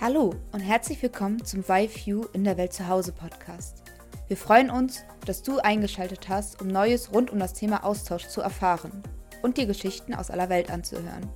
Hallo 0.00 0.34
und 0.52 0.60
herzlich 0.60 1.02
willkommen 1.02 1.44
zum 1.44 1.62
YView 1.68 2.24
in 2.32 2.42
der 2.42 2.56
Welt 2.56 2.72
zu 2.72 2.88
Hause 2.88 3.12
Podcast. 3.12 3.82
Wir 4.28 4.36
freuen 4.38 4.70
uns, 4.70 5.04
dass 5.26 5.42
du 5.42 5.58
eingeschaltet 5.58 6.30
hast, 6.30 6.62
um 6.62 6.68
Neues 6.68 7.12
rund 7.12 7.30
um 7.30 7.38
das 7.38 7.52
Thema 7.52 7.84
Austausch 7.84 8.26
zu 8.26 8.40
erfahren 8.40 9.02
und 9.42 9.58
dir 9.58 9.66
Geschichten 9.66 10.14
aus 10.14 10.30
aller 10.30 10.48
Welt 10.48 10.70
anzuhören. 10.70 11.28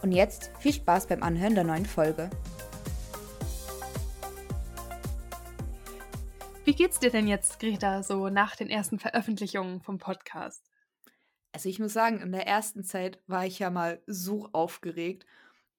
Und 0.00 0.12
jetzt 0.12 0.52
viel 0.60 0.72
Spaß 0.72 1.08
beim 1.08 1.24
Anhören 1.24 1.56
der 1.56 1.64
neuen 1.64 1.84
Folge. 1.84 2.30
Wie 6.64 6.76
geht's 6.76 7.00
dir 7.00 7.10
denn 7.10 7.26
jetzt, 7.26 7.58
Greta, 7.58 8.04
so 8.04 8.28
nach 8.28 8.54
den 8.54 8.70
ersten 8.70 9.00
Veröffentlichungen 9.00 9.80
vom 9.80 9.98
Podcast? 9.98 10.62
Also 11.50 11.68
ich 11.68 11.80
muss 11.80 11.92
sagen, 11.92 12.20
in 12.20 12.30
der 12.30 12.46
ersten 12.46 12.84
Zeit 12.84 13.18
war 13.26 13.44
ich 13.44 13.58
ja 13.58 13.70
mal 13.70 14.00
so 14.06 14.48
aufgeregt 14.52 15.26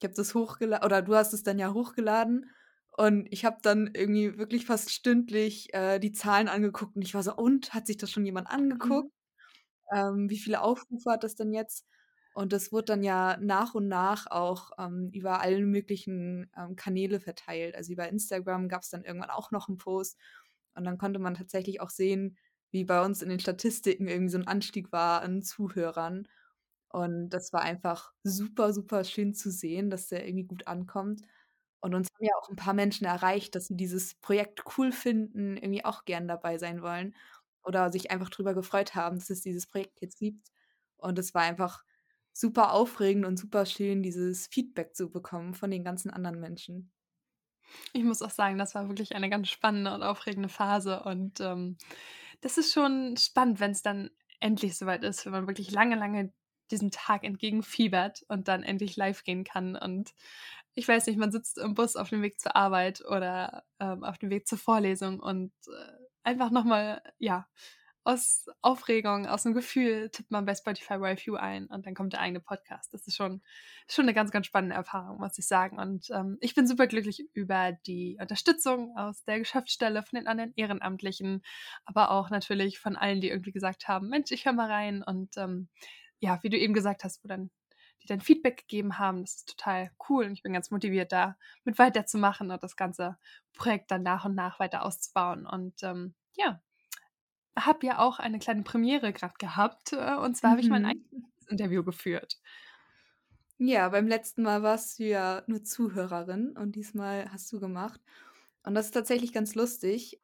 ich 0.04 0.06
habe 0.06 0.16
das 0.16 0.36
hochgeladen, 0.36 0.86
oder 0.86 1.02
du 1.02 1.16
hast 1.16 1.34
es 1.34 1.44
dann 1.44 1.60
ja 1.60 1.74
hochgeladen. 1.74 2.50
Und 2.96 3.28
ich 3.32 3.46
habe 3.46 3.58
dann 3.64 3.90
irgendwie 3.96 4.38
wirklich 4.38 4.66
fast 4.66 4.92
stündlich 4.92 5.74
äh, 5.74 6.00
die 6.00 6.12
Zahlen 6.12 6.48
angeguckt 6.48 6.96
und 6.96 7.02
ich 7.02 7.14
war 7.16 7.24
so, 7.24 7.36
und 7.36 7.74
hat 7.74 7.88
sich 7.88 7.98
das 7.98 8.12
schon 8.12 8.26
jemand 8.26 8.50
angeguckt? 8.50 9.12
Mhm. 9.92 9.98
Ähm, 9.98 10.30
wie 10.30 10.38
viele 10.40 10.62
Aufrufe 10.62 11.12
hat 11.12 11.24
das 11.24 11.36
denn 11.36 11.54
jetzt? 11.54 11.86
Und 12.34 12.54
das 12.54 12.72
wurde 12.72 12.86
dann 12.86 13.04
ja 13.04 13.38
nach 13.40 13.76
und 13.76 13.88
nach 13.88 14.28
auch 14.32 14.72
ähm, 14.80 15.10
über 15.14 15.42
alle 15.42 15.60
möglichen 15.66 16.50
ähm, 16.58 16.76
Kanäle 16.76 17.20
verteilt. 17.20 17.76
Also 17.76 17.94
über 17.94 18.10
Instagram 18.10 18.70
gab 18.70 18.82
es 18.84 18.90
dann 18.90 19.04
irgendwann 19.06 19.30
auch 19.30 19.52
noch 19.52 19.68
einen 19.70 19.78
Post. 19.78 20.18
Und 20.76 20.86
dann 20.86 20.98
konnte 20.98 21.20
man 21.20 21.36
tatsächlich 21.36 21.82
auch 21.82 21.92
sehen, 21.92 22.38
wie 22.72 22.86
bei 22.86 23.04
uns 23.06 23.22
in 23.22 23.30
den 23.30 23.40
Statistiken 23.40 24.08
irgendwie 24.08 24.32
so 24.32 24.40
ein 24.40 24.48
Anstieg 24.48 24.92
war 24.92 25.22
an 25.22 25.44
Zuhörern. 25.44 26.28
Und 26.94 27.32
das 27.32 27.54
war 27.54 27.62
einfach 27.64 28.14
super, 28.24 28.74
super 28.74 29.04
schön 29.04 29.34
zu 29.34 29.52
sehen, 29.52 29.90
dass 29.90 30.10
der 30.10 30.28
irgendwie 30.28 30.46
gut 30.46 30.68
ankommt. 30.68 31.22
Und 31.82 31.96
uns 31.96 32.10
haben 32.16 32.26
ja 32.26 32.34
auch 32.42 32.50
ein 32.50 32.56
paar 32.56 32.74
Menschen 32.76 33.06
erreicht, 33.06 33.56
dass 33.56 33.68
sie 33.68 33.76
dieses 33.78 34.16
Projekt 34.16 34.64
cool 34.78 34.92
finden, 34.92 35.58
irgendwie 35.58 35.86
auch 35.86 36.06
gern 36.06 36.28
dabei 36.28 36.58
sein 36.60 36.82
wollen 36.84 37.16
oder 37.64 37.92
sich 37.92 38.12
einfach 38.12 38.30
drüber 38.30 38.54
gefreut 38.54 38.96
haben, 38.96 39.18
dass 39.20 39.30
es 39.32 39.42
dieses 39.42 39.68
Projekt 39.68 40.02
jetzt 40.02 40.20
gibt. 40.20 40.50
Und 40.98 41.20
es 41.20 41.34
war 41.34 41.42
einfach 41.44 41.84
super 42.34 42.74
aufregend 42.74 43.26
und 43.26 43.38
super 43.38 43.66
schön, 43.66 44.04
dieses 44.04 44.48
Feedback 44.48 44.96
zu 44.96 45.10
bekommen 45.10 45.54
von 45.56 45.72
den 45.72 45.84
ganzen 45.84 46.12
anderen 46.12 46.40
Menschen. 46.40 46.92
Ich 47.94 48.04
muss 48.04 48.22
auch 48.22 48.30
sagen, 48.30 48.58
das 48.58 48.76
war 48.76 48.88
wirklich 48.90 49.16
eine 49.16 49.30
ganz 49.30 49.50
spannende 49.50 49.94
und 49.94 50.04
aufregende 50.04 50.50
Phase. 50.50 51.02
Und 51.04 51.40
ähm, 51.42 51.78
das 52.42 52.58
ist 52.58 52.74
schon 52.74 53.18
spannend, 53.18 53.60
wenn 53.60 53.72
es 53.72 53.82
dann 53.82 54.10
endlich 54.40 54.78
soweit 54.78 55.04
ist, 55.04 55.26
wenn 55.26 55.32
man 55.32 55.48
wirklich 55.48 55.72
lange, 55.72 55.96
lange 55.96 56.34
diesem 56.72 56.92
Tag 56.92 57.24
entgegenfiebert 57.24 58.24
und 58.28 58.48
dann 58.48 58.64
endlich 58.64 58.96
live 58.96 59.24
gehen 59.24 59.44
kann. 59.44 59.76
Und 59.76 60.14
ich 60.76 60.88
weiß 60.88 61.08
nicht, 61.08 61.18
man 61.18 61.32
sitzt 61.32 61.58
im 61.58 61.76
Bus 61.76 61.96
auf 61.96 62.10
dem 62.10 62.22
Weg 62.22 62.40
zur 62.40 62.56
Arbeit 62.56 63.04
oder 63.06 63.64
ähm, 63.80 64.04
auf 64.04 64.18
dem 64.18 64.30
Weg 64.30 64.48
zur 64.48 64.58
Vorlesung 64.58 65.20
und 65.20 65.52
äh, 65.68 65.94
einfach 66.24 66.52
nochmal, 66.52 67.02
ja, 67.20 67.48
aus 68.06 68.48
Aufregung, 68.62 69.28
aus 69.28 69.44
dem 69.44 69.54
Gefühl 69.54 70.10
tippt 70.10 70.30
man 70.30 70.46
bei 70.46 70.56
Spotify 70.56 70.96
Review 70.96 71.36
ein 71.36 71.68
und 71.68 71.86
dann 71.86 71.94
kommt 71.94 72.14
der 72.14 72.20
eigene 72.20 72.42
Podcast. 72.42 72.94
Das 72.94 73.08
ist 73.08 73.16
schon, 73.16 73.42
schon 73.88 74.04
eine 74.04 74.14
ganz, 74.14 74.32
ganz 74.32 74.46
spannende 74.46 74.76
Erfahrung, 74.76 75.20
muss 75.20 75.38
ich 75.38 75.48
sagen. 75.48 75.80
Und 75.80 76.10
ähm, 76.10 76.38
ich 76.42 76.54
bin 76.54 76.68
super 76.68 76.88
glücklich 76.88 77.26
über 77.34 77.72
die 77.88 78.18
Unterstützung 78.20 78.96
aus 78.98 79.24
der 79.24 79.40
Geschäftsstelle, 79.40 80.04
von 80.04 80.20
den 80.20 80.28
anderen 80.28 80.54
Ehrenamtlichen, 80.56 81.44
aber 81.86 82.12
auch 82.12 82.30
natürlich 82.30 82.78
von 82.78 82.98
allen, 82.98 83.22
die 83.22 83.30
irgendwie 83.30 83.54
gesagt 83.54 83.88
haben, 83.88 84.10
Mensch, 84.10 84.32
ich 84.32 84.46
höre 84.46 84.54
mal 84.54 84.70
rein 84.70 85.02
und 85.02 85.38
ähm, 85.38 85.70
ja, 86.24 86.40
wie 86.42 86.50
du 86.50 86.58
eben 86.58 86.74
gesagt 86.74 87.04
hast, 87.04 87.24
wo 87.24 87.28
dann 87.28 87.52
die 88.02 88.08
dann 88.08 88.22
Feedback 88.22 88.58
gegeben 88.58 88.98
haben. 88.98 89.22
Das 89.22 89.36
ist 89.36 89.50
total 89.50 89.92
cool 90.10 90.26
und 90.26 90.34
ich 90.34 90.42
bin 90.44 90.54
ganz 90.54 90.72
motiviert, 90.72 91.12
da 91.12 91.38
mit 91.64 91.78
weiterzumachen 91.80 92.52
und 92.52 92.64
das 92.64 92.76
ganze 92.76 93.18
Projekt 93.54 93.92
dann 93.92 94.04
nach 94.04 94.26
und 94.26 94.36
nach 94.36 94.60
weiter 94.60 94.84
auszubauen. 94.84 95.46
Und 95.46 95.84
ähm, 95.84 96.14
ja, 96.36 96.62
habe 97.58 97.86
ja 97.86 98.00
auch 98.00 98.20
eine 98.20 98.40
kleine 98.40 98.64
Premiere 98.64 99.14
gerade 99.14 99.36
gehabt 99.38 99.94
äh, 99.94 100.16
und 100.16 100.36
zwar 100.36 100.50
mhm. 100.50 100.54
habe 100.54 100.62
ich 100.62 100.70
mein 100.70 100.84
mhm. 100.84 100.90
eigenes 100.90 101.48
Interview 101.48 101.84
geführt. 101.84 102.40
Ja, 103.58 103.90
beim 103.90 104.08
letzten 104.08 104.44
Mal 104.44 104.64
warst 104.64 105.00
du 105.00 105.04
ja 105.04 105.44
nur 105.48 105.64
Zuhörerin 105.64 106.58
und 106.58 106.76
diesmal 106.76 107.32
hast 107.32 107.52
du 107.52 107.60
gemacht. 107.60 108.02
Und 108.64 108.76
das 108.76 108.88
ist 108.88 108.92
tatsächlich 108.92 109.34
ganz 109.34 109.56
lustig. 109.56 110.20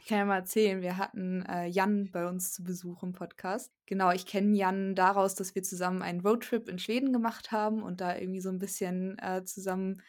Ich 0.00 0.06
kann 0.06 0.18
ja 0.18 0.24
mal 0.24 0.36
erzählen, 0.36 0.80
wir 0.80 0.96
hatten 0.96 1.44
äh, 1.46 1.66
Jan 1.66 2.10
bei 2.10 2.26
uns 2.26 2.52
zu 2.52 2.64
Besuch 2.64 3.02
im 3.02 3.12
Podcast. 3.12 3.70
Genau, 3.84 4.10
ich 4.10 4.24
kenne 4.24 4.56
Jan 4.56 4.94
daraus, 4.94 5.34
dass 5.34 5.54
wir 5.54 5.62
zusammen 5.62 6.00
einen 6.00 6.20
Roadtrip 6.20 6.68
in 6.68 6.78
Schweden 6.78 7.12
gemacht 7.12 7.52
haben 7.52 7.82
und 7.82 8.00
da 8.00 8.16
irgendwie 8.16 8.40
so 8.40 8.48
ein 8.48 8.58
bisschen 8.58 9.18
äh, 9.18 9.44
zusammen 9.44 10.02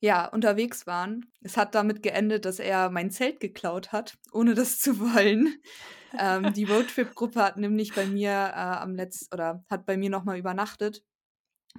ja, 0.00 0.26
unterwegs 0.26 0.86
waren. 0.86 1.32
Es 1.40 1.56
hat 1.56 1.74
damit 1.74 2.02
geendet, 2.02 2.44
dass 2.44 2.58
er 2.58 2.90
mein 2.90 3.10
Zelt 3.10 3.40
geklaut 3.40 3.92
hat, 3.92 4.18
ohne 4.30 4.54
das 4.54 4.78
zu 4.78 5.00
wollen. 5.00 5.54
ähm, 6.18 6.52
die 6.52 6.64
Roadtrip-Gruppe 6.64 7.42
hat 7.42 7.56
nämlich 7.56 7.94
bei 7.94 8.04
mir 8.04 8.30
äh, 8.30 8.58
am 8.58 8.94
letzten 8.94 9.32
oder 9.34 9.64
hat 9.70 9.86
bei 9.86 9.96
mir 9.96 10.10
nochmal 10.10 10.38
übernachtet. 10.38 11.02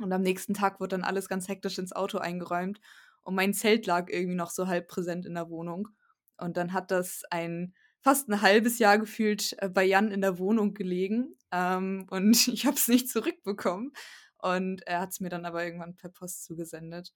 Und 0.02 0.12
am 0.12 0.24
nächsten 0.24 0.56
Tag 0.56 0.80
wurde 0.80 0.98
dann 0.98 1.04
alles 1.04 1.30
ganz 1.30 1.48
hektisch 1.48 1.78
ins 1.78 1.94
Auto 1.94 2.18
eingeräumt. 2.18 2.82
Und 3.22 3.36
mein 3.36 3.54
Zelt 3.54 3.86
lag 3.86 4.10
irgendwie 4.10 4.36
noch 4.36 4.50
so 4.50 4.66
halb 4.68 4.88
präsent 4.88 5.28
in 5.28 5.36
der 5.36 5.50
Wohnung. 5.50 5.90
Und 6.38 6.58
dann 6.58 6.74
hat 6.74 6.92
das 6.92 7.24
ein 7.30 7.74
fast 8.06 8.30
ein 8.30 8.42
halbes 8.42 8.78
Jahr 8.78 9.00
gefühlt 9.00 9.56
äh, 9.60 9.68
bei 9.68 9.84
Jan 9.84 10.12
in 10.12 10.22
der 10.22 10.38
Wohnung 10.38 10.74
gelegen. 10.76 11.36
Ähm, 11.52 12.06
und 12.12 12.48
ich 12.48 12.66
habe 12.66 12.76
es 12.76 12.88
nicht 12.88 13.10
zurückbekommen. 13.10 13.94
Und 14.38 14.86
er 14.86 15.02
hat 15.02 15.10
es 15.10 15.20
mir 15.20 15.30
dann 15.30 15.46
aber 15.46 15.66
irgendwann 15.66 15.96
per 15.96 16.10
Post 16.10 16.44
zugesendet. 16.44 17.14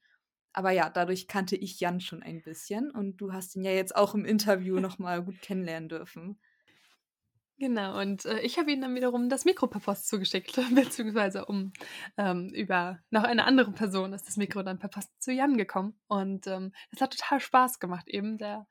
Aber 0.52 0.72
ja, 0.72 0.90
dadurch 0.90 1.28
kannte 1.28 1.56
ich 1.56 1.80
Jan 1.80 2.02
schon 2.02 2.24
ein 2.24 2.42
bisschen. 2.42 2.90
Und 2.90 3.18
du 3.18 3.34
hast 3.34 3.56
ihn 3.56 3.64
ja 3.64 3.72
jetzt 3.72 3.96
auch 3.96 4.16
im 4.16 4.26
Interview 4.26 4.80
nochmal 4.80 5.24
gut 5.26 5.42
kennenlernen 5.42 5.90
dürfen. 5.90 6.40
Genau, 7.60 8.00
und 8.00 8.24
äh, 8.26 8.40
ich 8.40 8.58
habe 8.58 8.72
ihm 8.72 8.80
dann 8.80 8.96
wiederum 8.96 9.28
das 9.28 9.44
Mikro 9.44 9.68
per 9.68 9.82
Post 9.82 10.08
zugeschickt, 10.08 10.56
beziehungsweise 10.76 11.46
um 11.46 11.74
ähm, 12.18 12.50
über 12.54 13.00
noch 13.10 13.26
eine 13.26 13.44
andere 13.44 13.74
Person 13.74 14.14
ist 14.14 14.28
das 14.28 14.38
Mikro 14.38 14.64
dann 14.64 14.80
per 14.80 14.88
Post 14.88 15.22
zu 15.22 15.34
Jan 15.34 15.58
gekommen. 15.58 16.00
Und 16.08 16.48
ähm, 16.48 16.72
es 16.92 17.02
hat 17.02 17.12
total 17.18 17.42
Spaß 17.42 17.80
gemacht, 17.80 18.08
eben 18.08 18.38
der 18.38 18.66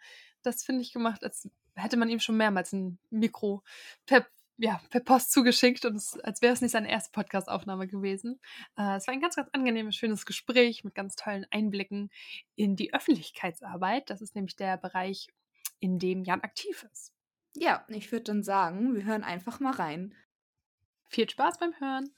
das 0.49 0.65
finde 0.65 0.83
ich 0.83 0.93
gemacht, 0.93 1.23
als 1.23 1.49
hätte 1.75 1.97
man 1.97 2.09
ihm 2.09 2.21
schon 2.21 2.37
mehrmals 2.37 2.73
ein 2.73 2.99
Mikro 3.11 3.63
per, 4.07 4.27
ja, 4.57 4.81
per 4.91 5.01
Post 5.01 5.33
zugeschickt 5.33 5.85
und 5.85 5.97
es, 5.97 6.19
als 6.21 6.43
wäre 6.43 6.53
es 6.53 6.61
nicht 6.61 6.73
seine 6.73 6.91
erste 6.91 7.13
Podcast-Aufnahme 7.13 7.87
gewesen. 7.87 8.41
Äh, 8.77 8.97
es 8.97 9.07
war 9.07 9.15
ein 9.15 9.21
ganz, 9.21 9.37
ganz 9.37 9.49
angenehmes, 9.53 9.95
schönes 9.95 10.27
Gespräch 10.27 10.85
mit 10.85 10.95
ganz 10.95 11.17
tollen 11.17 11.47
Einblicken 11.51 12.11
in 12.57 12.75
die 12.75 12.93
Öffentlichkeitsarbeit. 12.93 14.11
Das 14.11 14.21
ist 14.21 14.35
nämlich 14.35 14.57
der 14.57 14.77
Bereich, 14.77 15.29
in 15.81 15.99
dem 15.99 16.25
Jan 16.25 16.41
aktiv 16.41 16.85
ist. 16.93 17.13
Ja, 17.55 17.85
ich 17.89 18.11
würde 18.11 18.25
dann 18.25 18.43
sagen, 18.43 18.95
wir 18.95 19.05
hören 19.05 19.25
einfach 19.25 19.61
mal 19.61 19.73
rein. 19.73 20.15
Viel 21.09 21.29
Spaß 21.29 21.59
beim 21.59 21.75
Hören! 21.79 22.11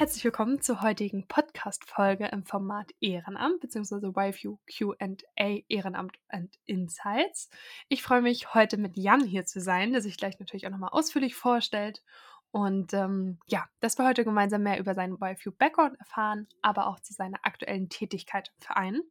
Herzlich 0.00 0.24
willkommen 0.24 0.62
zur 0.62 0.80
heutigen 0.80 1.28
Podcast-Folge 1.28 2.28
im 2.28 2.46
Format 2.46 2.90
Ehrenamt 3.02 3.60
bzw. 3.60 4.12
YView 4.18 4.56
QA 4.66 5.58
Ehrenamt 5.68 6.16
and 6.30 6.58
Insights. 6.64 7.50
Ich 7.90 8.02
freue 8.02 8.22
mich, 8.22 8.54
heute 8.54 8.78
mit 8.78 8.96
Jan 8.96 9.22
hier 9.22 9.44
zu 9.44 9.60
sein, 9.60 9.92
der 9.92 10.00
sich 10.00 10.16
gleich 10.16 10.38
natürlich 10.38 10.66
auch 10.66 10.70
nochmal 10.70 10.88
ausführlich 10.94 11.34
vorstellt. 11.34 12.02
Und 12.50 12.94
ähm, 12.94 13.40
ja, 13.46 13.66
dass 13.80 13.98
wir 13.98 14.06
heute 14.06 14.24
gemeinsam 14.24 14.62
mehr 14.62 14.78
über 14.78 14.94
seinen 14.94 15.18
YView 15.20 15.52
Background 15.58 16.00
erfahren, 16.00 16.48
aber 16.62 16.86
auch 16.86 17.00
zu 17.00 17.12
seiner 17.12 17.40
aktuellen 17.42 17.90
Tätigkeit 17.90 18.50
im 18.56 18.62
Verein. 18.62 19.02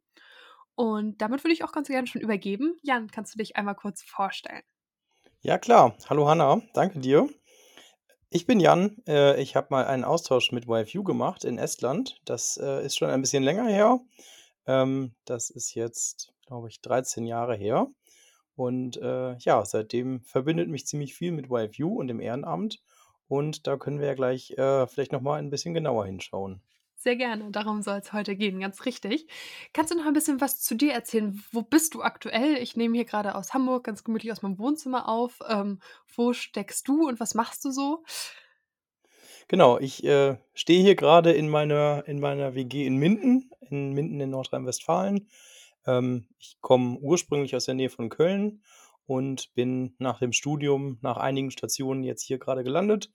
Und 0.74 1.22
damit 1.22 1.44
würde 1.44 1.52
ich 1.52 1.62
auch 1.62 1.70
ganz 1.70 1.86
gerne 1.86 2.08
schon 2.08 2.20
übergeben. 2.20 2.80
Jan, 2.82 3.06
kannst 3.12 3.32
du 3.32 3.38
dich 3.38 3.54
einmal 3.54 3.76
kurz 3.76 4.02
vorstellen? 4.02 4.64
Ja, 5.40 5.56
klar. 5.56 5.94
Hallo 6.08 6.28
Hanna, 6.28 6.62
danke 6.74 6.98
dir. 6.98 7.28
Ich 8.32 8.46
bin 8.46 8.60
Jan. 8.60 8.96
Äh, 9.08 9.42
ich 9.42 9.56
habe 9.56 9.66
mal 9.70 9.86
einen 9.86 10.04
Austausch 10.04 10.52
mit 10.52 10.68
YFU 10.68 11.02
gemacht 11.02 11.42
in 11.42 11.58
Estland. 11.58 12.20
Das 12.24 12.56
äh, 12.62 12.86
ist 12.86 12.96
schon 12.96 13.10
ein 13.10 13.22
bisschen 13.22 13.42
länger 13.42 13.66
her. 13.66 13.98
Ähm, 14.68 15.16
das 15.24 15.50
ist 15.50 15.74
jetzt, 15.74 16.32
glaube 16.46 16.68
ich, 16.68 16.80
13 16.80 17.26
Jahre 17.26 17.56
her. 17.56 17.88
Und 18.54 18.98
äh, 18.98 19.36
ja, 19.38 19.64
seitdem 19.64 20.22
verbindet 20.22 20.68
mich 20.68 20.86
ziemlich 20.86 21.12
viel 21.12 21.32
mit 21.32 21.50
YFU 21.50 21.98
und 21.98 22.06
dem 22.06 22.20
Ehrenamt. 22.20 22.80
Und 23.26 23.66
da 23.66 23.76
können 23.76 23.98
wir 23.98 24.06
ja 24.06 24.14
gleich 24.14 24.54
vielleicht 24.56 25.12
nochmal 25.12 25.38
ein 25.38 25.50
bisschen 25.50 25.72
genauer 25.72 26.04
hinschauen. 26.06 26.60
Sehr 27.02 27.16
gerne, 27.16 27.50
darum 27.50 27.80
soll 27.80 27.96
es 27.96 28.12
heute 28.12 28.36
gehen, 28.36 28.60
ganz 28.60 28.84
richtig. 28.84 29.26
Kannst 29.72 29.90
du 29.90 29.96
noch 29.96 30.04
ein 30.04 30.12
bisschen 30.12 30.42
was 30.42 30.60
zu 30.60 30.74
dir 30.74 30.92
erzählen? 30.92 31.42
Wo 31.50 31.62
bist 31.62 31.94
du 31.94 32.02
aktuell? 32.02 32.58
Ich 32.58 32.76
nehme 32.76 32.94
hier 32.94 33.06
gerade 33.06 33.36
aus 33.36 33.54
Hamburg 33.54 33.84
ganz 33.84 34.04
gemütlich 34.04 34.30
aus 34.32 34.42
meinem 34.42 34.58
Wohnzimmer 34.58 35.08
auf. 35.08 35.38
Ähm, 35.48 35.78
wo 36.14 36.34
steckst 36.34 36.86
du 36.88 37.08
und 37.08 37.18
was 37.18 37.32
machst 37.32 37.64
du 37.64 37.70
so? 37.70 38.04
Genau, 39.48 39.78
ich 39.78 40.04
äh, 40.04 40.36
stehe 40.52 40.82
hier 40.82 40.94
gerade 40.94 41.32
in 41.32 41.48
meiner, 41.48 42.04
in 42.06 42.20
meiner 42.20 42.54
WG 42.54 42.86
in 42.86 42.96
Minden, 42.96 43.50
in 43.70 43.94
Minden 43.94 44.20
in 44.20 44.28
Nordrhein-Westfalen. 44.28 45.30
Ähm, 45.86 46.26
ich 46.38 46.58
komme 46.60 46.98
ursprünglich 46.98 47.56
aus 47.56 47.64
der 47.64 47.76
Nähe 47.76 47.88
von 47.88 48.10
Köln 48.10 48.62
und 49.06 49.54
bin 49.54 49.94
nach 49.96 50.18
dem 50.18 50.34
Studium, 50.34 50.98
nach 51.00 51.16
einigen 51.16 51.50
Stationen 51.50 52.02
jetzt 52.02 52.24
hier 52.24 52.38
gerade 52.38 52.62
gelandet 52.62 53.10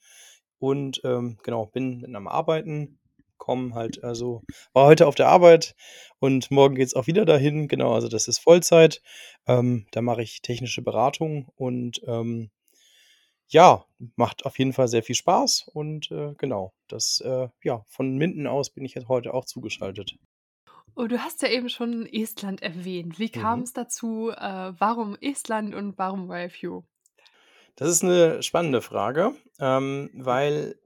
und 0.57 1.01
ähm, 1.03 1.37
genau, 1.43 1.67
bin 1.67 2.15
am 2.15 2.27
Arbeiten, 2.27 2.97
kommen 3.37 3.73
halt. 3.75 4.03
Also 4.03 4.41
war 4.73 4.85
heute 4.85 5.07
auf 5.07 5.15
der 5.15 5.27
Arbeit 5.29 5.75
und 6.19 6.51
morgen 6.51 6.75
geht 6.75 6.87
es 6.87 6.93
auch 6.95 7.07
wieder 7.07 7.25
dahin. 7.25 7.67
Genau, 7.67 7.93
also 7.93 8.07
das 8.07 8.27
ist 8.27 8.39
Vollzeit. 8.39 9.01
Ähm, 9.47 9.87
da 9.91 10.01
mache 10.01 10.21
ich 10.23 10.41
technische 10.41 10.81
Beratung 10.81 11.49
und 11.55 12.01
ähm, 12.07 12.49
ja, 13.47 13.85
macht 14.15 14.45
auf 14.45 14.57
jeden 14.59 14.73
Fall 14.73 14.87
sehr 14.87 15.03
viel 15.03 15.15
Spaß 15.15 15.69
und 15.73 16.09
äh, 16.11 16.33
genau, 16.37 16.73
das, 16.87 17.21
äh, 17.23 17.47
ja, 17.63 17.83
von 17.87 18.17
Minden 18.17 18.47
aus 18.47 18.71
bin 18.71 18.85
ich 18.85 18.95
jetzt 18.95 19.07
heute 19.07 19.33
auch 19.33 19.45
zugeschaltet. 19.45 20.15
Oh, 20.95 21.07
du 21.07 21.19
hast 21.19 21.41
ja 21.41 21.49
eben 21.49 21.69
schon 21.69 22.05
Estland 22.05 22.61
erwähnt. 22.61 23.19
Wie 23.19 23.29
kam 23.29 23.59
Mhm. 23.59 23.63
es 23.63 23.73
dazu? 23.73 24.29
Äh, 24.31 24.73
warum 24.79 25.15
Estland 25.21 25.75
und 25.75 25.97
warum 25.97 26.31
YFU? 26.31 26.83
Das 27.75 27.89
ist 27.89 28.03
eine 28.03 28.41
spannende 28.41 28.81
Frage, 28.81 29.35
ähm, 29.59 30.09
weil 30.13 30.79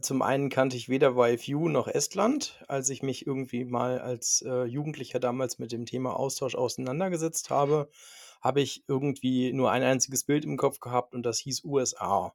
zum 0.00 0.22
einen 0.22 0.50
kannte 0.50 0.76
ich 0.76 0.88
weder 0.88 1.16
YFU 1.16 1.68
noch 1.68 1.86
Estland. 1.88 2.62
Als 2.68 2.88
ich 2.88 3.02
mich 3.02 3.26
irgendwie 3.26 3.64
mal 3.64 4.00
als, 4.00 4.42
äh, 4.42 4.64
Jugendlicher 4.64 5.20
damals 5.20 5.58
mit 5.58 5.72
dem 5.72 5.86
Thema 5.86 6.18
Austausch 6.18 6.54
auseinandergesetzt 6.54 7.50
habe, 7.50 7.88
habe 8.40 8.60
ich 8.60 8.84
irgendwie 8.88 9.52
nur 9.52 9.70
ein 9.70 9.82
einziges 9.82 10.24
Bild 10.24 10.44
im 10.44 10.56
Kopf 10.56 10.80
gehabt 10.80 11.14
und 11.14 11.24
das 11.24 11.38
hieß 11.38 11.64
USA. 11.64 12.34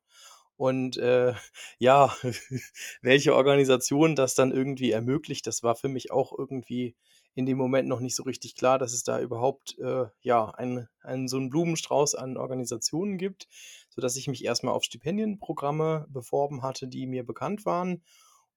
Und, 0.59 0.97
äh, 0.97 1.33
ja, 1.79 2.13
welche 3.01 3.33
Organisation 3.35 4.15
das 4.17 4.35
dann 4.35 4.51
irgendwie 4.51 4.91
ermöglicht, 4.91 5.47
das 5.47 5.63
war 5.63 5.75
für 5.75 5.87
mich 5.87 6.11
auch 6.11 6.37
irgendwie 6.37 6.95
in 7.35 7.45
dem 7.45 7.57
Moment 7.57 7.87
noch 7.87 8.01
nicht 8.01 8.15
so 8.15 8.23
richtig 8.23 8.55
klar, 8.55 8.77
dass 8.77 8.91
es 8.91 9.03
da 9.03 9.21
überhaupt, 9.21 9.77
äh, 9.79 10.05
ja, 10.21 10.49
einen 10.51 10.89
einen 11.01 11.29
so 11.29 11.37
'n 11.37 11.49
Blumenstrauß 11.49 12.15
an 12.15 12.35
Organisationen 12.35 13.17
gibt, 13.17 13.47
sodass 13.89 14.17
ich 14.17 14.27
mich 14.27 14.43
erst 14.43 14.63
mal 14.65 14.71
auf 14.73 14.83
Stipendienprogramme 14.83 16.07
beworben 16.09 16.61
hatte, 16.61 16.87
die 16.89 17.07
mir 17.07 17.25
bekannt 17.25 17.65
waren. 17.65 18.03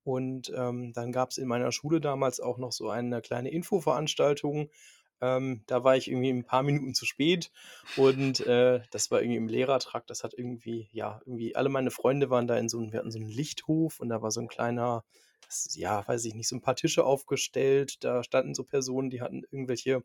Und, 0.04 0.52
ähm, 0.56 0.92
dann 0.94 1.12
gab's 1.12 1.38
in 1.38 1.46
meiner 1.46 1.70
Schule 1.70 2.00
damals 2.00 2.40
auch 2.40 2.58
noch 2.58 2.72
so 2.72 2.88
eine 2.90 3.20
kleine 3.22 3.50
Infoveranstaltung. 3.52 4.70
Ähm, 5.22 5.62
da 5.68 5.84
war 5.84 5.96
ich 5.96 6.10
irgendwie 6.10 6.30
'n 6.30 6.44
paar 6.44 6.62
Minuten 6.64 6.94
zu 6.94 7.06
spät 7.06 7.52
und, 7.94 8.40
äh, 8.40 8.82
das 8.90 9.10
war 9.12 9.22
irgendwie 9.22 9.38
im 9.38 9.48
Lehrertrakt. 9.48 10.10
Das 10.10 10.24
hat 10.24 10.34
irgendwie 10.36 10.88
ja, 10.92 11.20
irgendwie 11.26 11.56
alle 11.56 11.70
meine 11.70 11.90
Freunde 11.92 12.30
waren 12.30 12.48
da 12.48 12.56
in 12.58 12.68
so 12.68 12.78
'n 12.80 12.92
wir 12.92 13.00
hatten 13.00 13.12
so 13.12 13.18
'n 13.20 13.26
Lichthof 13.28 14.00
und 14.00 14.10
da 14.10 14.22
war 14.22 14.30
so 14.32 14.40
'n 14.40 14.48
kleiner 14.48 15.04
das 15.46 15.74
ja, 15.76 16.06
weiß 16.08 16.24
ich 16.26 16.34
nicht, 16.34 16.48
so 16.48 16.56
'n 16.56 16.62
paar 16.62 16.76
Tische 16.76 17.04
aufgestellt. 17.04 18.04
Da 18.04 18.24
standen 18.24 18.54
so 18.54 18.64
Personen, 18.64 19.10
die 19.10 19.22
hatten 19.22 19.42
irgendwelche 19.50 20.04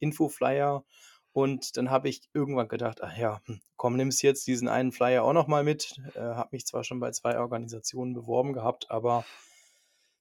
Infoflyer. 0.00 0.84
Und 1.32 1.76
dann 1.76 1.90
habe 1.90 2.08
ich 2.08 2.22
irgendwann 2.34 2.68
gedacht: 2.68 3.02
„Ach 3.02 3.16
ja, 3.16 3.40
hm, 3.46 3.60
komm, 3.76 3.96
nimmst 3.96 4.22
jetzt 4.22 4.46
diesen 4.48 4.68
einen 4.68 4.92
Flyer 4.92 5.22
auch 5.24 5.32
noch 5.34 5.46
mal 5.48 5.64
mit.“ 5.64 6.00
Äh, 6.14 6.20
habe 6.20 6.50
mich 6.52 6.66
zwar 6.66 6.84
schon 6.84 7.00
bei 7.00 7.12
2 7.12 7.38
Organisationen 7.38 8.14
beworben 8.14 8.52
gehabt, 8.54 8.90
aber 8.90 9.26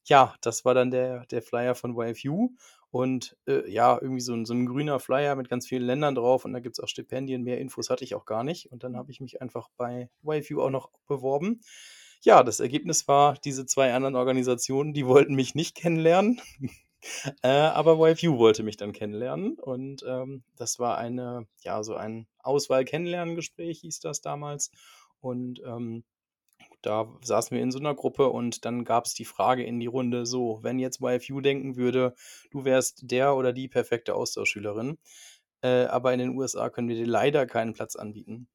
ja, 0.07 0.35
das 0.41 0.65
war 0.65 0.73
dann 0.73 0.91
der 0.91 1.25
der 1.27 1.41
Flyer 1.41 1.75
von 1.75 1.95
YFU 1.97 2.51
und, 2.91 3.37
äh, 3.47 3.69
ja, 3.71 3.97
irgendwie 4.01 4.21
so 4.21 4.33
'n 4.33 4.45
so 4.45 4.53
'n 4.53 4.65
grüner 4.67 4.99
Flyer 4.99 5.35
mit 5.35 5.49
ganz 5.49 5.67
vielen 5.67 5.83
Ländern 5.83 6.15
drauf 6.15 6.45
und 6.45 6.53
da 6.53 6.59
gibt's 6.59 6.79
auch 6.79 6.87
Stipendien. 6.87 7.43
Mehr 7.43 7.59
Infos 7.59 7.89
hatte 7.89 8.03
ich 8.05 8.15
auch 8.15 8.25
gar 8.25 8.43
nicht. 8.43 8.71
Und 8.71 8.83
dann 8.83 8.95
habe 8.97 9.11
ich 9.11 9.19
mich 9.21 9.41
einfach 9.41 9.69
bei 9.77 10.09
YFU 10.23 10.61
auch 10.61 10.69
noch 10.71 10.89
beworben. 11.07 11.61
Ja, 12.23 12.43
das 12.43 12.59
Ergebnis 12.59 13.07
war, 13.07 13.35
diese 13.45 13.65
2 13.65 13.93
anderen 13.93 14.15
Organisationen, 14.15 14.93
die 14.93 15.05
wollten 15.07 15.35
mich 15.35 15.55
nicht 15.55 15.75
kennenlernen, 15.75 16.41
äh, 17.43 17.49
aber 17.49 17.97
YFU 18.09 18.37
wollte 18.39 18.63
mich 18.63 18.77
dann 18.77 18.93
kennenlernen 18.93 19.55
und, 19.59 20.03
ähm, 20.07 20.43
das 20.57 20.79
war 20.79 20.97
eine 20.97 21.47
ja, 21.63 21.83
so 21.83 21.95
ein 21.95 22.27
Auswahl-Kennenlernen-Gespräch 22.39 23.81
hieß 23.81 23.99
das 24.01 24.21
damals. 24.21 24.71
Und, 25.21 25.61
ähm, 25.65 26.03
da 26.87 27.07
saßen 27.23 27.55
wir 27.55 27.63
in 27.63 27.71
so 27.71 27.79
'ner 27.79 27.95
Gruppe 27.95 28.29
und 28.29 28.65
dann 28.65 28.85
gab's 28.85 29.13
die 29.13 29.25
Frage 29.25 29.63
in 29.65 29.79
die 29.79 29.87
Runde: 29.87 30.25
„So, 30.25 30.59
wenn 30.63 30.79
jetzt 30.79 31.01
YFU 31.01 31.41
denken 31.41 31.75
würde, 31.77 32.15
du 32.51 32.65
wärst 32.65 33.11
der 33.11 33.35
oder 33.35 33.53
die 33.53 33.67
perfekte 33.69 34.15
Austauschschülerin, 34.15 34.97
äh, 35.61 35.85
aber 35.85 36.13
in 36.13 36.19
den 36.19 36.37
USA 36.37 36.69
können 36.69 36.89
wir 36.89 36.95
dir 36.95 37.07
leider 37.07 37.45
keinen 37.47 37.73
Platz 37.73 37.95
anbieten. 37.95 38.47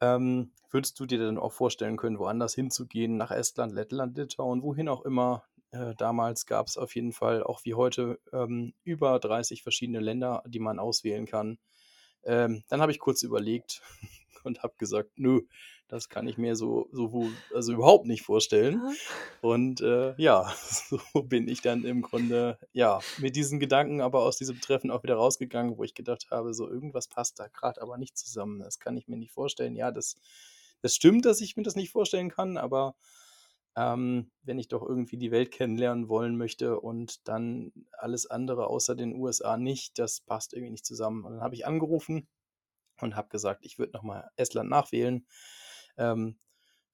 Ähm, 0.00 0.52
würdest 0.70 0.98
du 1.00 1.06
dir 1.06 1.18
denn 1.18 1.38
auch 1.38 1.52
vorstellen 1.52 1.96
können, 1.96 2.18
woanders 2.18 2.54
hinzugehen, 2.54 3.16
nach 3.16 3.30
Estland, 3.30 3.72
Lettland, 3.72 4.16
Litauen, 4.16 4.62
wohin 4.62 4.88
auch 4.88 5.02
immer?“ 5.04 5.44
Äh, 5.70 5.94
damals 5.96 6.46
gab's 6.46 6.76
auf 6.76 6.94
jeden 6.94 7.12
Fall 7.12 7.42
auch 7.42 7.64
wie 7.64 7.74
heute, 7.74 8.18
ähm, 8.32 8.74
über 8.84 9.18
30 9.18 9.62
verschiedene 9.62 10.00
Länder, 10.00 10.42
die 10.46 10.58
man 10.58 10.78
auswählen 10.78 11.26
kann. 11.26 11.58
Ähm, 12.24 12.64
dann 12.68 12.80
habe 12.82 12.92
ich 12.92 12.98
kurz 13.00 13.22
überlegt 13.22 13.82
und 14.44 14.62
habe 14.62 14.74
gesagt: 14.78 15.12
„Nö, 15.16 15.42
das 15.92 16.08
kann 16.08 16.26
ich 16.26 16.38
mir 16.38 16.56
so 16.56 16.88
so 16.90 17.28
also 17.54 17.74
überhaupt 17.74 18.06
nicht 18.06 18.22
vorstellen.“ 18.22 18.80
Aha. 18.80 18.92
Und, 19.42 19.82
äh, 19.82 20.14
ja, 20.16 20.50
so 20.88 20.98
bin 21.22 21.48
ich 21.48 21.60
dann 21.60 21.84
im 21.84 22.00
Grunde, 22.00 22.58
ja, 22.72 23.00
mit 23.18 23.36
diesen 23.36 23.60
Gedanken 23.60 24.00
aber 24.00 24.22
aus 24.22 24.38
diesem 24.38 24.58
Treffen 24.60 24.90
auch 24.90 25.02
wieder 25.02 25.16
rausgegangen, 25.16 25.76
wo 25.76 25.84
ich 25.84 25.92
gedacht 25.94 26.28
habe, 26.30 26.54
so 26.54 26.66
irgendwas 26.66 27.08
passt 27.08 27.38
da 27.38 27.48
grad 27.48 27.78
aber 27.78 27.98
nicht 27.98 28.16
zusammen. 28.16 28.60
Das 28.60 28.78
kann 28.78 28.96
ich 28.96 29.06
mir 29.06 29.18
nicht 29.18 29.32
vorstellen. 29.32 29.76
Ja, 29.76 29.90
das 29.90 30.16
das 30.80 30.94
stimmt, 30.94 31.26
dass 31.26 31.42
ich 31.42 31.56
mir 31.58 31.62
das 31.62 31.76
nicht 31.76 31.90
vorstellen 31.90 32.30
kann, 32.30 32.56
aber, 32.56 32.96
ähm, 33.76 34.30
wenn 34.42 34.58
ich 34.58 34.68
doch 34.68 34.82
irgendwie 34.82 35.18
die 35.18 35.30
Welt 35.30 35.50
kennenlernen 35.50 36.08
wollen 36.08 36.38
möchte 36.38 36.80
und 36.80 37.28
dann 37.28 37.70
alles 37.92 38.26
andere 38.26 38.66
außer 38.68 38.94
den 38.94 39.14
USA 39.14 39.58
nicht, 39.58 39.98
das 39.98 40.22
passt 40.22 40.54
irgendwie 40.54 40.72
nicht 40.72 40.86
zusammen. 40.86 41.24
Und 41.26 41.34
dann 41.34 41.42
habe 41.42 41.54
ich 41.54 41.66
angerufen 41.66 42.26
und 43.00 43.16
habe 43.16 43.28
gesagt, 43.28 43.64
ich 43.66 43.78
würde 43.78 43.92
noch 43.92 44.02
mal 44.02 44.30
Estland 44.36 44.70
nachwählen. 44.70 45.26
Ähm, 45.98 46.38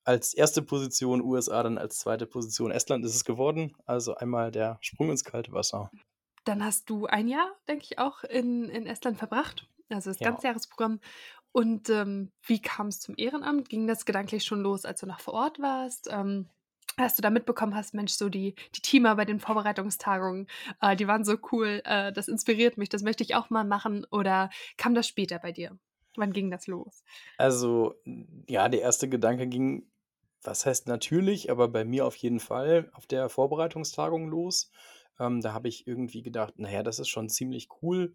als 0.04 0.34
1. 0.34 0.62
Position 0.62 1.22
USA, 1.22 1.62
dann 1.62 1.78
als 1.78 1.98
2. 2.00 2.26
Position 2.26 2.70
Estland 2.72 3.04
ist 3.04 3.14
es 3.16 3.24
geworden. 3.24 3.76
Also 3.86 4.16
einmal 4.16 4.50
der 4.52 4.78
Sprung 4.82 5.10
ins 5.10 5.24
kalte 5.24 5.52
Wasser. 5.52 5.90
Dann 6.46 6.64
hast 6.64 6.88
du 6.90 7.06
ein 7.06 7.28
Jahr, 7.28 7.50
denke 7.68 7.84
ich, 7.84 7.98
auch 7.98 8.24
in 8.24 8.68
in 8.68 8.86
Estland 8.86 9.18
verbracht, 9.18 9.68
also 9.90 10.10
das 10.10 10.20
Ja. 10.20 10.22
Ganzjahresprogramm. 10.22 11.00
Und, 11.52 11.90
ähm, 11.90 12.32
wie 12.46 12.60
kam's 12.62 13.00
zum 13.00 13.14
Ehrenamt? 13.18 13.68
Ging 13.70 13.86
das 13.88 14.04
gedanklich 14.06 14.44
schon 14.44 14.60
los, 14.62 14.84
als 14.84 15.00
du 15.00 15.06
noch 15.06 15.20
vor 15.20 15.34
Ort 15.34 15.60
warst? 15.60 16.08
Ähm, 16.10 16.48
als 16.96 17.16
du 17.16 17.22
da 17.22 17.30
mitbekommen 17.30 17.74
hast: 17.74 17.94
„Mensch, 17.94 18.12
so 18.14 18.28
die 18.28 18.54
die 18.76 18.82
Teamer 18.82 19.16
bei 19.16 19.24
den 19.24 19.40
Vorbereitungstagungen, 19.40 20.48
äh, 20.82 20.96
die 20.96 21.08
waren 21.08 21.24
so 21.24 21.36
cool, 21.52 21.82
äh, 21.84 22.12
das 22.12 22.28
inspiriert 22.28 22.78
mich, 22.78 22.88
das 22.90 23.02
möchte 23.02 23.24
ich 23.24 23.34
auch 23.34 23.50
mal 23.50 23.64
machen“, 23.64 24.06
oder 24.10 24.50
kam 24.76 24.94
das 24.94 25.08
später 25.08 25.38
bei 25.38 25.52
dir? 25.52 25.78
Wann 26.16 26.32
ging 26.32 26.50
das 26.50 26.66
los? 26.66 27.02
Also, 27.40 27.94
ja, 28.48 28.68
der 28.68 28.80
erste 28.82 29.08
Gedanke 29.08 29.46
ging 29.46 29.86
was 30.42 30.66
heißt 30.66 30.86
natürlich, 30.86 31.50
aber 31.50 31.66
bei 31.68 31.84
mir 31.84 32.06
auf 32.06 32.14
jeden 32.16 32.38
Fall 32.40 32.90
auf 32.94 33.06
der 33.06 33.28
Vorbereitungstagung 33.28 34.28
los. 34.28 34.70
Ähm, 35.20 35.40
da 35.40 35.52
habe 35.52 35.68
ich 35.68 35.86
irgendwie 35.86 36.22
gedacht: 36.22 36.54
„Na 36.56 36.70
ja, 36.70 36.82
das 36.84 36.98
ist 37.00 37.08
schon 37.08 37.28
ziemlich 37.28 37.68
cool.“ 37.82 38.14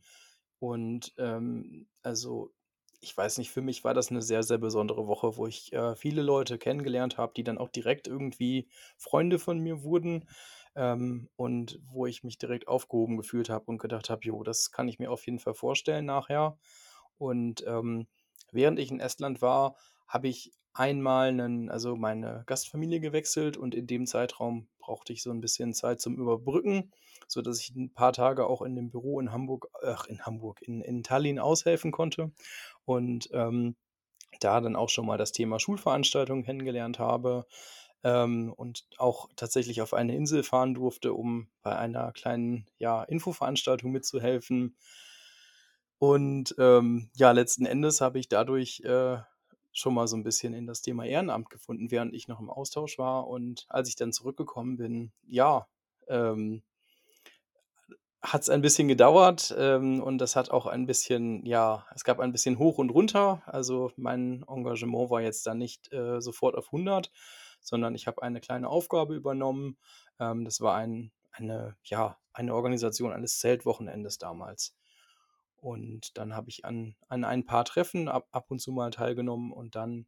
Und, 0.60 1.14
ähm, 1.18 1.88
also, 2.02 2.52
ich 3.02 3.16
weiß 3.16 3.38
nicht, 3.40 3.52
für 3.52 3.62
mich 3.62 3.84
war 3.84 3.94
das 3.94 4.10
'ne 4.12 4.22
sehr, 4.22 4.44
sehr 4.44 4.58
besondere 4.58 5.06
Woche, 5.08 5.36
wo 5.38 5.48
ich, 5.48 5.74
äh, 5.74 5.96
viele 5.98 6.22
Leute 6.22 6.58
kennengelernt 6.58 7.18
habe, 7.18 7.34
die 7.36 7.44
dann 7.44 7.58
auch 7.58 7.70
direkt 7.70 8.08
irgendwie 8.08 8.70
Freunde 8.98 9.38
von 9.40 9.60
mir 9.60 9.84
wurden, 9.84 10.28
ähm, 10.76 11.30
und 11.36 11.80
wo 11.86 12.06
ich 12.08 12.24
mich 12.24 12.38
direkt 12.38 12.68
aufgehoben 12.70 13.18
gefühlt 13.18 13.50
habe 13.50 13.66
und 13.66 13.80
gedacht 13.80 14.10
habe: 14.10 14.22
„Jo, 14.26 14.44
das 14.44 14.72
kann 14.72 14.88
ich 14.90 15.00
mir 15.00 15.12
auf 15.12 15.26
jeden 15.26 15.40
Fall 15.40 15.54
vorstellen 15.56 16.06
nachher.“ 16.06 16.58
Und, 17.20 17.64
ähm, 17.68 18.08
während 18.52 18.80
ich 18.80 18.92
in 18.92 19.00
Estland 19.00 19.42
war, 19.42 19.76
habe 20.08 20.28
ich 20.28 20.52
einmal 20.74 21.32
'nen 21.34 21.70
also 21.70 21.96
meine 21.96 22.44
Gastfamilie 22.48 23.00
gewechselt 23.00 23.58
und 23.58 23.76
in 23.76 23.88
dem 23.88 24.06
Zeitraum 24.08 24.68
brauchte 24.80 25.14
ich 25.14 25.22
so 25.24 25.32
'n 25.32 25.42
bisschen 25.42 25.74
Zeit 25.74 26.02
zum 26.02 26.16
Überbrücken, 26.18 26.92
sodass 27.28 27.60
ich 27.62 27.76
'n 27.76 27.94
paar 27.94 28.14
Tage 28.14 28.48
auch 28.48 28.62
in 28.64 28.76
dem 28.76 28.90
Büro 28.90 29.20
in 29.20 29.32
Hamburg 29.32 29.68
ach, 29.84 30.06
in 30.08 30.22
Hamburg, 30.26 30.62
in 30.64 30.82
in 30.82 31.04
Tallinn 31.04 31.40
aushelfen 31.40 31.92
konnte 31.92 32.32
und, 32.86 33.30
ähm, 33.34 33.76
da 34.42 34.62
dann 34.62 34.76
auch 34.78 34.90
schon 34.90 35.06
mal 35.08 35.18
das 35.20 35.32
Thema 35.34 35.60
Schulveranstaltungen 35.60 36.44
kennengelernt 36.46 37.00
habe, 37.00 37.46
ähm, 38.06 38.54
und 38.54 38.86
auch 38.98 39.30
tatsächlich 39.38 39.82
auf 39.84 39.94
eine 39.96 40.16
Insel 40.16 40.44
fahren 40.44 40.74
durfte, 40.76 41.14
um 41.14 41.50
bei 41.64 41.76
einer 41.78 42.12
kleinen, 42.14 42.68
ja, 42.80 43.04
Infoveranstaltung 43.04 43.92
mitzuhelfen. 43.92 44.78
Und, 46.04 46.54
ähm, 46.60 47.10
ja, 47.16 47.32
letzten 47.32 47.66
Endes 47.66 48.02
habe 48.02 48.20
ich 48.20 48.28
dadurch, 48.28 48.82
äh, 48.82 49.20
schon 49.72 49.94
mal 49.94 50.06
so 50.08 50.18
'n 50.18 50.24
bisschen 50.24 50.54
in 50.54 50.68
das 50.68 50.82
Thema 50.82 51.06
Ehrenamt 51.06 51.50
gefunden, 51.50 51.92
während 51.92 52.14
ich 52.14 52.28
noch 52.28 52.42
im 52.42 52.50
Austausch 52.50 52.98
war. 53.00 53.28
Und 53.28 53.66
als 53.70 53.88
ich 53.88 53.96
dann 53.96 54.12
zurückgekommen 54.12 54.76
bin, 54.78 55.14
ja, 55.28 55.66
ähm 56.10 56.62
hat's 58.22 58.50
ein 58.50 58.62
bisschen 58.62 58.88
gedauert, 58.88 59.54
ähm, 59.58 60.02
und 60.02 60.18
das 60.20 60.36
hat 60.38 60.50
auch 60.52 60.66
ein 60.66 60.86
bisschen 60.86 61.46
ja, 61.46 61.86
es 61.94 62.04
gab 62.06 62.20
ein 62.20 62.32
bisschen 62.32 62.58
hoch 62.58 62.78
und 62.78 62.90
runter. 62.90 63.42
Also, 63.46 63.92
mein 63.98 64.44
Engagement 64.48 65.10
war 65.10 65.22
jetzt 65.22 65.46
da 65.46 65.54
nicht, 65.54 65.92
äh, 65.92 66.22
sofort 66.22 66.56
auf 66.56 66.72
100, 66.72 67.12
sondern 67.62 67.96
ich 67.96 68.08
habe 68.08 68.22
eine 68.24 68.40
kleine 68.40 68.70
Aufgabe 68.70 69.14
übernommen. 69.16 69.78
Ähm, 70.20 70.46
das 70.46 70.62
war 70.62 70.76
ein 70.76 71.12
eine 71.32 71.76
ja, 71.84 72.18
eine 72.34 72.54
Organisation 72.56 73.12
eines 73.12 73.40
Zeltwochenendes 73.40 74.20
damals. 74.20 74.74
Und 75.64 76.18
dann 76.18 76.36
habe 76.36 76.50
ich 76.50 76.66
an 76.66 76.96
an 77.10 77.24
ein 77.24 77.46
paar 77.46 77.66
Treffen 77.66 78.08
ab 78.10 78.28
ab 78.32 78.52
und 78.52 78.60
zu 78.60 78.72
mal 78.72 78.92
teilgenommen 78.92 79.52
und 79.54 79.76
dann, 79.76 80.08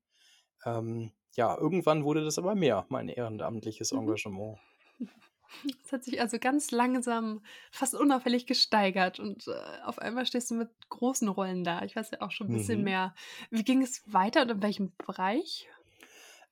ähm, 0.65 1.13
ja, 1.35 1.57
irgendwann 1.57 2.05
wurde 2.05 2.23
das 2.25 2.37
aber 2.39 2.55
mehr, 2.55 2.85
mein 2.89 3.09
ehrenamtliches 3.09 3.91
Mhm. 3.91 3.93
Engagement. 3.93 4.59
Es 5.85 5.91
hat 5.91 6.03
sich 6.03 6.19
also 6.21 6.39
ganz 6.39 6.71
langsam, 6.71 7.43
fast 7.71 7.95
unauffällig 7.95 8.45
gesteigert 8.47 9.19
und, 9.19 9.47
äh, 9.47 9.81
auf 9.83 9.99
einmal 9.99 10.25
stehst 10.25 10.51
du 10.51 10.55
mit 10.55 10.69
großen 10.89 11.27
Rollen 11.29 11.63
da. 11.63 11.83
Ich 11.83 11.95
weiß 11.95 12.11
ja 12.11 12.21
auch 12.21 12.31
schon 12.31 12.47
'n 12.47 12.51
bisschen 12.51 12.81
Mhm. 12.81 12.85
mehr. 12.85 13.15
Wie 13.51 13.63
ging 13.63 13.81
es 13.81 14.03
weiter 14.11 14.41
und 14.43 14.51
in 14.51 14.61
welchem 14.63 14.95
Bereich? 14.97 15.67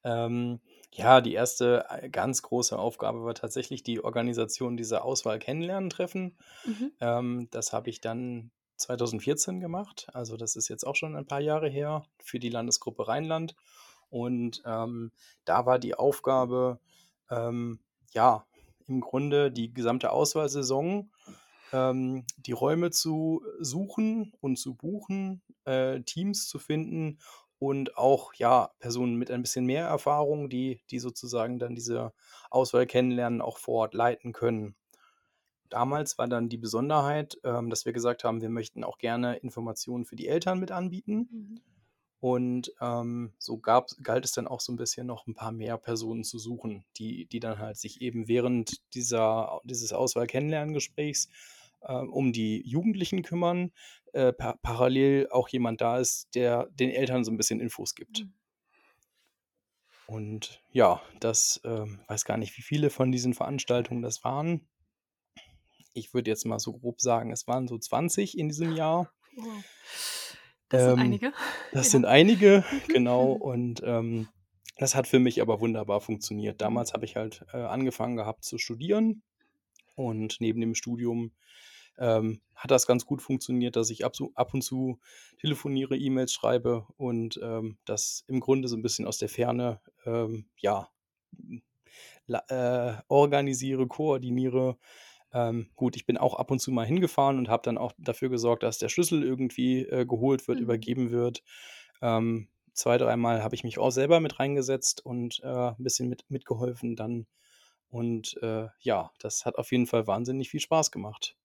Ähm, 0.03 0.59
ja, 0.93 1.21
die 1.21 1.33
erste, 1.33 1.85
äh, 1.89 2.09
ganz 2.09 2.41
große 2.41 2.77
Aufgabe 2.77 3.23
war 3.23 3.33
tatsächlich 3.33 3.83
die 3.83 4.03
Organisation 4.03 4.77
dieser 4.77 5.03
Auswahl-Kennenlernen-Treffen. 5.05 6.37
Mhm. 6.65 6.89
Ähm, 6.99 7.47
das 7.51 7.73
habe 7.73 7.89
ich 7.89 8.01
dann 8.01 8.51
2014 8.83 9.59
gemacht. 9.59 10.07
Also, 10.13 10.37
das 10.37 10.55
ist 10.55 10.67
jetzt 10.69 10.85
auch 10.85 10.95
schon 10.95 11.15
ein 11.15 11.25
paar 11.25 11.41
Jahre 11.41 11.69
her 11.69 12.05
für 12.19 12.39
die 12.39 12.49
Landesgruppe 12.49 13.07
Rheinland. 13.07 13.55
Und, 14.09 14.61
ähm, 14.65 15.11
da 15.45 15.65
war 15.65 15.79
die 15.79 15.95
Aufgabe, 15.95 16.79
ähm, 17.31 17.79
ja, 18.11 18.45
im 18.87 19.01
Grunde 19.01 19.51
die 19.51 19.73
gesamte 19.73 20.11
Auswahlsaison, 20.11 21.11
ähm, 21.71 22.25
die 22.37 22.51
Räume 22.51 22.91
zu 22.91 23.43
suchen 23.59 24.33
und 24.41 24.57
zu 24.57 24.75
buchen, 24.75 25.41
äh, 25.65 26.01
Teams 26.01 26.47
zu 26.47 26.59
finden 26.59 27.19
und 27.59 27.97
auch, 27.97 28.33
ja, 28.35 28.71
Personen 28.79 29.15
mit 29.15 29.31
ein 29.31 29.41
bisschen 29.41 29.65
mehr 29.65 29.87
Erfahrung, 29.87 30.49
die 30.49 30.81
die 30.91 30.99
sozusagen 30.99 31.59
dann 31.59 31.75
diese 31.75 32.13
Auswahl 32.51 32.85
kennenlernen, 32.85 33.41
auch 33.41 33.57
vor 33.57 33.75
Ort 33.75 33.93
leiten 33.93 34.33
können. 34.33 34.75
Damals 35.73 36.19
war 36.19 36.27
dann 36.27 36.49
die 36.49 36.57
Besonderheit, 36.59 37.39
ähm, 37.43 37.71
dass 37.71 37.85
wir 37.85 37.93
gesagt 37.93 38.23
haben, 38.23 38.41
wir 38.43 38.49
möchten 38.51 38.83
auch 38.83 38.99
gerne 38.99 39.37
Informationen 39.37 40.05
für 40.05 40.15
die 40.15 40.27
Eltern 40.27 40.59
mit 40.59 40.71
anbieten. 40.71 41.31
Mhm. 41.31 41.63
Und, 42.21 42.73
ähm, 42.81 43.33
so 43.39 43.57
gab's 43.59 43.97
galt 44.03 44.25
es 44.25 44.33
dann 44.33 44.47
auch 44.47 44.61
so 44.61 44.71
'n 44.73 44.77
bisschen 44.77 45.07
noch 45.07 45.27
'n 45.27 45.35
paar 45.35 45.51
mehr 45.53 45.77
Personen 45.79 46.23
zu 46.25 46.39
suchen, 46.39 46.85
die 46.97 47.27
die 47.27 47.39
dann 47.41 47.59
halt 47.59 47.77
sich 47.77 48.01
eben 48.01 48.27
während 48.29 48.81
dieser 48.95 49.61
dieses 49.65 49.93
Auswahl-Kennenlernen-Gesprächs, 49.93 51.29
äh, 51.81 51.93
um 51.95 52.33
die 52.33 52.61
Jugendlichen 52.67 53.23
kümmern, 53.23 53.71
äh, 54.13 54.33
pa 54.33 54.55
parallel 54.63 55.29
auch 55.31 55.49
jemand 55.49 55.81
da 55.81 55.99
ist, 55.99 56.35
der 56.35 56.67
den 56.73 56.91
Eltern 56.91 57.23
so 57.25 57.31
'n 57.31 57.37
bisschen 57.37 57.59
Infos 57.61 57.95
gibt. 57.95 58.25
Mhm. 58.25 58.33
Und 60.09 60.61
ja, 60.71 61.01
das, 61.19 61.61
ähm 61.63 62.01
weiß 62.07 62.25
gar 62.25 62.37
nicht, 62.37 62.57
wie 62.57 62.61
viele 62.61 62.89
von 62.89 63.11
diesen 63.11 63.33
Veranstaltungen 63.33 64.01
das 64.01 64.23
waren. 64.23 64.67
Ich 65.93 66.13
würde 66.13 66.29
jetzt 66.31 66.45
mal 66.45 66.59
so 66.59 66.73
grob 66.73 67.01
sagen, 67.01 67.31
es 67.31 67.47
waren 67.47 67.67
so 67.67 67.77
20 67.77 68.37
in 68.37 68.49
diesem 68.49 68.71
Jahr. 68.71 69.11
Wow. 69.35 69.65
Das 70.69 70.83
sind 70.83 70.97
Ähm, 70.99 70.99
einige, 70.99 71.33
das 71.71 71.91
ja. 71.91 71.91
sind 71.91 72.05
einige, 72.05 72.63
Mhm, 72.69 72.81
genau. 72.91 73.33
Und, 73.33 73.81
ähm, 73.85 74.29
das 74.77 74.95
hat 74.95 75.07
für 75.07 75.19
mich 75.19 75.41
aber 75.41 75.59
wunderbar 75.61 76.01
funktioniert. 76.01 76.61
Damals 76.61 76.93
habe 76.93 77.05
ich 77.05 77.15
halt, 77.15 77.45
äh, 77.53 77.57
angefangen 77.57 78.15
gehabt 78.15 78.43
zu 78.43 78.57
studieren 78.57 79.21
und 79.95 80.37
neben 80.41 80.61
dem 80.61 80.75
Studium, 80.75 81.33
ähm, 81.99 82.41
hat 82.55 82.71
das 82.71 82.87
ganz 82.87 83.05
gut 83.05 83.21
funktioniert, 83.21 83.75
dass 83.77 83.89
ich 83.91 84.05
ab 84.05 84.15
ab 84.35 84.53
und 84.53 84.63
zu 84.63 84.99
telefoniere, 85.39 85.97
E-Mails 85.97 86.33
schreibe 86.33 86.87
und, 86.97 87.39
ähm, 87.43 87.77
das 87.85 88.25
im 88.27 88.39
Grunde 88.41 88.67
so 88.69 88.77
'n 88.77 88.83
bisschen 88.83 89.07
aus 89.07 89.19
der 89.19 89.29
Ferne, 89.29 89.81
ähm, 90.05 90.47
ja, 90.59 90.89
äh, 92.27 92.93
organisiere, 93.07 93.87
koordiniere. 93.87 94.77
Ähm, 95.33 95.69
gut, 95.75 95.95
ich 95.95 96.05
bin 96.05 96.17
auch 96.17 96.35
ab 96.35 96.51
und 96.51 96.59
zu 96.59 96.71
mal 96.71 96.85
hingefahren 96.85 97.37
und 97.37 97.49
habe 97.49 97.63
dann 97.63 97.77
auch 97.77 97.93
dafür 97.97 98.29
gesorgt, 98.29 98.63
dass 98.63 98.77
der 98.79 98.89
Schlüssel 98.89 99.23
irgendwie, 99.23 99.81
äh, 99.85 100.05
geholt 100.05 100.47
wird, 100.47 100.59
Mhm. 100.59 100.61
übergeben 100.61 101.11
wird. 101.11 101.43
Ähm, 102.01 102.49
2, 102.73 102.97
dreimal 102.97 103.43
habe 103.43 103.55
ich 103.55 103.63
mich 103.63 103.77
auch 103.79 103.91
selber 103.91 104.19
mit 104.19 104.39
reingesetzt 104.39 105.05
und, 105.05 105.39
äh, 105.43 105.47
'n 105.47 105.75
bisschen 105.83 106.09
mit 106.09 106.25
mitgeholfen 106.29 106.95
dann. 106.95 107.27
Und, 107.89 108.37
äh, 108.43 108.67
ja, 108.79 109.11
das 109.19 109.45
hat 109.45 109.57
auf 109.57 109.71
jeden 109.71 109.87
Fall 109.87 110.07
wahnsinnig 110.07 110.49
viel 110.49 110.59
Spaß 110.61 110.91
gemacht. 110.91 111.37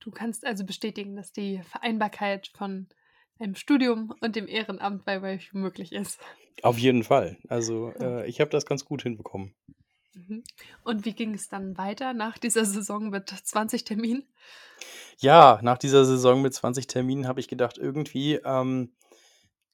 Du 0.00 0.10
kannst 0.10 0.44
also 0.44 0.64
bestätigen, 0.64 1.14
dass 1.16 1.32
die 1.32 1.62
Vereinbarkeit 1.62 2.48
von 2.48 2.88
einem 3.38 3.54
Studium 3.54 4.12
und 4.20 4.34
dem 4.36 4.48
Ehrenamt 4.48 5.04
bei 5.04 5.18
YFU 5.20 5.58
möglich 5.58 5.92
ist? 5.92 6.20
Auf 6.62 6.78
jeden 6.78 7.02
Fall. 7.04 7.38
Also, 7.48 7.92
äh, 8.00 8.28
ich 8.28 8.40
habe 8.40 8.50
das 8.50 8.64
ganz 8.66 8.84
gut 8.84 9.02
hinbekommen. 9.02 9.54
Mhm. 10.18 10.42
Und 10.82 11.04
wie 11.04 11.12
ging 11.12 11.34
es 11.34 11.48
dann 11.48 11.76
weiter 11.78 12.12
nach 12.12 12.38
dieser 12.38 12.64
Saison 12.64 13.10
mit 13.10 13.28
20 13.30 13.84
Terminen? 13.84 14.24
Ja, 15.20 15.58
nach 15.62 15.78
dieser 15.78 16.04
Saison 16.04 16.42
mit 16.42 16.54
20 16.54 16.86
Terminen 16.86 17.26
habe 17.26 17.40
ich 17.40 17.48
gedacht, 17.48 17.76
irgendwie, 17.76 18.34
ähm, 18.44 18.92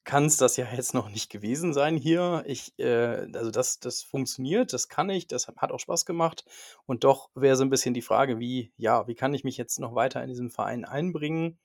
kann's 0.05 0.37
das 0.37 0.57
ja 0.57 0.67
jetzt 0.75 0.93
noch 0.95 1.09
nicht 1.09 1.31
gewesen 1.31 1.73
sein 1.73 1.97
hier. 1.97 2.43
Ich, 2.47 2.73
äh 2.79 3.27
also, 3.33 3.51
das 3.51 3.79
das 3.79 4.03
funktioniert, 4.03 4.73
das 4.73 4.89
kann 4.89 5.09
ich, 5.09 5.27
das 5.27 5.47
hat 5.47 5.71
auch 5.71 5.79
Spaß 5.79 6.05
gemacht. 6.05 6.45
Und 6.87 7.03
doch 7.05 7.29
wäre 7.35 7.57
so 7.57 7.63
'n 7.63 7.69
bisschen 7.71 7.93
die 7.95 8.01
Frage, 8.03 8.39
wie 8.39 8.71
ja, 8.77 9.07
wie 9.07 9.15
kann 9.15 9.33
ich 9.35 9.43
mich 9.45 9.57
jetzt 9.57 9.79
noch 9.79 9.95
weiter 9.95 10.23
in 10.23 10.29
diesen 10.29 10.51
Verein 10.51 10.85
einbringen? 10.85 11.59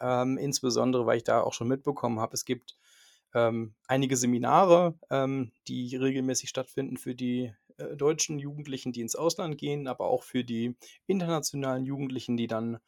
Ähm, 0.00 0.38
insbesondere, 0.38 1.06
weil 1.06 1.18
ich 1.18 1.24
da 1.24 1.42
auch 1.42 1.54
schon 1.54 1.68
mitbekommen 1.68 2.20
habe, 2.20 2.34
es 2.34 2.44
gibt, 2.46 2.76
ähm, 3.34 3.74
einige 3.88 4.16
Seminare, 4.16 4.94
ähm, 5.10 5.52
die 5.68 5.96
regelmäßig 5.96 6.50
stattfinden 6.50 6.96
für 6.98 7.14
die, 7.16 7.54
äh, 7.78 7.96
deutschen 7.96 8.38
Jugendlichen, 8.38 8.92
die 8.92 9.00
ins 9.00 9.16
Ausland 9.16 9.58
gehen, 9.58 9.88
aber 9.88 10.06
auch 10.06 10.22
für 10.22 10.44
die 10.44 10.76
internationalen 11.06 11.84
Jugendlichen, 11.84 12.36
die 12.36 12.46
dann 12.46 12.78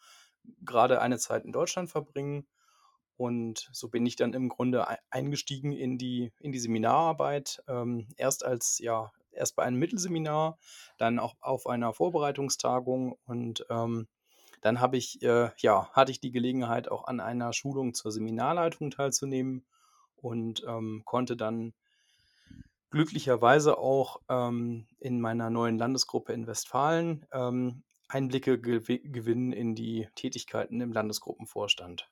grade 0.64 1.00
eine 1.00 1.18
Zeit 1.18 1.44
in 1.44 1.52
Deutschland 1.52 1.90
verbringen. 1.90 2.46
Und 3.16 3.68
so 3.72 3.88
bin 3.88 4.06
ich 4.06 4.16
dann 4.16 4.32
im 4.32 4.48
Grunde 4.48 4.88
ei 4.88 4.98
eingestiegen 5.10 5.72
in 5.72 5.98
die 5.98 6.32
in 6.40 6.52
die 6.52 6.60
Seminararbeit, 6.60 7.62
ähm, 7.68 8.06
erst 8.16 8.44
als 8.44 8.78
ja, 8.78 9.10
erst 9.32 9.56
bei 9.56 9.64
einem 9.64 9.78
Mittelseminar, 9.78 10.58
dann 10.98 11.18
auch 11.18 11.34
auf 11.40 11.66
einer 11.66 11.92
Vorbereitungstagung 11.92 13.18
und, 13.24 13.66
ähm, 13.70 14.08
dann 14.60 14.80
habe 14.80 14.96
ich 14.96 15.22
äh, 15.22 15.50
ja, 15.58 15.88
hatte 15.92 16.10
ich 16.12 16.20
die 16.20 16.32
Gelegenheit, 16.32 16.90
auch 16.90 17.06
an 17.06 17.20
einer 17.20 17.52
Schulung 17.52 17.94
zur 17.94 18.12
Seminarleitung 18.12 18.90
teilzunehmen 18.90 19.64
und, 20.16 20.64
ähm, 20.66 21.02
konnte 21.04 21.36
dann 21.36 21.74
glücklicherweise 22.90 23.78
auch, 23.78 24.22
ähm, 24.28 24.86
in 24.98 25.20
meiner 25.20 25.50
neuen 25.50 25.78
Landesgruppe 25.78 26.32
in 26.32 26.46
Westfalen, 26.46 27.26
ähm, 27.32 27.84
Einblicke 28.08 28.60
gewi 28.60 29.00
gewinnen 29.00 29.52
in 29.52 29.74
die 29.74 30.08
Tätigkeiten 30.14 30.80
im 30.80 30.92
Landesgruppenvorstand. 30.92 32.08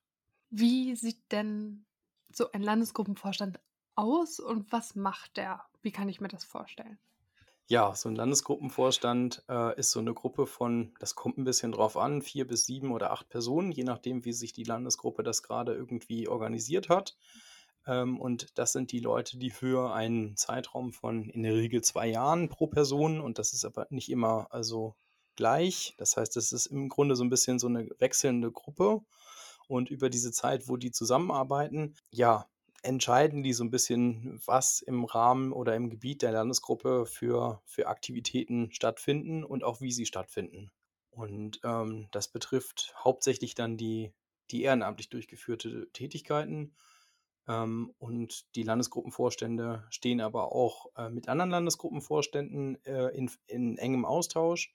Wie 0.53 0.95
sieht 0.95 1.33
denn 1.33 1.87
so 2.33 2.53
ein 2.53 2.63
Landesgruppenvorstand 2.63 3.61
aus 3.97 4.39
und 4.39 4.71
was 4.73 4.95
macht 4.95 5.37
der? 5.37 5.65
Wie 5.83 5.91
kann 5.93 6.09
ich 6.09 6.21
mir 6.21 6.29
das 6.29 6.45
vorstellen? 6.45 6.99
Ja, 7.71 7.97
so 7.97 8.09
'n 8.09 8.15
Landesgruppenvorstand, 8.15 9.43
äh, 9.49 9.77
ist 9.77 9.91
so 9.91 10.01
'ne 10.01 10.15
Gruppe 10.15 10.47
von 10.47 10.95
das 11.01 11.17
kommt 11.17 11.37
'n 11.37 11.43
bisschen 11.45 11.73
drauf 11.73 11.97
an, 11.97 12.23
4 12.23 12.47
bis 12.47 12.65
7 12.65 12.93
oder 12.93 13.11
8 13.11 13.29
Personen, 13.29 13.73
je 13.73 13.83
nachdem, 13.83 14.25
wie 14.25 14.33
sich 14.33 14.53
die 14.53 14.63
Landesgruppe 14.63 15.25
das 15.25 15.43
grade 15.43 15.75
irgendwie 15.75 16.29
organisiert 16.29 16.89
hat. 16.89 17.17
Ähm, 17.87 18.19
und 18.21 18.59
das 18.59 18.73
sind 18.73 18.93
die 18.93 19.01
Leute, 19.01 19.39
die 19.39 19.51
für 19.51 19.93
einen 19.95 20.37
Zeitraum 20.37 20.93
von 20.93 21.29
in 21.31 21.43
der 21.45 21.55
Regel 21.55 21.83
2 21.83 22.09
Jahren 22.09 22.49
pro 22.49 22.67
Person 22.67 23.21
und 23.21 23.39
das 23.39 23.53
ist 23.53 23.65
aber 23.65 23.87
nicht 23.91 24.11
immer, 24.11 24.49
also, 24.53 24.97
gleich. 25.37 25.95
Das 25.99 26.17
heißt, 26.17 26.35
das 26.37 26.53
ist 26.53 26.67
im 26.67 26.89
Grunde 26.89 27.15
so 27.17 27.23
'n 27.25 27.31
bisschen 27.31 27.59
so 27.59 27.69
'ne 27.69 27.89
wechselnde 27.99 28.51
Gruppe. 28.53 29.03
Und 29.69 29.91
über 29.91 30.11
diese 30.11 30.33
Zeit, 30.33 30.69
wo 30.69 30.77
die 30.77 30.91
zusammenarbeiten, 30.93 31.95
ja, 32.11 32.49
entscheiden 32.83 33.43
die 33.43 33.53
so 33.53 33.65
'n 33.65 33.71
bisschen, 33.71 34.41
was 34.47 34.81
im 34.83 35.05
Rahmen 35.05 35.53
oder 35.53 35.75
im 35.77 35.91
Gebiet 35.91 36.23
der 36.23 36.33
Landesgruppe 36.33 37.07
für 37.07 37.61
für 37.67 37.87
Aktivitäten 37.89 38.73
stattfinden 38.73 39.45
und 39.45 39.65
auch 39.65 39.81
wie 39.81 39.93
sie 39.93 40.07
stattfinden. 40.07 40.71
Und, 41.11 41.61
ähm, 41.65 42.09
das 42.13 42.29
betrifft 42.29 42.95
hauptsächlich 43.05 43.55
dann 43.55 43.77
die 43.77 44.13
die 44.53 44.63
ehrenamtlich 44.63 45.09
durchgeführte 45.11 45.89
Tätigkeiten. 45.93 46.75
Ähm, 47.49 47.95
und 47.99 48.55
die 48.57 48.63
Landesgruppenvorstände 48.65 49.87
stehen 49.91 50.21
aber 50.21 50.53
auch, 50.53 50.87
äh, 50.97 51.11
mit 51.11 51.29
anderen 51.29 51.51
Landesgruppenvorständen, 51.51 52.83
äh, 52.85 53.09
in 53.17 53.31
in 53.47 53.79
engem 53.79 54.05
Austausch. 54.05 54.75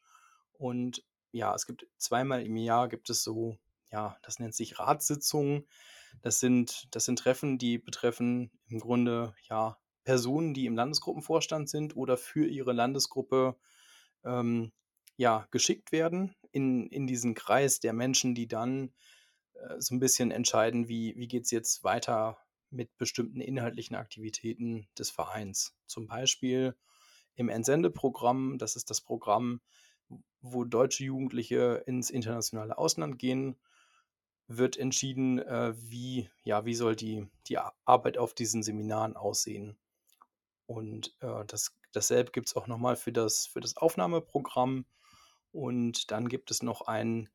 Und 0.54 1.04
ja, 1.32 1.54
es 1.56 1.66
gibt 1.68 1.88
zweimal 1.98 2.44
im 2.46 2.56
Jahr 2.58 2.90
gibt 2.90 3.10
es 3.10 3.24
so 3.24 3.58
ja, 3.92 4.18
das 4.24 4.40
nennt 4.40 4.56
sich 4.56 4.80
Ratssitzungen. 4.80 5.68
Das 6.22 6.40
sind 6.40 6.88
das 6.92 7.06
sind 7.06 7.20
Treffen, 7.20 7.58
die 7.60 7.78
betreffen 7.80 8.52
im 8.68 8.80
Grunde, 8.80 9.36
ja, 9.50 9.78
Personen, 10.06 10.54
die 10.54 10.66
im 10.68 10.76
Landesgruppenvorstand 10.78 11.70
sind 11.70 11.96
oder 11.98 12.18
für 12.18 12.48
ihre 12.48 12.74
Landesgruppe, 12.74 13.58
ähm, 14.26 14.72
ja, 15.18 15.48
geschickt 15.52 15.92
werden 15.92 16.36
in 16.52 16.88
in 16.90 17.08
diesen 17.08 17.36
Kreis 17.36 17.80
der 17.82 17.94
Menschen, 17.94 18.36
die 18.36 18.48
dann, 18.48 18.94
äh, 19.56 19.80
so 19.82 19.96
'n 19.96 20.00
bisschen 20.02 20.32
entscheiden, 20.32 20.88
wie 20.90 21.16
wie 21.18 21.28
geht's 21.30 21.52
jetzt 21.52 21.84
weiter 21.86 22.38
mit 22.72 22.98
bestimmten 22.98 23.42
inhaltlichen 23.42 23.96
Aktivitäten 23.96 24.88
des 24.98 25.12
Vereins. 25.12 25.76
Zum 25.86 26.08
Beispiel 26.08 26.76
im 27.36 27.50
Entsendeprogramm, 27.50 28.58
das 28.58 28.76
ist 28.76 28.90
das 28.90 29.02
Programm, 29.02 29.62
wo 30.42 30.66
deutsche 30.66 31.04
Jugendliche 31.04 31.84
ins 31.86 32.10
internationale 32.10 32.78
Ausland 32.78 33.20
gehen, 33.20 33.58
wird 34.48 34.78
entschieden, 34.78 35.40
äh, 35.40 35.74
wie 35.78 36.30
ja, 36.44 36.66
wie 36.66 36.74
soll 36.74 36.96
die 36.96 37.28
die 37.48 37.58
Arbeit 37.86 38.18
auf 38.18 38.34
diesen 38.34 38.64
Seminaren 38.64 39.16
aussehen. 39.16 39.78
Und 40.66 41.16
äh, 41.20 41.46
das, 41.48 41.78
dasselbe 41.92 42.32
gibt 42.32 42.48
es 42.48 42.56
auch 42.56 42.68
nochmal 42.68 42.96
für 42.96 43.12
das, 43.12 43.46
für 43.46 43.60
das 43.60 43.78
Aufnahmeprogramm. 43.78 44.86
Und 45.52 46.12
dann 46.12 46.30
gibt 46.30 46.50
es 46.52 46.64
noch 46.64 46.82
ein, 46.82 47.30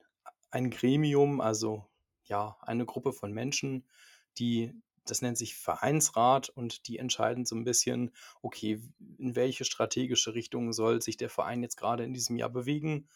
ein 0.50 0.70
Gremium, 0.70 1.40
also 1.40 1.84
ja, 2.24 2.56
eine 2.62 2.86
Gruppe 2.86 3.12
von 3.12 3.32
Menschen, 3.32 3.86
die, 4.38 4.72
das 5.10 5.22
nennt 5.22 5.38
sich 5.38 5.56
Vereinsrat 5.56 6.48
und 6.48 6.88
die 6.88 6.98
entscheiden 6.98 7.44
so 7.44 7.56
ein 7.56 7.64
bisschen, 7.64 8.12
okay, 8.42 8.80
in 9.18 9.36
welche 9.36 9.64
strategische 9.64 10.34
Richtung 10.34 10.72
soll 10.72 11.02
sich 11.02 11.16
der 11.16 11.30
Verein 11.30 11.62
jetzt 11.62 11.76
gerade 11.76 12.04
in 12.04 12.14
diesem 12.14 12.36
Jahr 12.36 12.50
bewegen. 12.50 13.08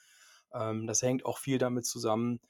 Ähm, 0.52 0.86
das 0.86 1.02
hängt 1.02 1.24
auch 1.24 1.38
viel 1.38 1.58
damit 1.58 1.86
zusammen, 1.86 2.40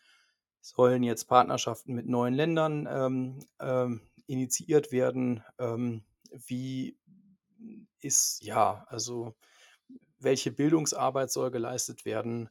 sollen 0.61 1.03
jetzt 1.03 1.25
Partnerschaften 1.25 1.95
mit 1.95 2.07
neuen 2.07 2.35
Ländern 2.35 2.89
ähm, 2.91 3.47
ähm, 3.61 4.03
initiiert 4.27 4.93
werden? 4.93 5.43
Ähm, 5.59 6.05
wie 6.31 6.97
ist, 8.01 8.43
ja, 8.43 8.85
also 8.89 9.35
welche 10.19 10.53
Bildungsarbeit 10.53 11.31
soll 11.31 11.51
geleistet 11.51 12.05
werden? 12.05 12.51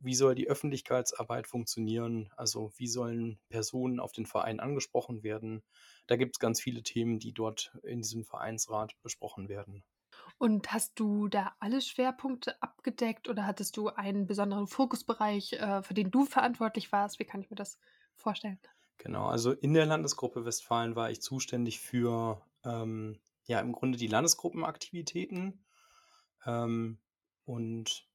Wie 0.00 0.14
soll 0.14 0.34
die 0.34 0.48
Öffentlichkeitsarbeit 0.48 1.46
funktionieren? 1.46 2.30
Also 2.36 2.72
wie 2.76 2.86
sollen 2.86 3.40
Personen 3.48 3.98
auf 3.98 4.12
den 4.12 4.26
Verein 4.26 4.60
angesprochen 4.60 5.22
werden? 5.24 5.62
Da 6.08 6.16
gibt 6.16 6.34
es 6.36 6.40
ganz 6.40 6.60
viele 6.60 6.82
Themen, 6.82 7.20
die 7.20 7.32
dort 7.32 7.72
in 7.84 8.00
diesem 8.00 8.24
Vereinsrat 8.24 9.00
besprochen 9.02 9.48
werden. 9.48 9.84
Und 10.38 10.72
hast 10.72 10.98
du 10.98 11.28
da 11.28 11.54
alle 11.60 11.80
Schwerpunkte 11.80 12.60
abgedeckt 12.62 13.28
oder 13.28 13.46
hattest 13.46 13.76
du 13.76 13.88
einen 13.88 14.26
besonderen 14.26 14.66
Fokusbereich, 14.66 15.52
äh, 15.54 15.82
für 15.82 15.94
den 15.94 16.10
du 16.10 16.24
verantwortlich 16.24 16.90
warst? 16.92 17.18
Wie 17.18 17.24
kann 17.24 17.40
ich 17.42 17.50
mir 17.50 17.56
das 17.56 17.78
vorstellen? 18.14 18.58
Genau, 18.96 19.26
also 19.26 19.52
in 19.52 19.74
der 19.74 19.86
Landesgruppe 19.86 20.44
Westfalen 20.44 20.96
war 20.96 21.10
ich 21.10 21.20
zuständig 21.20 21.78
für 21.78 22.42
ähm, 22.64 23.18
ja 23.44 23.60
im 23.60 23.72
Grunde 23.72 23.98
die 23.98 24.06
Landesgruppenaktivitäten. 24.06 25.64
Ähm, 26.46 26.98
und 27.44 28.07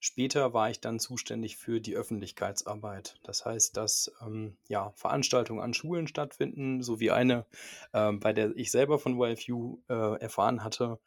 später 0.00 0.52
war 0.52 0.70
ich 0.70 0.80
dann 0.80 0.98
zuständig 0.98 1.56
für 1.56 1.80
die 1.80 1.94
Öffentlichkeitsarbeit. 1.94 3.20
Das 3.22 3.44
heißt, 3.44 3.76
dass 3.76 4.12
ähm, 4.20 4.56
ja, 4.68 4.92
Veranstaltungen 4.96 5.60
an 5.60 5.74
Schulen 5.74 6.08
stattfinden, 6.08 6.82
so 6.82 6.98
wie 6.98 7.10
eine, 7.12 7.46
ähm, 7.92 8.18
bei 8.18 8.32
der 8.32 8.56
ich 8.56 8.70
selber 8.70 8.98
von 8.98 9.20
YFU 9.20 9.82
äh, 9.88 10.20
erfahren 10.20 10.64
hatte. 10.64 10.98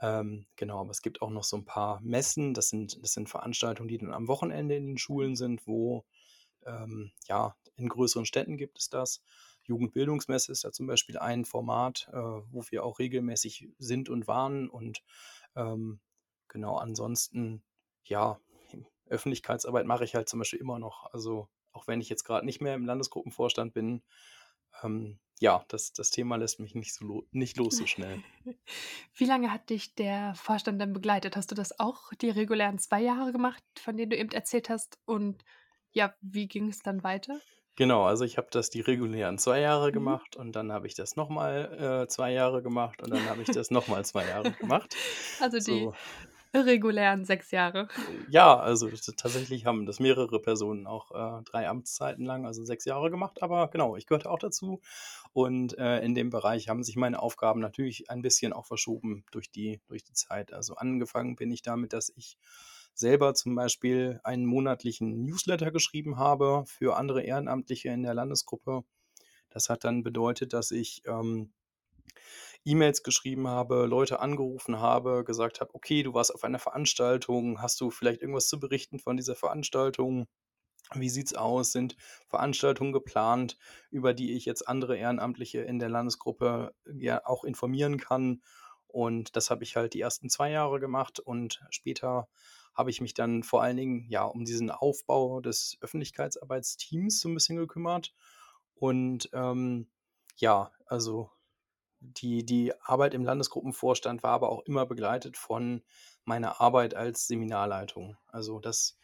Ähm, 0.00 0.46
genau, 0.56 0.80
aber 0.80 0.90
es 0.90 1.02
gibt 1.02 1.20
auch 1.20 1.30
noch 1.30 1.44
so 1.44 1.56
ein 1.56 1.64
paar 1.64 2.00
Messen. 2.02 2.54
Das 2.54 2.68
sind, 2.68 3.02
das 3.02 3.12
sind 3.12 3.28
Veranstaltungen, 3.28 3.88
die 3.88 3.98
dann 3.98 4.14
am 4.14 4.28
Wochenende 4.28 4.76
in 4.76 4.86
den 4.86 4.98
Schulen 4.98 5.36
sind, 5.36 5.66
wo 5.66 6.04
ähm, 6.66 7.12
ja, 7.26 7.56
in 7.76 7.88
größeren 7.88 8.26
Städten 8.26 8.56
gibt 8.56 8.78
es 8.78 8.88
das. 8.88 9.22
Jugendbildungsmesse 9.64 10.52
ist 10.52 10.64
da 10.64 10.72
zum 10.72 10.86
Beispiel 10.86 11.18
ein 11.18 11.44
Format, 11.44 12.08
äh, 12.12 12.16
wo 12.16 12.64
wir 12.70 12.84
auch 12.84 12.98
regelmäßig 12.98 13.68
sind 13.78 14.08
und 14.08 14.26
waren. 14.26 14.68
Und 14.68 15.02
ähm, 15.54 16.00
genau, 16.48 16.76
ansonsten, 16.76 17.62
ja, 18.04 18.38
Öffentlichkeitsarbeit 19.08 19.86
mache 19.86 20.04
ich 20.04 20.14
halt 20.14 20.28
zum 20.28 20.38
Beispiel 20.38 20.60
immer 20.60 20.78
noch. 20.78 21.12
Also 21.12 21.48
auch 21.72 21.86
wenn 21.86 22.00
ich 22.00 22.08
jetzt 22.08 22.24
gerade 22.24 22.46
nicht 22.46 22.60
mehr 22.60 22.74
im 22.74 22.86
Landesgruppenvorstand 22.86 23.74
bin, 23.74 24.02
ähm, 24.82 25.18
ja, 25.40 25.64
das, 25.68 25.92
das 25.92 26.10
Thema 26.10 26.36
lässt 26.36 26.60
mich 26.60 26.74
nicht, 26.74 26.94
so 26.94 27.26
nicht 27.30 27.56
los 27.56 27.76
so 27.76 27.86
schnell. 27.86 28.22
Wie 29.14 29.24
lange 29.24 29.52
hat 29.52 29.70
dich 29.70 29.94
der 29.94 30.34
Vorstand 30.34 30.80
dann 30.80 30.92
begleitet? 30.92 31.34
Hast 31.34 31.50
du 31.50 31.54
das 31.54 31.80
auch 31.80 32.12
die 32.20 32.30
regulären 32.30 32.78
zwei 32.78 33.00
Jahre 33.00 33.32
gemacht, 33.32 33.62
von 33.80 33.96
denen 33.96 34.10
du 34.10 34.16
eben 34.16 34.30
erzählt 34.30 34.68
hast? 34.68 34.98
Und 35.06 35.44
ja, 35.92 36.14
wie 36.20 36.46
ging 36.46 36.68
es 36.68 36.80
dann 36.80 37.02
weiter? 37.02 37.40
Genau, 37.76 38.04
also 38.04 38.24
ich 38.26 38.36
habe 38.36 38.48
das 38.50 38.68
die 38.68 38.82
regulären 38.82 39.38
zwei 39.38 39.60
Jahre 39.60 39.88
mhm. 39.88 39.94
gemacht 39.94 40.36
und 40.36 40.52
dann 40.52 40.70
habe 40.70 40.86
ich 40.86 40.94
das 40.94 41.16
nochmal 41.16 42.02
äh, 42.04 42.08
zwei 42.08 42.32
Jahre 42.32 42.62
gemacht 42.62 43.02
und 43.02 43.10
dann 43.10 43.26
habe 43.26 43.40
ich 43.40 43.48
das 43.48 43.70
nochmal 43.70 44.04
zwei 44.04 44.26
Jahre 44.26 44.52
gemacht. 44.52 44.94
Also 45.40 45.56
die 45.56 45.84
so. 45.84 45.94
Regulären 46.54 47.24
sechs 47.24 47.50
Jahre. 47.50 47.88
Ja, 48.28 48.58
also 48.58 48.88
tatsächlich 48.88 49.66
haben 49.66 49.86
das 49.86 50.00
mehrere 50.00 50.40
Personen 50.40 50.86
auch 50.86 51.10
äh, 51.12 51.42
drei 51.44 51.68
Amtszeiten 51.68 52.24
lang, 52.24 52.46
also 52.46 52.64
sechs 52.64 52.84
Jahre 52.84 53.10
gemacht. 53.10 53.42
Aber 53.42 53.68
genau, 53.68 53.96
ich 53.96 54.06
gehörte 54.06 54.30
auch 54.30 54.38
dazu. 54.38 54.80
Und 55.32 55.78
äh, 55.78 56.00
in 56.00 56.14
dem 56.14 56.30
Bereich 56.30 56.68
haben 56.68 56.82
sich 56.82 56.96
meine 56.96 57.20
Aufgaben 57.20 57.60
natürlich 57.60 58.10
ein 58.10 58.22
bisschen 58.22 58.52
auch 58.52 58.66
verschoben 58.66 59.24
durch 59.30 59.50
die, 59.50 59.80
durch 59.88 60.04
die 60.04 60.14
Zeit. 60.14 60.52
Also 60.52 60.74
angefangen 60.74 61.36
bin 61.36 61.50
ich 61.50 61.62
damit, 61.62 61.92
dass 61.92 62.12
ich 62.16 62.36
selber 62.94 63.34
zum 63.34 63.54
Beispiel 63.54 64.20
einen 64.24 64.44
monatlichen 64.44 65.24
Newsletter 65.24 65.70
geschrieben 65.70 66.18
habe 66.18 66.64
für 66.66 66.96
andere 66.96 67.22
Ehrenamtliche 67.22 67.88
in 67.88 68.02
der 68.02 68.14
Landesgruppe. 68.14 68.84
Das 69.50 69.68
hat 69.68 69.84
dann 69.84 70.02
bedeutet, 70.02 70.52
dass 70.52 70.70
ich 70.70 71.02
ähm, 71.06 71.52
E-Mails 72.64 73.02
geschrieben 73.02 73.48
habe, 73.48 73.86
Leute 73.86 74.20
angerufen 74.20 74.80
habe, 74.80 75.24
gesagt 75.24 75.60
habe, 75.60 75.74
okay, 75.74 76.02
du 76.02 76.14
warst 76.14 76.34
auf 76.34 76.44
einer 76.44 76.58
Veranstaltung, 76.58 77.60
hast 77.62 77.80
du 77.80 77.90
vielleicht 77.90 78.20
irgendwas 78.20 78.48
zu 78.48 78.60
berichten 78.60 78.98
von 78.98 79.16
dieser 79.16 79.34
Veranstaltung? 79.34 80.26
Wie 80.94 81.08
sieht's 81.08 81.34
aus? 81.34 81.72
Sind 81.72 81.96
Veranstaltungen 82.28 82.92
geplant, 82.92 83.56
über 83.90 84.12
die 84.12 84.32
ich 84.34 84.44
jetzt 84.44 84.66
andere 84.68 84.96
Ehrenamtliche 84.96 85.60
in 85.60 85.78
der 85.78 85.88
Landesgruppe 85.88 86.74
ja 86.92 87.24
auch 87.24 87.44
informieren 87.44 87.98
kann? 87.98 88.42
Und 88.86 89.36
das 89.36 89.50
habe 89.50 89.62
ich 89.62 89.76
halt 89.76 89.94
die 89.94 90.00
ersten 90.00 90.28
zwei 90.28 90.50
Jahre 90.50 90.80
gemacht 90.80 91.20
und 91.20 91.62
später 91.70 92.28
habe 92.74 92.90
ich 92.90 93.00
mich 93.00 93.14
dann 93.14 93.42
vor 93.42 93.62
allen 93.62 93.76
Dingen 93.76 94.06
ja 94.08 94.24
um 94.24 94.44
diesen 94.44 94.70
Aufbau 94.70 95.40
des 95.40 95.78
Öffentlichkeitsarbeitsteams 95.80 97.20
so 97.20 97.28
ein 97.28 97.34
bisschen 97.34 97.56
gekümmert. 97.56 98.12
Und 98.74 99.28
ähm, 99.32 99.88
ja, 100.36 100.72
also 100.86 101.30
die, 102.00 102.44
die 102.44 102.72
Arbeit 102.80 103.14
im 103.14 103.24
Landesgruppenvorstand 103.24 104.22
war 104.22 104.32
aber 104.32 104.50
auch 104.50 104.62
immer 104.64 104.86
begleitet 104.86 105.36
von 105.36 105.82
meiner 106.24 106.60
Arbeit 106.60 106.94
als 106.94 107.26
Seminarleitung. 107.26 108.16
Also 108.26 108.58
das 108.58 108.98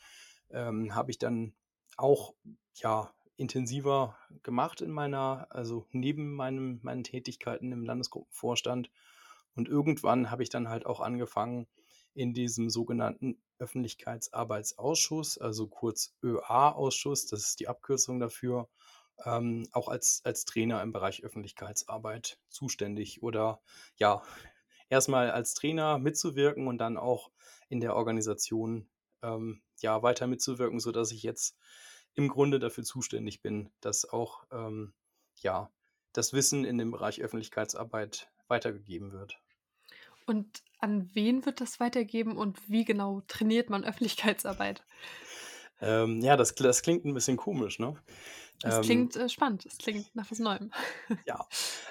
ähm, 0.50 0.94
habe 0.94 1.10
ich 1.10 1.18
dann 1.18 1.54
auch 1.96 2.34
ja 2.74 3.12
intensiver 3.36 4.16
gemacht 4.42 4.80
in 4.80 4.90
meiner, 4.90 5.46
also 5.50 5.86
neben 5.92 6.34
meinem, 6.34 6.80
meinen 6.82 7.04
Tätigkeiten 7.04 7.72
im 7.72 7.84
Landesgruppenvorstand. 7.84 8.90
Und 9.54 9.68
irgendwann 9.68 10.30
habe 10.30 10.42
ich 10.42 10.48
dann 10.48 10.68
halt 10.68 10.86
auch 10.86 11.00
angefangen, 11.00 11.66
in 12.14 12.32
diesem 12.32 12.70
sogenannten 12.70 13.38
Öffentlichkeitsarbeitsausschuss, 13.58 15.36
also 15.36 15.68
kurz 15.68 16.14
ÖA-Ausschuss, 16.22 17.26
das 17.26 17.40
ist 17.40 17.60
die 17.60 17.68
Abkürzung 17.68 18.20
dafür, 18.20 18.70
ähm, 19.24 19.66
auch 19.72 19.88
als, 19.88 20.20
als 20.24 20.44
Trainer 20.44 20.82
im 20.82 20.92
Bereich 20.92 21.24
Öffentlichkeitsarbeit 21.24 22.38
zuständig 22.48 23.22
oder 23.22 23.60
ja, 23.96 24.22
erstmal 24.88 25.30
als 25.30 25.54
Trainer 25.54 25.98
mitzuwirken 25.98 26.68
und 26.68 26.78
dann 26.78 26.96
auch 26.96 27.30
in 27.68 27.80
der 27.80 27.96
Organisation 27.96 28.88
ähm, 29.22 29.62
ja, 29.80 30.02
weiter 30.02 30.26
mitzuwirken, 30.26 30.80
sodass 30.80 31.12
ich 31.12 31.22
jetzt 31.22 31.56
im 32.14 32.28
Grunde 32.28 32.58
dafür 32.58 32.84
zuständig 32.84 33.42
bin, 33.42 33.70
dass 33.80 34.08
auch 34.08 34.44
ähm, 34.50 34.94
ja, 35.36 35.70
das 36.12 36.32
Wissen 36.32 36.64
in 36.64 36.78
dem 36.78 36.90
Bereich 36.90 37.20
Öffentlichkeitsarbeit 37.20 38.30
weitergegeben 38.48 39.12
wird. 39.12 39.38
Und 40.26 40.62
an 40.78 41.08
wen 41.14 41.46
wird 41.46 41.60
das 41.60 41.78
weitergeben 41.78 42.36
und 42.36 42.68
wie 42.68 42.84
genau 42.84 43.22
trainiert 43.28 43.70
man 43.70 43.84
Öffentlichkeitsarbeit? 43.84 44.84
Ähm, 45.80 46.20
ja, 46.20 46.36
das, 46.36 46.54
das 46.54 46.82
klingt 46.82 47.04
ein 47.04 47.14
bisschen 47.14 47.36
komisch, 47.36 47.78
ne? 47.78 47.96
Es 48.62 48.80
Ähm, 48.80 48.80
klingt 48.80 49.16
äh, 49.16 49.28
spannend, 49.28 49.66
es 49.66 49.78
klingt 49.78 50.14
nach 50.14 50.30
was 50.30 50.38
Neuem. 50.38 50.70
ja, 51.26 51.46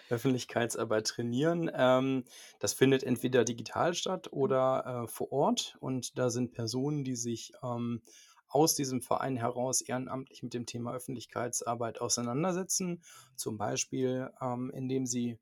Öffentlichkeitsarbeit 0.10 1.08
trainieren. 1.08 1.70
Ähm, 1.74 2.24
das 2.60 2.74
findet 2.74 3.04
entweder 3.04 3.44
digital 3.44 3.94
statt 3.94 4.32
oder 4.32 5.04
äh, 5.04 5.08
vor 5.08 5.32
Ort. 5.32 5.76
Und 5.80 6.18
da 6.18 6.30
sind 6.30 6.52
Personen, 6.54 7.04
die 7.04 7.16
sich 7.16 7.52
ähm, 7.62 8.02
aus 8.48 8.76
diesem 8.76 9.02
Verein 9.02 9.36
heraus 9.36 9.82
ehrenamtlich 9.82 10.42
mit 10.42 10.54
dem 10.54 10.66
Thema 10.66 10.94
Öffentlichkeitsarbeit 10.94 12.00
auseinandersetzen. 12.00 13.04
Zum 13.36 13.58
Beispiel, 13.58 14.30
ähm, 14.42 14.72
indem 14.74 15.06
sie 15.06 15.40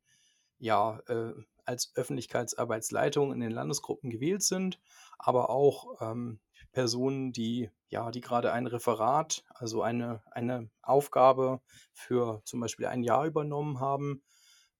ja 0.58 1.00
äh, 1.08 1.34
als 1.64 1.92
Öffentlichkeitsarbeitsleitung 1.96 3.32
in 3.32 3.40
den 3.40 3.52
Landesgruppen 3.52 4.10
gewählt 4.10 4.42
sind, 4.42 4.80
aber 5.18 5.50
auch 5.50 6.00
ähm, 6.00 6.40
Personen, 6.74 7.32
die 7.32 7.70
ja, 7.94 8.10
die 8.10 8.20
gerade 8.20 8.52
ein 8.52 8.66
Referat, 8.66 9.44
also 9.54 9.80
eine, 9.80 10.20
eine 10.32 10.68
Aufgabe 10.82 11.60
für 11.92 12.42
zum 12.44 12.58
Beispiel 12.58 12.86
ein 12.86 13.04
Jahr 13.04 13.24
übernommen 13.24 13.78
haben. 13.78 14.24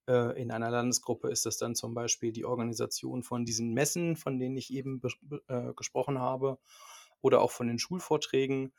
Äh, 0.09 0.43
in 0.43 0.51
einer 0.51 0.69
Landesgruppe 0.69 1.31
ist 1.31 1.47
das 1.47 1.57
dann 1.57 1.77
zum 1.77 1.95
Beispiel 1.95 2.33
die 2.33 2.45
Organisation 2.45 3.23
von 3.23 3.45
diesen 3.45 3.73
Messen, 3.73 4.17
von 4.17 4.41
denen 4.41 4.57
ich 4.57 4.73
eben 4.73 5.01
äh, 5.47 5.73
gesprochen 5.75 6.19
habe, 6.19 6.59
oder 7.21 7.41
auch 7.41 7.53
von 7.53 7.69
den 7.69 7.79
Schulvorträgen. 7.79 8.73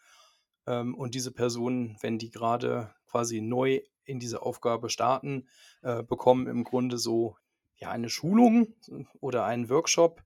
Ähm, 0.68 0.96
und 0.96 1.16
diese 1.16 1.32
Personen, 1.32 1.96
wenn 2.02 2.20
die 2.20 2.30
gerade 2.30 2.94
quasi 3.10 3.40
neu 3.40 3.80
in 4.04 4.20
diese 4.20 4.42
Aufgabe 4.42 4.90
starten, 4.90 5.48
äh, 5.82 6.04
bekommen 6.04 6.48
im 6.48 6.66
Grunde 6.66 6.98
so 6.98 7.38
ja, 7.78 7.90
eine 7.90 8.10
Schulung 8.10 8.76
oder 9.22 9.46
einen 9.46 9.70
Workshop 9.70 10.22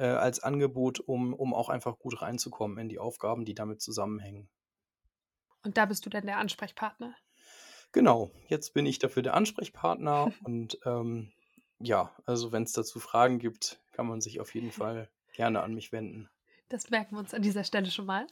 äh, 0.00 0.06
als 0.06 0.40
Angebot, 0.40 0.98
um, 0.98 1.34
um 1.34 1.52
auch 1.52 1.68
einfach 1.68 1.98
gut 1.98 2.22
reinzukommen 2.22 2.78
in 2.78 2.88
die 2.88 2.98
Aufgaben, 2.98 3.44
die 3.44 3.54
damit 3.54 3.82
zusammenhängen. 3.82 4.48
Und 5.62 5.76
da 5.76 5.84
bist 5.84 6.06
du 6.06 6.10
dann 6.10 6.24
der 6.24 6.38
Ansprechpartner? 6.38 7.14
Genau, 7.92 8.30
jetzt 8.48 8.72
bin 8.72 8.86
ich 8.86 8.98
dafür 8.98 9.22
der 9.22 9.34
Ansprechpartner 9.34 10.32
und 10.44 10.78
ähm, 10.86 11.32
ja, 11.78 12.14
also 12.24 12.50
wenn 12.50 12.62
es 12.62 12.72
dazu 12.72 12.98
Fragen 12.98 13.38
gibt, 13.38 13.80
kann 13.92 14.06
man 14.06 14.20
sich 14.20 14.40
auf 14.40 14.54
jeden 14.54 14.72
Fall 14.72 15.10
gerne 15.34 15.62
an 15.62 15.74
mich 15.74 15.92
wenden. 15.92 16.30
Das 16.70 16.88
merken 16.88 17.16
wir 17.16 17.20
uns 17.20 17.34
an 17.34 17.42
dieser 17.42 17.64
Stelle 17.64 17.90
schon 17.90 18.06
mal. 18.06 18.26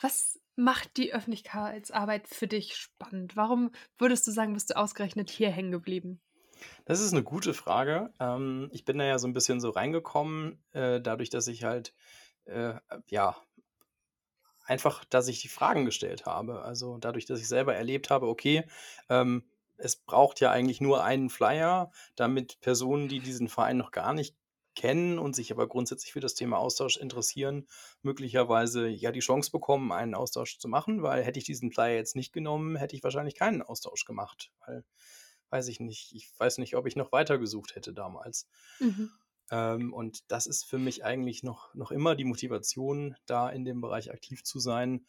Was 0.00 0.40
macht 0.54 0.96
die 0.96 1.12
Öffentlichkeitsarbeit 1.12 2.28
für 2.28 2.46
dich 2.46 2.76
spannend? 2.76 3.36
Warum 3.36 3.72
würdest 3.98 4.26
du 4.26 4.30
sagen, 4.30 4.54
bist 4.54 4.70
du 4.70 4.76
ausgerechnet 4.76 5.30
hier 5.30 5.50
hängen 5.50 5.72
geblieben? 5.72 6.20
Das 6.84 7.00
ist 7.00 7.12
eine 7.12 7.22
gute 7.22 7.54
Frage. 7.54 8.12
Ähm, 8.20 8.68
ich 8.72 8.84
bin 8.84 8.98
da 8.98 9.04
ja 9.04 9.18
so 9.18 9.26
ein 9.26 9.32
bisschen 9.32 9.60
so 9.60 9.70
reingekommen, 9.70 10.62
äh, 10.72 11.00
dadurch, 11.00 11.30
dass 11.30 11.46
ich 11.48 11.64
halt, 11.64 11.94
äh, 12.46 12.74
ja, 13.08 13.36
einfach, 14.64 15.04
dass 15.04 15.28
ich 15.28 15.40
die 15.40 15.48
Fragen 15.48 15.84
gestellt 15.84 16.26
habe. 16.26 16.62
Also 16.62 16.98
dadurch, 16.98 17.26
dass 17.26 17.40
ich 17.40 17.48
selber 17.48 17.74
erlebt 17.74 18.10
habe, 18.10 18.28
okay, 18.28 18.64
ähm, 19.08 19.44
es 19.76 19.96
braucht 19.96 20.40
ja 20.40 20.50
eigentlich 20.50 20.80
nur 20.80 21.02
einen 21.02 21.30
Flyer, 21.30 21.90
damit 22.14 22.60
Personen, 22.60 23.08
die 23.08 23.20
diesen 23.20 23.48
Verein 23.48 23.78
noch 23.78 23.90
gar 23.90 24.12
nicht 24.12 24.36
kennen 24.76 25.18
und 25.18 25.34
sich 25.34 25.52
aber 25.52 25.66
grundsätzlich 25.66 26.12
für 26.12 26.20
das 26.20 26.34
Thema 26.34 26.58
Austausch 26.58 26.96
interessieren, 26.96 27.66
möglicherweise 28.02 28.88
ja 28.88 29.10
die 29.10 29.20
Chance 29.20 29.50
bekommen, 29.50 29.92
einen 29.92 30.14
Austausch 30.14 30.58
zu 30.58 30.68
machen, 30.68 31.02
weil 31.02 31.24
hätte 31.24 31.38
ich 31.38 31.44
diesen 31.44 31.72
Flyer 31.72 31.96
jetzt 31.96 32.16
nicht 32.16 32.32
genommen, 32.32 32.76
hätte 32.76 32.94
ich 32.94 33.02
wahrscheinlich 33.02 33.34
keinen 33.34 33.62
Austausch 33.62 34.04
gemacht, 34.04 34.52
weil 34.66 34.84
weiß 35.50 35.68
ich 35.68 35.80
nicht, 35.80 36.14
ich 36.14 36.30
weiß 36.38 36.58
nicht, 36.58 36.76
ob 36.76 36.86
ich 36.86 36.96
noch 36.96 37.12
weiter 37.12 37.38
gesucht 37.38 37.74
hätte 37.74 37.92
damals. 37.92 38.48
Mhm. 38.78 39.10
Ähm, 39.50 39.92
und 39.92 40.30
das 40.30 40.46
ist 40.46 40.64
für 40.64 40.78
mich 40.78 41.04
eigentlich 41.04 41.42
noch, 41.42 41.74
noch 41.74 41.90
immer 41.90 42.14
die 42.14 42.24
Motivation, 42.24 43.16
da 43.26 43.48
in 43.50 43.64
dem 43.64 43.80
Bereich 43.80 44.10
aktiv 44.10 44.44
zu 44.44 44.58
sein, 44.58 45.04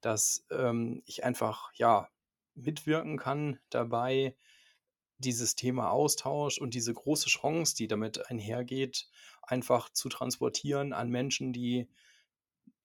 dass 0.00 0.44
ähm, 0.50 1.02
ich 1.06 1.24
einfach 1.24 1.72
ja 1.74 2.08
mitwirken 2.54 3.18
kann 3.18 3.58
dabei, 3.70 4.36
dieses 5.18 5.54
Thema 5.54 5.90
Austausch 5.90 6.58
und 6.58 6.74
diese 6.74 6.92
große 6.92 7.28
Chance, 7.28 7.76
die 7.76 7.86
damit 7.86 8.30
einhergeht, 8.30 9.08
einfach 9.42 9.88
zu 9.90 10.08
transportieren 10.08 10.92
an 10.92 11.08
Menschen, 11.08 11.52
die 11.52 11.88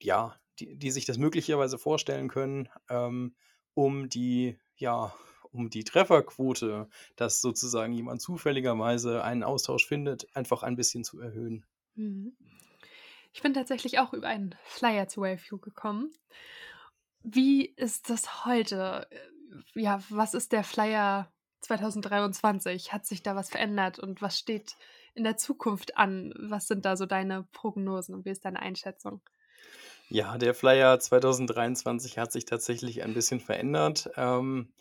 ja, 0.02 0.39
die, 0.60 0.76
die 0.78 0.91
sich 0.91 1.06
das 1.06 1.17
möglicherweise 1.17 1.78
vorstellen 1.78 2.28
können, 2.30 2.69
ähm, 2.89 3.36
um 3.74 4.10
die, 4.10 4.58
ja, 4.76 5.13
um 5.51 5.69
die 5.69 5.83
Trefferquote, 5.83 6.88
dass 7.15 7.41
sozusagen 7.41 7.93
jemand 7.93 8.21
zufälligerweise 8.21 9.23
einen 9.23 9.43
Austausch 9.43 9.85
findet, 9.88 10.27
einfach 10.35 10.63
ein 10.63 10.75
bisschen 10.75 11.03
zu 11.03 11.19
erhöhen. 11.19 11.65
Mhm. 11.95 12.35
Ich 13.33 13.41
bin 13.41 13.53
tatsächlich 13.53 13.99
auch 13.99 14.13
über 14.13 14.27
einen 14.27 14.55
Flyer 14.63 15.07
zu 15.07 15.21
Waveview 15.21 15.57
gekommen. 15.59 16.12
Wie 17.21 17.65
ist 17.65 18.09
das 18.09 18.45
heute? 18.45 19.07
Ja, 19.75 20.01
was 20.09 20.33
ist 20.33 20.51
der 20.51 20.63
Flyer 20.63 21.31
2023? 21.62 22.93
Hat 22.93 23.05
sich 23.05 23.23
da 23.23 23.35
was 23.35 23.49
verändert 23.49 23.99
und 23.99 24.21
was 24.21 24.39
steht 24.39 24.75
in 25.13 25.23
der 25.23 25.38
Zukunft 25.38 25.97
an? 25.97 26.33
Was 26.38 26.67
sind 26.67 26.85
da 26.85 26.95
so 26.95 27.05
deine 27.05 27.43
Prognosen 27.51 28.15
und 28.15 28.25
wie 28.25 28.29
ist 28.29 28.45
deine 28.45 28.62
Einschätzung? 28.62 29.21
Ja, 30.09 30.38
der 30.39 30.55
Flyer 30.55 30.99
2023 30.99 32.17
hat 32.17 32.31
sich 32.31 32.45
tatsächlich 32.45 33.03
ein 33.03 33.13
bisschen 33.13 33.39
verändert. 33.39 34.09
Ähm, 34.15 34.73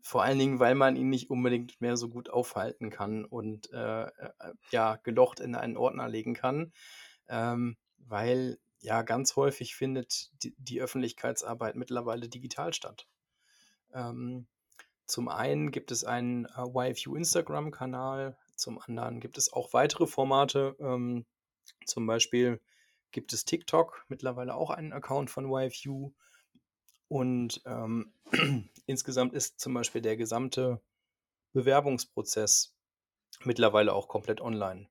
vor 0.00 0.22
allen 0.22 0.38
Dingen, 0.38 0.58
weil 0.60 0.74
man 0.74 0.96
ihn 0.96 1.10
nicht 1.10 1.30
unbedingt 1.30 1.80
mehr 1.80 1.96
so 1.96 2.08
gut 2.08 2.30
aufhalten 2.30 2.90
kann 2.90 3.24
und 3.24 3.70
äh, 3.72 4.04
äh, 4.04 4.30
ja, 4.70 4.96
gelocht 4.96 5.40
in 5.40 5.54
einen 5.54 5.76
Ordner 5.76 6.08
legen 6.08 6.34
kann. 6.34 6.72
Ähm, 7.28 7.76
weil 7.98 8.58
ja 8.80 9.02
ganz 9.02 9.36
häufig 9.36 9.74
findet 9.74 10.30
die, 10.42 10.54
die 10.58 10.80
Öffentlichkeitsarbeit 10.80 11.76
mittlerweile 11.76 12.28
digital 12.28 12.74
statt. 12.74 13.06
Ähm, 13.92 14.46
zum 15.06 15.28
einen 15.28 15.70
gibt 15.70 15.90
es 15.90 16.04
einen 16.04 16.46
äh, 16.46 16.90
YFU 16.92 17.14
Instagram-Kanal, 17.14 18.36
zum 18.56 18.80
anderen 18.80 19.20
gibt 19.20 19.38
es 19.38 19.52
auch 19.52 19.72
weitere 19.72 20.06
Formate. 20.06 20.76
Ähm, 20.80 21.26
zum 21.86 22.06
Beispiel 22.06 22.60
gibt 23.10 23.32
es 23.32 23.44
TikTok, 23.44 24.04
mittlerweile 24.08 24.54
auch 24.54 24.70
einen 24.70 24.92
Account 24.92 25.30
von 25.30 25.50
YFU. 25.50 26.12
Und 27.08 27.62
ähm, 27.66 28.12
insgesamt 28.86 29.34
ist 29.34 29.60
zum 29.60 29.74
Beispiel 29.74 30.00
der 30.00 30.16
gesamte 30.16 30.80
Bewerbungsprozess 31.52 32.74
mittlerweile 33.44 33.92
auch 33.92 34.08
komplett 34.08 34.40
online. 34.40 34.88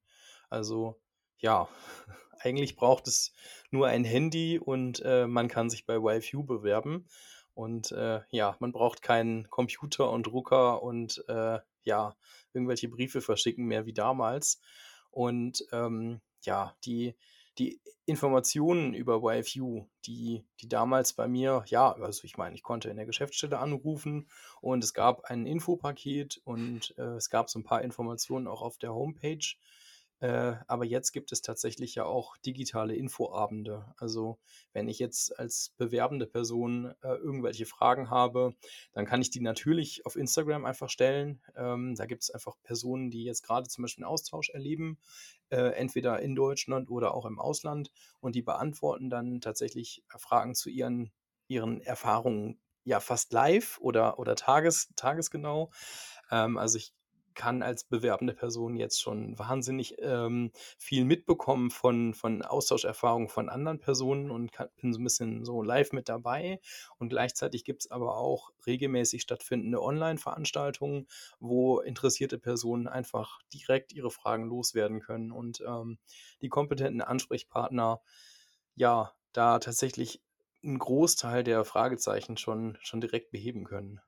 Also 0.50 1.00
ja, 1.38 1.68
eigentlich 2.40 2.76
braucht 2.76 3.08
es 3.08 3.34
nur 3.72 3.88
ein 3.88 4.04
Handy 4.04 4.60
und 4.60 5.02
äh, 5.06 5.28
man 5.28 5.48
kann 5.48 5.70
sich 5.70 5.86
bei 5.86 5.96
YFU 5.96 6.44
bewerben. 6.44 7.08
Und 7.56 7.92
äh, 7.92 8.22
ja, 8.32 8.56
man 8.60 8.72
braucht 8.72 9.02
keinen 9.04 9.48
Computer 9.50 10.10
und 10.10 10.26
Drucker 10.26 10.82
und 10.82 11.24
äh, 11.28 11.60
ja, 11.84 12.16
irgendwelche 12.54 12.90
Briefe 12.90 13.22
verschicken 13.22 13.66
mehr 13.66 13.86
wie 13.86 13.94
damals. 13.94 14.60
Und 15.12 15.64
ähm, 15.72 16.22
ja, 16.42 16.76
die, 16.84 17.16
die 17.58 17.80
Informationen 18.06 18.94
über 18.94 19.22
YFU, 19.24 19.86
die, 20.06 20.44
die 20.60 20.68
damals 20.68 21.14
bei 21.14 21.28
mir, 21.28 21.64
ja, 21.68 21.94
also 21.94 22.26
ich 22.26 22.38
meine, 22.38 22.56
ich 22.56 22.64
konnte 22.64 22.90
in 22.90 22.98
der 22.98 23.06
Geschäftsstelle 23.06 23.60
anrufen 23.60 24.28
und 24.62 24.84
es 24.84 24.94
gab 24.94 25.26
ein 25.26 25.46
Infopaket 25.46 26.42
und 26.44 26.94
äh, 26.98 27.16
es 27.16 27.30
gab 27.30 27.50
so 27.50 27.60
ein 27.60 27.64
paar 27.64 27.82
Informationen 27.82 28.48
auch 28.48 28.62
auf 28.62 28.78
der 28.78 28.94
Homepage. 28.94 29.56
Äh, 30.24 30.56
aber 30.68 30.86
jetzt 30.86 31.12
gibt 31.12 31.34
es 31.34 31.42
tatsächlich 31.42 31.96
ja 31.96 32.06
auch 32.06 32.38
digitale 32.38 32.96
Infoabende. 32.96 33.94
Also 33.98 34.38
wenn 34.72 34.88
ich 34.88 34.98
jetzt 34.98 35.38
als 35.38 35.74
bewerbende 35.78 36.26
Person 36.26 36.94
äh, 37.02 37.16
irgendwelche 37.16 37.66
Fragen 37.66 38.10
habe, 38.10 38.56
dann 38.94 39.06
kann 39.06 39.22
ich 39.22 39.32
die 39.32 39.42
natürlich 39.42 40.06
auf 40.06 40.16
Instagram 40.16 40.64
einfach 40.64 40.90
stellen. 40.90 41.42
Ähm, 41.58 41.96
da 41.96 42.06
gibt 42.06 42.24
es 42.24 42.32
einfach 42.32 42.56
Personen, 42.64 43.12
die 43.12 43.26
jetzt 43.26 43.44
gerade 43.44 43.68
zum 43.68 43.82
Beispiel 43.82 44.06
einen 44.06 44.14
Austausch 44.14 44.50
erleben, 44.50 44.98
entweder 45.56 46.20
in 46.20 46.36
Deutschland 46.36 46.90
oder 46.90 47.14
auch 47.14 47.26
im 47.26 47.40
Ausland. 47.40 47.92
Und 48.20 48.36
die 48.36 48.42
beantworten 48.42 49.10
dann 49.10 49.42
tatsächlich 49.42 50.04
Fragen 50.18 50.56
zu 50.56 50.70
ihren, 50.70 51.12
ihren 51.48 51.82
Erfahrungen 51.82 52.60
ja 52.84 53.00
fast 53.00 53.32
live 53.34 53.78
oder, 53.80 54.20
oder 54.20 54.36
tages, 54.36 54.90
tagesgenau. 54.96 55.72
Ähm, 56.32 56.58
also 56.58 56.78
ich 56.78 56.94
kann 57.36 57.62
als 57.62 57.84
bewerbende 57.84 58.34
Person 58.34 58.76
jetzt 58.76 59.02
schon 59.02 59.38
wahnsinnig 59.38 59.96
ähm, 60.00 60.52
viel 60.78 61.06
mitbekommen 61.06 61.72
von, 61.72 62.14
von 62.14 62.42
Austauscherfahrungen 62.42 63.30
von 63.30 63.50
anderen 63.50 63.80
Personen 63.80 64.32
und 64.32 64.52
kann, 64.52 64.70
bin 64.82 64.94
so 64.94 65.00
ein 65.00 65.04
bisschen 65.04 65.46
so 65.46 65.62
live 65.62 65.92
mit 65.92 66.10
dabei. 66.10 66.60
Und 66.98 67.10
gleichzeitig 67.10 67.66
gibt 67.66 67.84
es 67.84 67.92
aber 67.92 68.18
auch 68.18 68.52
regelmäßig 68.66 69.22
stattfindende 69.22 69.82
Online-Veranstaltungen, 69.82 71.08
wo 71.40 71.80
interessierte 71.80 72.40
Personen 72.40 72.88
einfach 72.88 73.40
direkt 73.54 73.94
ihre 73.94 74.12
Fragen 74.12 74.46
loswerden 74.46 75.00
können 75.00 75.32
und 75.32 75.62
ähm, 75.62 75.98
die 76.42 76.50
kompetenten 76.50 77.02
Ansprechpartner 77.02 78.02
ja 78.76 79.12
da 79.34 79.60
tatsächlich 79.60 80.22
einen 80.64 80.80
Großteil 80.80 81.44
der 81.44 81.66
Fragezeichen 81.66 82.38
schon, 82.38 82.78
schon 82.82 83.02
direkt 83.02 83.32
beheben 83.32 83.66
können. 83.66 84.00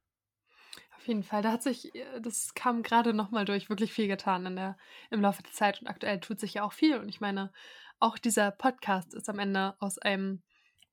Jeden 1.05 1.23
Fall. 1.23 1.41
Da 1.41 1.51
hat 1.51 1.63
sich, 1.63 1.93
äh, 1.93 2.19
das 2.19 2.53
kam 2.55 2.81
gerade 2.81 3.13
nochmal 3.13 3.45
durch, 3.45 3.69
wirklich 3.69 3.93
viel 3.93 4.07
getan 4.07 4.45
in 4.45 4.55
der, 4.55 4.77
im 5.11 5.21
Laufe 5.21 5.43
der 5.43 5.51
Zeit 5.51 5.81
und 5.81 5.87
aktuell 5.87 6.19
tut 6.19 6.39
sich 6.39 6.55
ja 6.55 6.63
auch 6.63 6.73
viel. 6.73 6.97
Und 6.97 7.09
ich 7.09 7.21
meine, 7.21 7.51
auch 7.99 8.17
dieser 8.17 8.51
Podcast 8.51 9.13
ist 9.13 9.29
am 9.29 9.39
Ende 9.39 9.75
aus 9.79 9.97
einem 9.99 10.41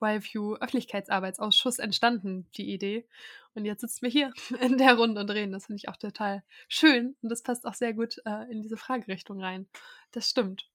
YView 0.03 0.57
Öffentlichkeitsarbeitsausschuss 0.57 1.79
entstanden, 1.79 2.49
die 2.57 2.73
Idee. 2.73 3.09
Und 3.55 3.65
jetzt 3.65 3.81
sitzen 3.81 4.03
wir 4.03 4.11
hier 4.11 4.33
in 4.61 4.77
der 4.77 4.97
Runde 4.97 5.21
und 5.21 5.31
reden. 5.31 5.53
Das 5.53 5.67
finde 5.67 5.79
ich 5.79 5.89
auch 5.89 5.97
total 5.97 6.43
schön 6.69 7.17
und 7.23 7.29
das 7.31 7.43
passt 7.43 7.67
auch 7.67 7.75
sehr 7.75 7.95
gut 7.95 8.21
äh, 8.27 8.51
in 8.51 8.63
diese 8.63 8.77
Fragerichtung 8.77 9.41
rein. 9.41 9.67
Das 10.11 10.29
stimmt. 10.29 10.69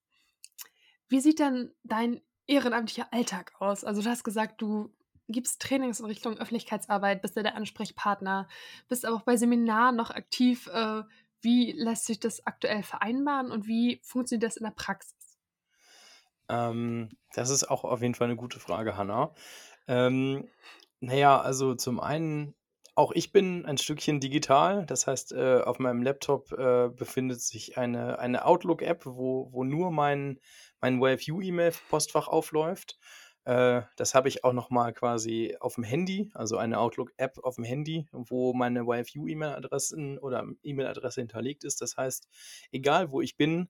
Wie 1.10 1.19
sieht 1.19 1.39
denn 1.39 1.73
dein 1.84 2.21
ehrenamtlicher 2.47 3.12
Alltag 3.13 3.54
aus? 3.60 3.84
Also 3.84 4.02
du 4.02 4.10
hast 4.10 4.23
gesagt, 4.23 4.62
du 4.62 4.93
gibst 5.28 5.62
Trainings 5.62 6.00
in 6.00 6.06
Richtung 6.06 6.38
Öffentlichkeitsarbeit, 6.38 7.22
bist 7.22 7.38
du 7.38 7.44
der 7.44 7.56
Ansprechpartner, 7.56 8.48
bist 8.88 9.06
aber 9.06 9.18
auch 9.18 9.24
bei 9.24 9.38
Seminaren 9.38 9.96
noch 9.96 10.12
aktiv. 10.12 10.68
Äh, 10.68 11.04
wie 11.42 11.72
lässt 11.72 12.06
sich 12.06 12.20
das 12.20 12.46
aktuell 12.46 12.84
vereinbaren 12.84 13.52
und 13.52 13.68
wie 13.68 14.02
funktioniert 14.04 14.44
das 14.44 14.58
in 14.58 14.63
der 14.63 14.72
Praxis? 14.72 15.38
Ähm, 16.50 17.10
das 17.34 17.50
ist 17.50 17.66
auch 17.66 17.84
auf 17.84 18.02
jeden 18.02 18.16
Fall 18.16 18.28
eine 18.28 18.36
gute 18.36 18.60
Frage, 18.60 18.98
Hanna. 18.98 19.34
Ähm, 19.88 20.48
naja, 21.00 21.40
also 21.40 21.76
zum 21.76 22.00
einen, 22.00 22.56
auch 22.96 23.12
ich 23.12 23.32
bin 23.32 23.66
ein 23.66 23.78
Stückchen 23.78 24.20
digital. 24.20 24.86
Das 24.86 25.08
heißt, 25.08 25.34
äh, 25.34 25.62
auf 25.62 25.80
meinem 25.80 26.02
Laptop 26.02 26.52
äh, 26.54 26.90
befindet 26.90 27.42
sich 27.42 27.78
eine, 27.78 28.20
eine 28.20 28.46
Outlook-App, 28.46 29.06
wo, 29.06 29.50
wo 29.52 29.63
nur 29.63 29.92
mein, 29.92 30.40
mein 30.82 31.00
WaveU-E-Mail-Postfach 31.00 32.28
aufläuft. 32.28 32.98
Äh, 33.47 33.83
das 33.95 34.13
habe 34.13 34.27
ich 34.27 34.43
auch 34.43 34.51
nochmal 34.51 34.91
quasi 34.91 35.55
auf 35.62 35.75
dem 35.75 35.86
Handy, 35.86 36.29
also 36.33 36.57
eine 36.57 36.79
Outlook-App 36.79 37.39
auf 37.43 37.55
dem 37.55 37.63
Handy, 37.63 38.05
wo 38.12 38.53
meine 38.53 38.81
YFU-E-Mail-Adressen 38.81 40.19
oder 40.19 40.45
E-Mail-Adresse 40.63 41.21
hinterlegt 41.21 41.63
ist. 41.63 41.79
Das 41.79 41.95
heißt, 41.95 42.27
egal 42.73 43.10
wo 43.10 43.21
ich 43.21 43.38
bin, 43.38 43.69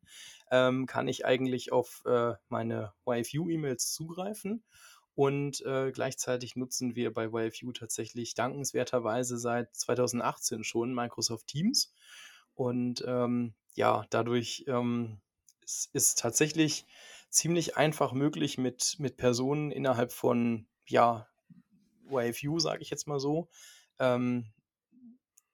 ähm, 0.49 0.87
kann 0.87 1.07
ich 1.07 1.27
eigentlich 1.27 1.71
auf 1.71 2.01
äh, 2.07 2.33
meine 2.49 2.93
YFU-E-Mails 3.05 3.93
zugreifen. 3.93 4.63
Und 5.13 5.63
äh, 5.63 5.91
gleichzeitig 5.91 6.55
nutzen 6.55 6.95
wir 6.95 7.13
bei 7.13 7.27
YFU 7.27 7.71
tatsächlich 7.71 8.33
dankenswerterweise 8.33 9.37
seit 9.37 9.75
2018 9.75 10.63
schon 10.63 10.95
Microsoft 10.95 11.45
Teams. 11.45 11.93
Und 12.55 13.03
ähm, 13.05 13.53
ja, 13.75 14.07
dadurch 14.09 14.65
ähm, 14.67 15.19
ist, 15.63 15.91
ist 15.93 16.17
tatsächlich 16.17 16.87
ziemlich 17.29 17.77
einfach 17.77 18.13
möglich 18.13 18.57
mit, 18.57 18.95
mit 18.99 19.17
Personen 19.17 19.71
innerhalb 19.71 20.11
von, 20.11 20.67
ja, 20.87 21.27
YFU, 22.09 22.59
sage 22.59 22.81
ich 22.81 22.89
jetzt 22.89 23.07
mal 23.07 23.19
so, 23.19 23.49
ähm, 23.99 24.45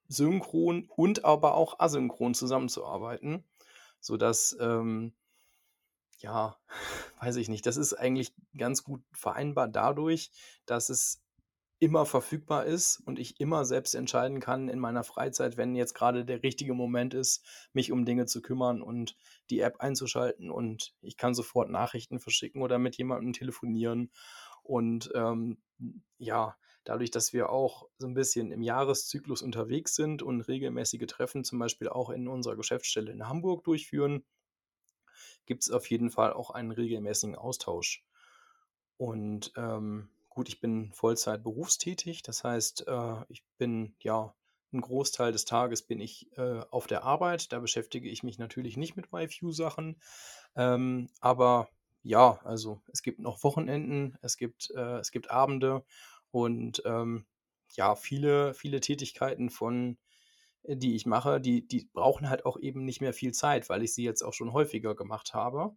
synchron 0.07 0.87
und 0.95 1.25
aber 1.25 1.55
auch 1.55 1.79
asynchron 1.79 2.33
zusammenzuarbeiten, 2.33 3.43
sodass, 3.99 4.55
ähm, 4.59 5.13
ja, 6.19 6.57
weiß 7.19 7.37
ich 7.37 7.49
nicht, 7.49 7.65
das 7.65 7.77
ist 7.77 7.93
eigentlich 7.93 8.33
ganz 8.57 8.83
gut 8.83 9.01
vereinbar 9.11 9.67
dadurch, 9.67 10.31
dass 10.65 10.89
es 10.89 11.22
immer 11.83 12.05
verfügbar 12.05 12.65
ist 12.65 13.01
und 13.05 13.19
ich 13.19 13.41
immer 13.41 13.65
selbst 13.65 13.93
entscheiden 13.93 14.39
kann 14.39 14.69
in 14.69 14.79
meiner 14.79 15.03
Freizeit, 15.03 15.57
wenn 15.57 15.75
jetzt 15.75 15.93
gerade 15.93 16.23
der 16.23 16.41
richtige 16.41 16.73
Moment 16.73 17.13
ist, 17.13 17.45
mich 17.73 17.91
um 17.91 18.05
Dinge 18.05 18.25
zu 18.25 18.41
kümmern 18.41 18.81
und 18.81 19.17
die 19.49 19.59
App 19.59 19.81
einzuschalten 19.81 20.49
und 20.49 20.95
ich 21.01 21.17
kann 21.17 21.33
sofort 21.33 21.69
Nachrichten 21.69 22.21
verschicken 22.21 22.61
oder 22.61 22.79
mit 22.79 22.95
jemandem 22.95 23.33
telefonieren. 23.33 24.11
Und 24.61 25.11
ähm, 25.13 25.57
ja, 26.17 26.55
dadurch, 26.85 27.11
dass 27.11 27.33
wir 27.33 27.49
auch 27.49 27.89
so 27.97 28.07
ein 28.07 28.13
bisschen 28.13 28.53
im 28.53 28.61
Jahreszyklus 28.61 29.41
unterwegs 29.41 29.93
sind 29.93 30.23
und 30.23 30.39
regelmäßige 30.39 31.05
Treffen 31.07 31.43
zum 31.43 31.59
Beispiel 31.59 31.89
auch 31.89 32.11
in 32.11 32.29
unserer 32.29 32.55
Geschäftsstelle 32.55 33.11
in 33.11 33.27
Hamburg 33.27 33.65
durchführen, 33.65 34.23
gibt 35.45 35.63
es 35.63 35.69
auf 35.69 35.89
jeden 35.89 36.11
Fall 36.11 36.31
auch 36.31 36.49
einen 36.49 36.71
regelmäßigen 36.71 37.35
Austausch. 37.35 38.05
Und 38.95 39.51
ähm, 39.57 40.07
Gut, 40.33 40.49
ich 40.49 40.59
bin 40.59 40.91
Vollzeit 40.93 41.43
berufstätig, 41.43 42.23
das 42.23 42.43
heißt, 42.43 42.87
äh, 42.87 43.15
ich 43.29 43.43
bin 43.59 43.95
ja 43.99 44.33
einen 44.71 44.81
Großteil 44.81 45.31
des 45.31 45.45
Tages 45.45 45.83
bin 45.83 45.99
ich 45.99 46.35
äh, 46.37 46.61
auf 46.71 46.87
der 46.87 47.03
Arbeit. 47.03 47.51
Da 47.53 47.59
beschäftige 47.59 48.09
ich 48.09 48.23
mich 48.23 48.39
natürlich 48.39 48.75
nicht 48.75 48.95
mit 48.95 49.09
YFU-Sachen. 49.13 50.01
Ähm, 50.55 51.09
aber 51.19 51.69
ja, 52.01 52.39
also 52.43 52.81
es 52.91 53.03
gibt 53.03 53.19
noch 53.19 53.43
Wochenenden, 53.43 54.17
es 54.23 54.37
gibt, 54.37 54.71
äh, 54.71 54.97
es 54.97 55.11
gibt 55.11 55.29
Abende 55.29 55.85
und 56.31 56.81
ähm, 56.85 57.27
ja, 57.75 57.95
viele, 57.95 58.55
viele 58.55 58.79
Tätigkeiten 58.79 59.51
von, 59.51 59.99
äh, 60.63 60.75
die 60.75 60.95
ich 60.95 61.05
mache, 61.05 61.39
die, 61.39 61.67
die 61.67 61.87
brauchen 61.93 62.29
halt 62.29 62.47
auch 62.47 62.57
eben 62.59 62.85
nicht 62.85 63.01
mehr 63.01 63.13
viel 63.13 63.33
Zeit, 63.33 63.69
weil 63.69 63.83
ich 63.83 63.93
sie 63.93 64.03
jetzt 64.03 64.23
auch 64.23 64.33
schon 64.33 64.53
häufiger 64.53 64.95
gemacht 64.95 65.35
habe. 65.35 65.75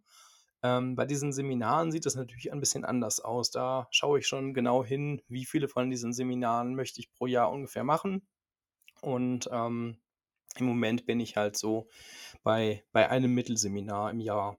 Ähm, 0.63 0.95
bei 0.95 1.05
diesen 1.05 1.33
Seminaren 1.33 1.91
sieht 1.91 2.05
das 2.05 2.15
natürlich 2.15 2.51
ein 2.51 2.59
bisschen 2.59 2.85
anders 2.85 3.19
aus. 3.19 3.51
Da 3.51 3.87
schaue 3.91 4.19
ich 4.19 4.27
schon 4.27 4.53
genau 4.53 4.83
hin, 4.83 5.21
wie 5.27 5.45
viele 5.45 5.67
von 5.67 5.89
diesen 5.89 6.13
Seminaren 6.13 6.75
möchte 6.75 6.99
ich 6.99 7.11
pro 7.11 7.27
Jahr 7.27 7.51
ungefähr 7.51 7.83
machen. 7.83 8.27
Und 9.01 9.49
ähm, 9.51 9.97
im 10.55 10.65
Moment 10.65 11.05
bin 11.05 11.19
ich 11.19 11.37
halt 11.37 11.57
so 11.57 11.87
bei, 12.43 12.83
bei 12.91 13.09
einem 13.09 13.33
Mittelseminar 13.33 14.11
im 14.11 14.19
Jahr. 14.19 14.57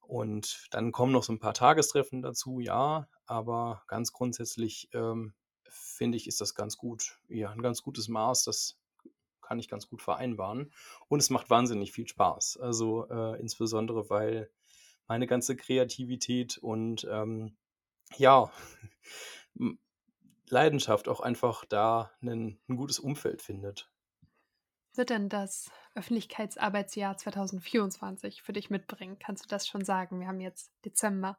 Und 0.00 0.66
dann 0.70 0.92
kommen 0.92 1.12
noch 1.12 1.22
so 1.22 1.32
ein 1.32 1.38
paar 1.38 1.54
Tagestreffen 1.54 2.22
dazu, 2.22 2.58
ja, 2.58 3.08
aber 3.26 3.82
ganz 3.86 4.12
grundsätzlich 4.12 4.88
ähm, 4.92 5.34
finde 5.68 6.16
ich, 6.16 6.26
ist 6.26 6.40
das 6.40 6.54
ganz 6.54 6.76
gut. 6.76 7.20
Ja, 7.28 7.50
ein 7.50 7.62
ganz 7.62 7.82
gutes 7.82 8.08
Maß, 8.08 8.44
das 8.44 8.80
kann 9.40 9.58
ich 9.58 9.68
ganz 9.68 9.88
gut 9.88 10.02
vereinbaren. 10.02 10.72
Und 11.08 11.20
es 11.20 11.30
macht 11.30 11.50
wahnsinnig 11.50 11.92
viel 11.92 12.08
Spaß. 12.08 12.58
Also 12.60 13.08
äh, 13.08 13.38
insbesondere, 13.40 14.10
weil 14.10 14.50
meine 15.10 15.26
ganze 15.26 15.56
Kreativität 15.56 16.56
und 16.56 17.04
ähm, 17.10 17.56
ja, 18.16 18.52
Leidenschaft 20.48 21.08
auch 21.08 21.18
einfach 21.18 21.64
da 21.64 22.12
ein, 22.22 22.60
ein 22.68 22.76
gutes 22.76 23.00
Umfeld 23.00 23.42
findet. 23.42 23.90
Wird 24.94 25.10
denn 25.10 25.28
das 25.28 25.68
Öffentlichkeitsarbeitsjahr 25.96 27.16
2024 27.16 28.42
für 28.42 28.52
dich 28.52 28.70
mitbringen? 28.70 29.18
Kannst 29.18 29.44
du 29.44 29.48
das 29.48 29.66
schon 29.66 29.84
sagen? 29.84 30.20
Wir 30.20 30.28
haben 30.28 30.40
jetzt 30.40 30.70
Dezember. 30.84 31.38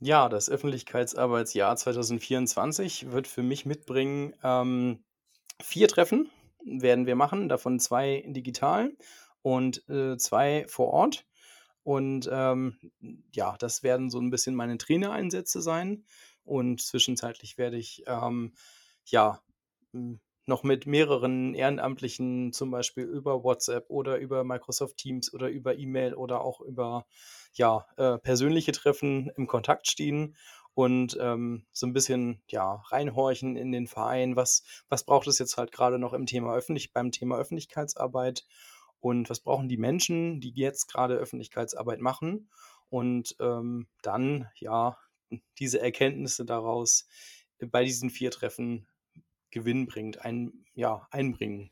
Ja, 0.00 0.28
das 0.28 0.50
Öffentlichkeitsarbeitsjahr 0.50 1.76
2024 1.76 3.12
wird 3.12 3.28
für 3.28 3.44
mich 3.44 3.64
mitbringen 3.64 4.34
ähm, 4.42 5.04
vier 5.62 5.86
Treffen 5.86 6.32
werden 6.64 7.06
wir 7.06 7.14
machen, 7.14 7.48
davon 7.48 7.78
zwei 7.78 8.24
digital 8.26 8.90
und 9.42 9.88
äh, 9.88 10.16
zwei 10.16 10.66
vor 10.66 10.88
Ort. 10.88 11.24
Und 11.86 12.28
ähm, 12.32 12.76
ja, 13.32 13.54
das 13.60 13.84
werden 13.84 14.10
so 14.10 14.18
ein 14.18 14.30
bisschen 14.30 14.56
meine 14.56 14.76
Trainereinsätze 14.76 15.62
sein. 15.62 16.04
Und 16.42 16.80
zwischenzeitlich 16.80 17.58
werde 17.58 17.76
ich 17.76 18.02
ähm, 18.08 18.54
ja 19.04 19.40
hm, 19.92 20.18
noch 20.46 20.64
mit 20.64 20.88
mehreren 20.88 21.54
Ehrenamtlichen, 21.54 22.52
zum 22.52 22.72
Beispiel 22.72 23.04
über 23.04 23.44
WhatsApp 23.44 23.88
oder 23.88 24.18
über 24.18 24.42
Microsoft 24.42 24.96
Teams 24.96 25.32
oder 25.32 25.48
über 25.48 25.78
E-Mail 25.78 26.14
oder 26.14 26.40
auch 26.40 26.60
über 26.60 27.06
ja, 27.52 27.86
äh, 27.96 28.18
persönliche 28.18 28.72
Treffen 28.72 29.30
im 29.36 29.46
Kontakt 29.46 29.86
stehen 29.86 30.34
und 30.74 31.16
ähm, 31.20 31.66
so 31.70 31.86
ein 31.86 31.92
bisschen 31.92 32.42
ja, 32.48 32.82
reinhorchen 32.88 33.54
in 33.54 33.70
den 33.70 33.86
Verein, 33.86 34.34
was, 34.34 34.64
was 34.88 35.04
braucht 35.04 35.28
es 35.28 35.38
jetzt 35.38 35.56
halt 35.56 35.70
gerade 35.70 36.00
noch 36.00 36.14
im 36.14 36.26
Thema 36.26 36.52
Öffentlich 36.52 36.92
beim 36.92 37.12
Thema 37.12 37.38
Öffentlichkeitsarbeit 37.38 38.44
und 39.00 39.30
was 39.30 39.40
brauchen 39.40 39.68
die 39.68 39.76
Menschen, 39.76 40.40
die 40.40 40.50
jetzt 40.50 40.86
gerade 40.88 41.14
Öffentlichkeitsarbeit 41.14 42.00
machen 42.00 42.48
und 42.88 43.36
ähm, 43.40 43.88
dann 44.02 44.48
ja 44.56 44.96
diese 45.58 45.80
Erkenntnisse 45.80 46.44
daraus 46.44 47.06
bei 47.60 47.84
diesen 47.84 48.10
vier 48.10 48.30
Treffen 48.30 48.86
gewinnbringend 49.50 50.24
ein, 50.24 50.64
ja, 50.74 51.06
einbringen. 51.10 51.70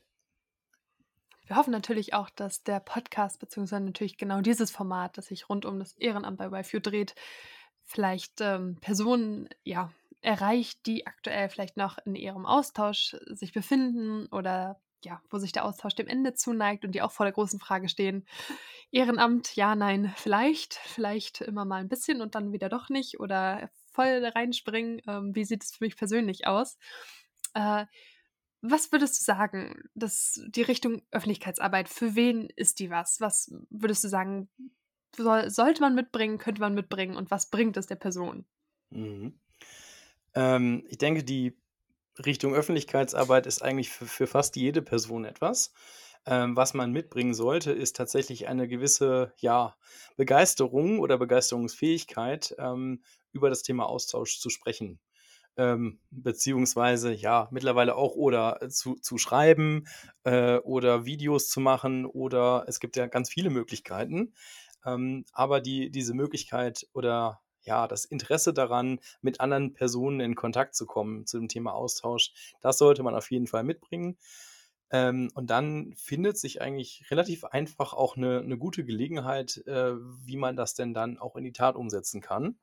Wir 1.47 1.57
hoffen 1.57 1.73
natürlich 1.73 2.15
auch, 2.15 2.31
dass 2.31 2.63
der 2.63 2.81
Podcast, 2.81 3.39
beziehungsweise 3.39 3.85
natürlich 3.85 4.17
genau 4.17 4.41
dieses 4.41 4.71
Format, 4.71 5.19
das 5.19 5.27
sich 5.27 5.49
rund 5.51 5.67
um 5.67 5.79
das 5.79 5.93
Ehrenamt 5.99 6.39
bei 6.39 6.47
YFU 6.47 6.81
dreht, 6.81 7.15
vielleicht 7.85 8.41
ähm, 8.41 8.79
Personen 8.81 9.51
ja, 9.63 9.93
erreicht, 10.23 10.87
die 10.87 11.07
aktuell 11.07 11.51
vielleicht 11.51 11.77
noch 11.77 11.99
in 12.07 12.15
ihrem 12.15 12.47
Austausch 12.47 13.15
sich 13.27 13.53
befinden 13.53 14.27
oder 14.29 14.81
ja, 15.05 15.23
wo 15.31 15.39
sich 15.39 15.53
der 15.53 15.65
Austausch 15.65 15.95
dem 15.95 16.07
Ende 16.07 16.35
zuneigt 16.35 16.85
und 16.85 16.93
die 16.93 17.03
auch 17.03 17.13
vor 17.13 17.27
der 17.27 17.33
großen 17.33 17.61
Frage 17.61 17.89
stehen, 17.89 18.27
Ehrenamt, 18.91 19.57
ja, 19.57 19.75
nein, 19.75 20.13
vielleicht, 20.17 20.75
vielleicht 20.75 21.41
immer 21.41 21.65
mal 21.65 21.81
ein 21.81 21.89
bisschen 21.89 22.21
und 22.21 22.35
dann 22.35 22.53
wieder 22.53 22.69
doch 22.69 22.89
nicht 22.89 23.19
oder 23.19 23.71
voll 23.91 24.25
reinspringen. 24.25 25.03
Ähm, 25.09 25.35
wie 25.35 25.45
sieht 25.45 25.65
es 25.65 25.75
für 25.75 25.85
mich 25.85 25.97
persönlich 25.97 26.47
aus? 26.47 26.79
Äh, 27.55 27.87
was 28.63 28.93
würdest 28.93 29.21
du 29.21 29.25
sagen, 29.25 29.89
dass 29.95 30.41
die 30.47 30.63
Richtung 30.63 31.03
Öffentlichkeitsarbeit, 31.11 31.89
für 31.89 32.15
wen 32.15 32.49
ist 32.57 32.79
die 32.79 32.89
was? 32.89 33.21
Was 33.21 33.53
würdest 33.69 34.05
du 34.05 34.09
sagen, 34.09 34.49
soll, 35.17 35.51
sollte 35.51 35.81
man 35.81 35.95
mitbringen, 35.95 36.39
könnte 36.39 36.61
man 36.61 36.75
mitbringen 36.75 37.17
und 37.17 37.31
was 37.31 37.51
bringt 37.51 37.77
es 37.77 37.87
der 37.87 37.97
Person? 37.97 38.47
Mhm. 38.91 39.39
Ähm, 40.35 40.85
ich 40.89 40.99
denke, 40.99 41.25
die 41.25 41.57
Richtung 42.25 42.55
Öffentlichkeitsarbeit 42.55 43.47
ist 43.47 43.63
eigentlich 43.63 43.91
für, 43.91 44.07
für 44.07 44.27
fast 44.27 44.57
jede 44.57 44.83
Person 44.83 45.25
etwas. 45.25 45.73
Ähm, 46.27 46.57
was 46.57 46.73
man 46.73 46.93
mitbringen 46.93 47.35
sollte, 47.35 47.73
ist 47.73 47.97
tatsächlich 47.97 48.49
eine 48.49 48.67
gewisse 48.67 49.35
ja, 49.39 49.77
Begeisterung 50.17 50.99
oder 51.01 51.19
Begeisterungsfähigkeit, 51.19 52.55
ähm, 52.59 53.03
über 53.33 53.51
das 53.51 53.63
Thema 53.63 53.87
Austausch 53.87 54.39
zu 54.39 54.49
sprechen. 54.49 55.01
Ähm, 55.57 56.01
beziehungsweise 56.11 57.13
ja, 57.13 57.49
mittlerweile 57.53 57.95
auch 57.95 58.15
oder 58.17 58.59
zu, 58.71 58.95
zu 58.97 59.19
schreiben 59.19 59.87
äh, 60.25 60.57
oder 60.59 61.05
Videos 61.05 61.49
zu 61.49 61.61
machen 61.61 62.07
oder 62.07 62.65
es 62.67 62.81
gibt 62.81 62.97
ja 62.97 63.07
ganz 63.07 63.29
viele 63.31 63.51
Möglichkeiten. 63.51 64.35
Ähm, 64.85 65.25
aber 65.33 65.61
die, 65.61 65.91
diese 65.91 66.15
Möglichkeit 66.15 66.87
oder 66.93 67.41
ja, 67.65 67.89
das 67.89 68.05
Interesse 68.05 68.53
daran, 68.53 69.01
mit 69.21 69.41
anderen 69.41 69.75
Personen 69.75 70.21
in 70.21 70.35
Kontakt 70.35 70.75
zu 70.75 70.87
kommen 70.87 71.27
zu 71.27 71.39
dem 71.39 71.49
Thema 71.49 71.73
Austausch, 71.75 72.33
das 72.61 72.79
sollte 72.79 73.03
man 73.03 73.15
auf 73.15 73.31
jeden 73.31 73.47
Fall 73.47 73.65
mitbringen. 73.65 74.19
Ähm, 74.91 75.31
und 75.35 75.51
dann 75.51 75.95
findet 75.97 76.39
sich 76.39 76.61
eigentlich 76.61 77.07
relativ 77.11 77.45
einfach 77.45 77.95
auch 77.95 78.17
eine, 78.17 78.41
eine 78.41 78.59
gute 78.59 78.85
Gelegenheit, 78.85 79.63
äh, 79.67 79.95
wie 80.25 80.37
man 80.37 80.57
das 80.57 80.75
denn 80.75 80.95
dann 80.95 81.19
auch 81.19 81.37
in 81.37 81.45
die 81.45 81.53
Tat 81.53 81.77
umsetzen 81.77 82.21
kann. 82.21 82.59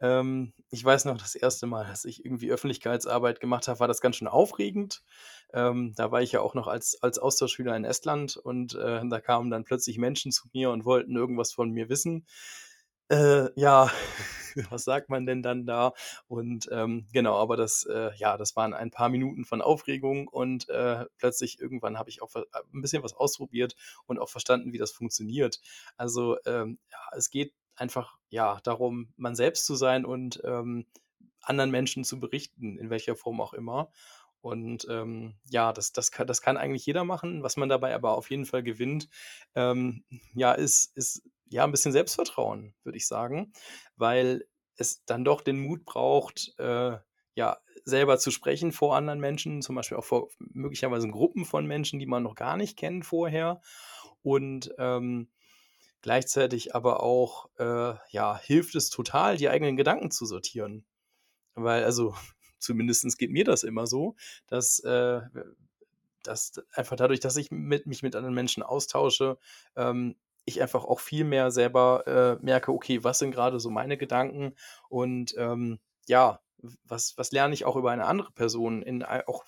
Ähm, 0.00 0.52
ich 0.70 0.84
weiß 0.84 1.06
noch, 1.06 1.16
das 1.16 1.34
erste 1.34 1.66
Mal, 1.66 1.86
dass 1.86 2.04
ich 2.04 2.24
irgendwie 2.24 2.50
Öffentlichkeitsarbeit 2.50 3.40
gemacht 3.40 3.68
habe, 3.68 3.80
war 3.80 3.88
das 3.88 4.00
ganz 4.00 4.16
schön 4.16 4.28
aufregend. 4.28 5.02
Ähm, 5.54 5.94
da 5.96 6.10
war 6.10 6.20
ich 6.20 6.32
ja 6.32 6.40
auch 6.40 6.54
noch 6.54 6.66
als, 6.66 7.02
als 7.02 7.18
Austauschschüler 7.18 7.76
in 7.76 7.84
Estland 7.84 8.36
und 8.36 8.74
äh, 8.74 9.00
da 9.08 9.20
kamen 9.20 9.50
dann 9.50 9.64
plötzlich 9.64 9.98
Menschen 9.98 10.32
zu 10.32 10.48
mir 10.52 10.70
und 10.70 10.84
wollten 10.84 11.16
irgendwas 11.16 11.52
von 11.52 11.70
mir 11.70 11.88
wissen. 11.88 12.26
Äh, 13.10 13.48
ja, 13.60 13.90
was 14.70 14.84
sagt 14.84 15.08
man 15.10 15.26
denn 15.26 15.42
dann 15.42 15.66
da? 15.66 15.92
Und 16.28 16.68
ähm, 16.72 17.06
genau, 17.12 17.36
aber 17.36 17.56
das, 17.56 17.84
äh, 17.84 18.10
ja, 18.16 18.36
das 18.36 18.56
waren 18.56 18.74
ein 18.74 18.90
paar 18.90 19.08
Minuten 19.08 19.44
von 19.44 19.62
Aufregung 19.62 20.28
und 20.28 20.68
äh, 20.68 21.04
plötzlich 21.18 21.60
irgendwann 21.60 21.98
habe 21.98 22.10
ich 22.10 22.22
auch 22.22 22.30
ein 22.34 22.80
bisschen 22.80 23.02
was 23.02 23.14
ausprobiert 23.14 23.76
und 24.06 24.18
auch 24.18 24.28
verstanden, 24.30 24.72
wie 24.72 24.78
das 24.78 24.90
funktioniert. 24.92 25.60
Also 25.96 26.36
ähm, 26.46 26.78
ja, 26.90 26.98
es 27.16 27.30
geht 27.30 27.52
einfach 27.76 28.18
ja 28.30 28.58
darum, 28.64 29.12
man 29.16 29.36
selbst 29.36 29.66
zu 29.66 29.76
sein 29.76 30.04
und 30.04 30.40
ähm, 30.44 30.86
anderen 31.42 31.70
Menschen 31.70 32.02
zu 32.04 32.18
berichten, 32.18 32.76
in 32.78 32.90
welcher 32.90 33.14
Form 33.14 33.40
auch 33.40 33.52
immer. 33.52 33.90
Und 34.40 34.86
ähm, 34.90 35.34
ja, 35.50 35.72
das, 35.72 35.92
das, 35.92 36.10
kann, 36.12 36.26
das 36.26 36.40
kann 36.40 36.56
eigentlich 36.56 36.86
jeder 36.86 37.04
machen. 37.04 37.42
Was 37.42 37.56
man 37.56 37.68
dabei 37.68 37.94
aber 37.94 38.16
auf 38.16 38.30
jeden 38.30 38.46
Fall 38.46 38.62
gewinnt, 38.62 39.08
ähm, 39.54 40.04
ja, 40.34 40.52
ist, 40.52 40.96
ist 40.96 41.22
ja 41.48 41.64
ein 41.64 41.70
bisschen 41.70 41.92
Selbstvertrauen, 41.92 42.74
würde 42.82 42.98
ich 42.98 43.06
sagen, 43.06 43.52
weil 43.96 44.46
es 44.76 45.04
dann 45.04 45.24
doch 45.24 45.40
den 45.40 45.60
Mut 45.60 45.84
braucht, 45.84 46.54
äh, 46.58 46.98
ja, 47.34 47.58
selber 47.84 48.18
zu 48.18 48.30
sprechen 48.30 48.72
vor 48.72 48.96
anderen 48.96 49.20
Menschen, 49.20 49.62
zum 49.62 49.76
Beispiel 49.76 49.96
auch 49.96 50.04
vor 50.04 50.28
möglicherweise 50.38 51.08
Gruppen 51.08 51.44
von 51.44 51.66
Menschen, 51.66 52.00
die 52.00 52.06
man 52.06 52.22
noch 52.22 52.34
gar 52.34 52.56
nicht 52.56 52.76
kennt 52.76 53.06
vorher. 53.06 53.60
Und 54.22 54.74
ähm, 54.78 55.28
gleichzeitig 56.02 56.74
aber 56.74 57.02
auch, 57.02 57.48
äh, 57.58 57.94
ja, 58.10 58.38
hilft 58.38 58.74
es 58.74 58.90
total, 58.90 59.36
die 59.36 59.48
eigenen 59.48 59.76
Gedanken 59.76 60.10
zu 60.10 60.26
sortieren. 60.26 60.84
Weil, 61.54 61.84
also, 61.84 62.14
zumindest 62.58 63.18
geht 63.18 63.30
mir 63.30 63.44
das 63.44 63.62
immer 63.62 63.86
so, 63.86 64.16
dass, 64.48 64.80
äh, 64.80 65.20
dass 66.24 66.54
einfach 66.72 66.96
dadurch, 66.96 67.20
dass 67.20 67.36
ich 67.36 67.50
mit, 67.52 67.86
mich 67.86 68.02
mit 68.02 68.16
anderen 68.16 68.34
Menschen 68.34 68.64
austausche, 68.64 69.38
ähm, 69.76 70.16
ich 70.46 70.62
einfach 70.62 70.84
auch 70.84 71.00
viel 71.00 71.24
mehr 71.24 71.50
selber 71.50 72.06
äh, 72.40 72.44
merke, 72.44 72.72
okay, 72.72 73.04
was 73.04 73.18
sind 73.18 73.32
gerade 73.32 73.60
so 73.60 73.68
meine 73.68 73.98
Gedanken 73.98 74.54
und 74.88 75.34
ähm, 75.36 75.78
ja, 76.06 76.40
was, 76.84 77.18
was 77.18 77.32
lerne 77.32 77.52
ich 77.52 77.64
auch 77.64 77.76
über 77.76 77.90
eine 77.90 78.06
andere 78.06 78.32
Person 78.32 78.82
in 78.82 79.02
auch 79.02 79.44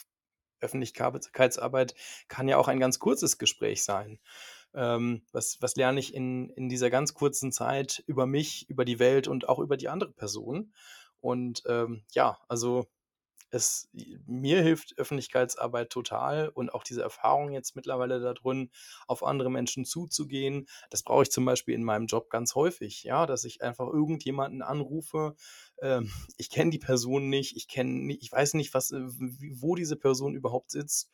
Öffentlichkeitsarbeit 0.60 1.94
kann 2.26 2.48
ja 2.48 2.56
auch 2.58 2.68
ein 2.68 2.80
ganz 2.80 2.98
kurzes 2.98 3.38
Gespräch 3.38 3.84
sein. 3.84 4.18
Ähm, 4.74 5.22
was, 5.32 5.58
was 5.60 5.76
lerne 5.76 6.00
ich 6.00 6.14
in, 6.14 6.50
in 6.50 6.68
dieser 6.68 6.90
ganz 6.90 7.14
kurzen 7.14 7.52
Zeit 7.52 8.02
über 8.06 8.26
mich, 8.26 8.68
über 8.68 8.84
die 8.84 8.98
Welt 8.98 9.28
und 9.28 9.48
auch 9.48 9.60
über 9.60 9.76
die 9.76 9.88
andere 9.88 10.12
Person? 10.12 10.72
Und 11.20 11.62
ähm, 11.66 12.02
ja, 12.12 12.38
also 12.48 12.86
es, 13.50 13.88
mir 14.26 14.62
hilft 14.62 14.98
Öffentlichkeitsarbeit 14.98 15.90
total 15.90 16.48
und 16.48 16.72
auch 16.72 16.82
diese 16.82 17.02
Erfahrung 17.02 17.52
jetzt 17.52 17.76
mittlerweile 17.76 18.20
da 18.20 18.34
drin, 18.34 18.70
auf 19.06 19.22
andere 19.22 19.50
Menschen 19.50 19.84
zuzugehen. 19.84 20.66
Das 20.90 21.02
brauche 21.02 21.22
ich 21.22 21.30
zum 21.30 21.44
Beispiel 21.44 21.74
in 21.74 21.84
meinem 21.84 22.06
Job 22.06 22.30
ganz 22.30 22.54
häufig, 22.54 23.04
ja, 23.04 23.26
dass 23.26 23.44
ich 23.44 23.62
einfach 23.62 23.86
irgendjemanden 23.86 24.62
anrufe. 24.62 25.34
Ähm, 25.80 26.10
ich 26.36 26.50
kenne 26.50 26.70
die 26.70 26.78
Person 26.78 27.28
nicht, 27.28 27.56
ich 27.56 27.68
kenne, 27.68 28.14
ich 28.14 28.30
weiß 28.30 28.54
nicht, 28.54 28.74
was, 28.74 28.90
äh, 28.90 29.00
wo 29.00 29.74
diese 29.74 29.96
Person 29.96 30.34
überhaupt 30.34 30.70
sitzt 30.70 31.10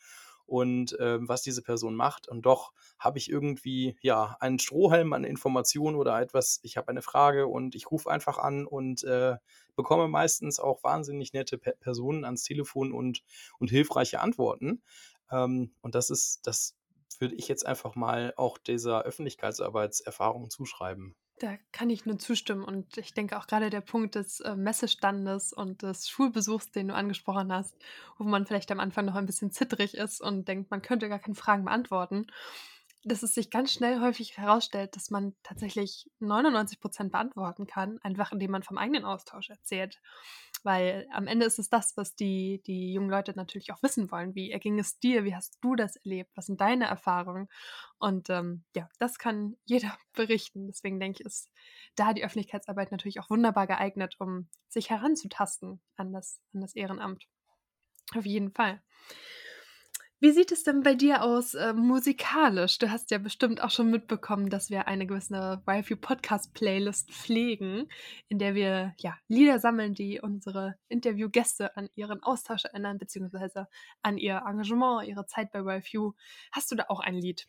und 0.46 0.98
äh, 0.98 1.18
was 1.26 1.42
diese 1.42 1.62
Person 1.62 1.94
macht. 1.94 2.28
Und 2.28 2.42
doch 2.42 2.72
habe 2.98 3.18
ich 3.18 3.30
irgendwie 3.30 3.96
ja 4.00 4.36
einen 4.40 4.58
Strohhalm 4.58 5.12
an 5.12 5.24
Informationen 5.24 5.96
oder 5.96 6.20
etwas. 6.20 6.60
Ich 6.62 6.76
habe 6.76 6.88
eine 6.88 7.02
Frage 7.02 7.46
und 7.46 7.74
ich 7.74 7.90
rufe 7.90 8.10
einfach 8.10 8.38
an 8.38 8.66
und 8.66 9.04
äh, 9.04 9.36
bekomme 9.76 10.08
meistens 10.08 10.60
auch 10.60 10.82
wahnsinnig 10.82 11.32
nette 11.32 11.58
Pe 11.58 11.74
Personen 11.80 12.24
ans 12.24 12.42
Telefon 12.42 12.92
und, 12.92 13.22
und 13.58 13.70
hilfreiche 13.70 14.20
Antworten. 14.20 14.82
Ähm, 15.30 15.74
und 15.80 15.94
das 15.94 16.10
ist, 16.10 16.46
das 16.46 16.76
würde 17.18 17.34
ich 17.34 17.48
jetzt 17.48 17.66
einfach 17.66 17.94
mal 17.94 18.34
auch 18.36 18.58
dieser 18.58 19.02
Öffentlichkeitsarbeitserfahrung 19.02 20.50
zuschreiben. 20.50 21.14
Da 21.38 21.56
kann 21.72 21.90
ich 21.90 22.06
nur 22.06 22.18
zustimmen 22.18 22.62
und 22.62 22.96
ich 22.96 23.12
denke 23.12 23.36
auch 23.36 23.48
gerade 23.48 23.68
der 23.68 23.80
Punkt 23.80 24.14
des 24.14 24.38
äh, 24.40 24.54
Messestandes 24.54 25.52
und 25.52 25.82
des 25.82 26.08
Schulbesuchs, 26.08 26.70
den 26.70 26.88
du 26.88 26.94
angesprochen 26.94 27.52
hast, 27.52 27.76
wo 28.18 28.24
man 28.24 28.46
vielleicht 28.46 28.70
am 28.70 28.78
Anfang 28.78 29.04
noch 29.04 29.16
ein 29.16 29.26
bisschen 29.26 29.50
zittrig 29.50 29.94
ist 29.94 30.20
und 30.20 30.46
denkt, 30.46 30.70
man 30.70 30.80
könnte 30.80 31.08
gar 31.08 31.18
keine 31.18 31.34
Fragen 31.34 31.64
beantworten 31.64 32.26
dass 33.04 33.22
es 33.22 33.34
sich 33.34 33.50
ganz 33.50 33.72
schnell 33.72 34.00
häufig 34.00 34.36
herausstellt, 34.36 34.96
dass 34.96 35.10
man 35.10 35.34
tatsächlich 35.42 36.10
99 36.20 36.80
Prozent 36.80 37.12
beantworten 37.12 37.66
kann, 37.66 37.98
einfach 38.02 38.32
indem 38.32 38.50
man 38.50 38.62
vom 38.62 38.78
eigenen 38.78 39.04
Austausch 39.04 39.50
erzählt. 39.50 40.00
Weil 40.62 41.06
am 41.12 41.26
Ende 41.26 41.44
ist 41.44 41.58
es 41.58 41.68
das, 41.68 41.96
was 41.96 42.14
die, 42.14 42.62
die 42.66 42.94
jungen 42.94 43.10
Leute 43.10 43.34
natürlich 43.36 43.72
auch 43.72 43.82
wissen 43.82 44.10
wollen. 44.10 44.34
Wie 44.34 44.50
erging 44.50 44.78
es 44.78 44.98
dir? 44.98 45.24
Wie 45.24 45.34
hast 45.34 45.58
du 45.60 45.76
das 45.76 45.96
erlebt? 45.96 46.30
Was 46.34 46.46
sind 46.46 46.60
deine 46.60 46.86
Erfahrungen? 46.86 47.48
Und 47.98 48.30
ähm, 48.30 48.64
ja, 48.74 48.88
das 48.98 49.18
kann 49.18 49.56
jeder 49.66 49.96
berichten. 50.14 50.66
Deswegen 50.66 50.98
denke 50.98 51.20
ich, 51.20 51.26
ist 51.26 51.50
da 51.96 52.14
die 52.14 52.24
Öffentlichkeitsarbeit 52.24 52.92
natürlich 52.92 53.20
auch 53.20 53.30
wunderbar 53.30 53.66
geeignet, 53.66 54.16
um 54.18 54.48
sich 54.68 54.90
heranzutasten 54.90 55.80
an 55.96 56.12
das, 56.12 56.40
an 56.54 56.62
das 56.62 56.74
Ehrenamt. 56.74 57.26
Auf 58.14 58.24
jeden 58.24 58.52
Fall. 58.52 58.82
Wie 60.24 60.30
sieht 60.30 60.52
es 60.52 60.64
denn 60.64 60.82
bei 60.82 60.94
dir 60.94 61.22
aus 61.22 61.52
äh, 61.52 61.74
musikalisch? 61.74 62.78
Du 62.78 62.90
hast 62.90 63.10
ja 63.10 63.18
bestimmt 63.18 63.62
auch 63.62 63.70
schon 63.70 63.90
mitbekommen, 63.90 64.48
dass 64.48 64.70
wir 64.70 64.88
eine 64.88 65.06
gewisse 65.06 65.62
YFU 65.68 65.96
Podcast 65.96 66.54
Playlist 66.54 67.12
pflegen, 67.12 67.90
in 68.28 68.38
der 68.38 68.54
wir 68.54 68.94
ja 68.96 69.18
Lieder 69.28 69.58
sammeln, 69.58 69.92
die 69.92 70.22
unsere 70.22 70.76
Interviewgäste 70.88 71.76
an 71.76 71.90
ihren 71.94 72.22
Austausch 72.22 72.64
erinnern, 72.64 72.96
beziehungsweise 72.96 73.68
an 74.00 74.16
ihr 74.16 74.42
Engagement, 74.48 75.06
ihre 75.06 75.26
Zeit 75.26 75.52
bei 75.52 75.58
YFU. 75.58 76.14
Hast 76.52 76.72
du 76.72 76.76
da 76.76 76.86
auch 76.88 77.00
ein 77.00 77.16
Lied? 77.16 77.46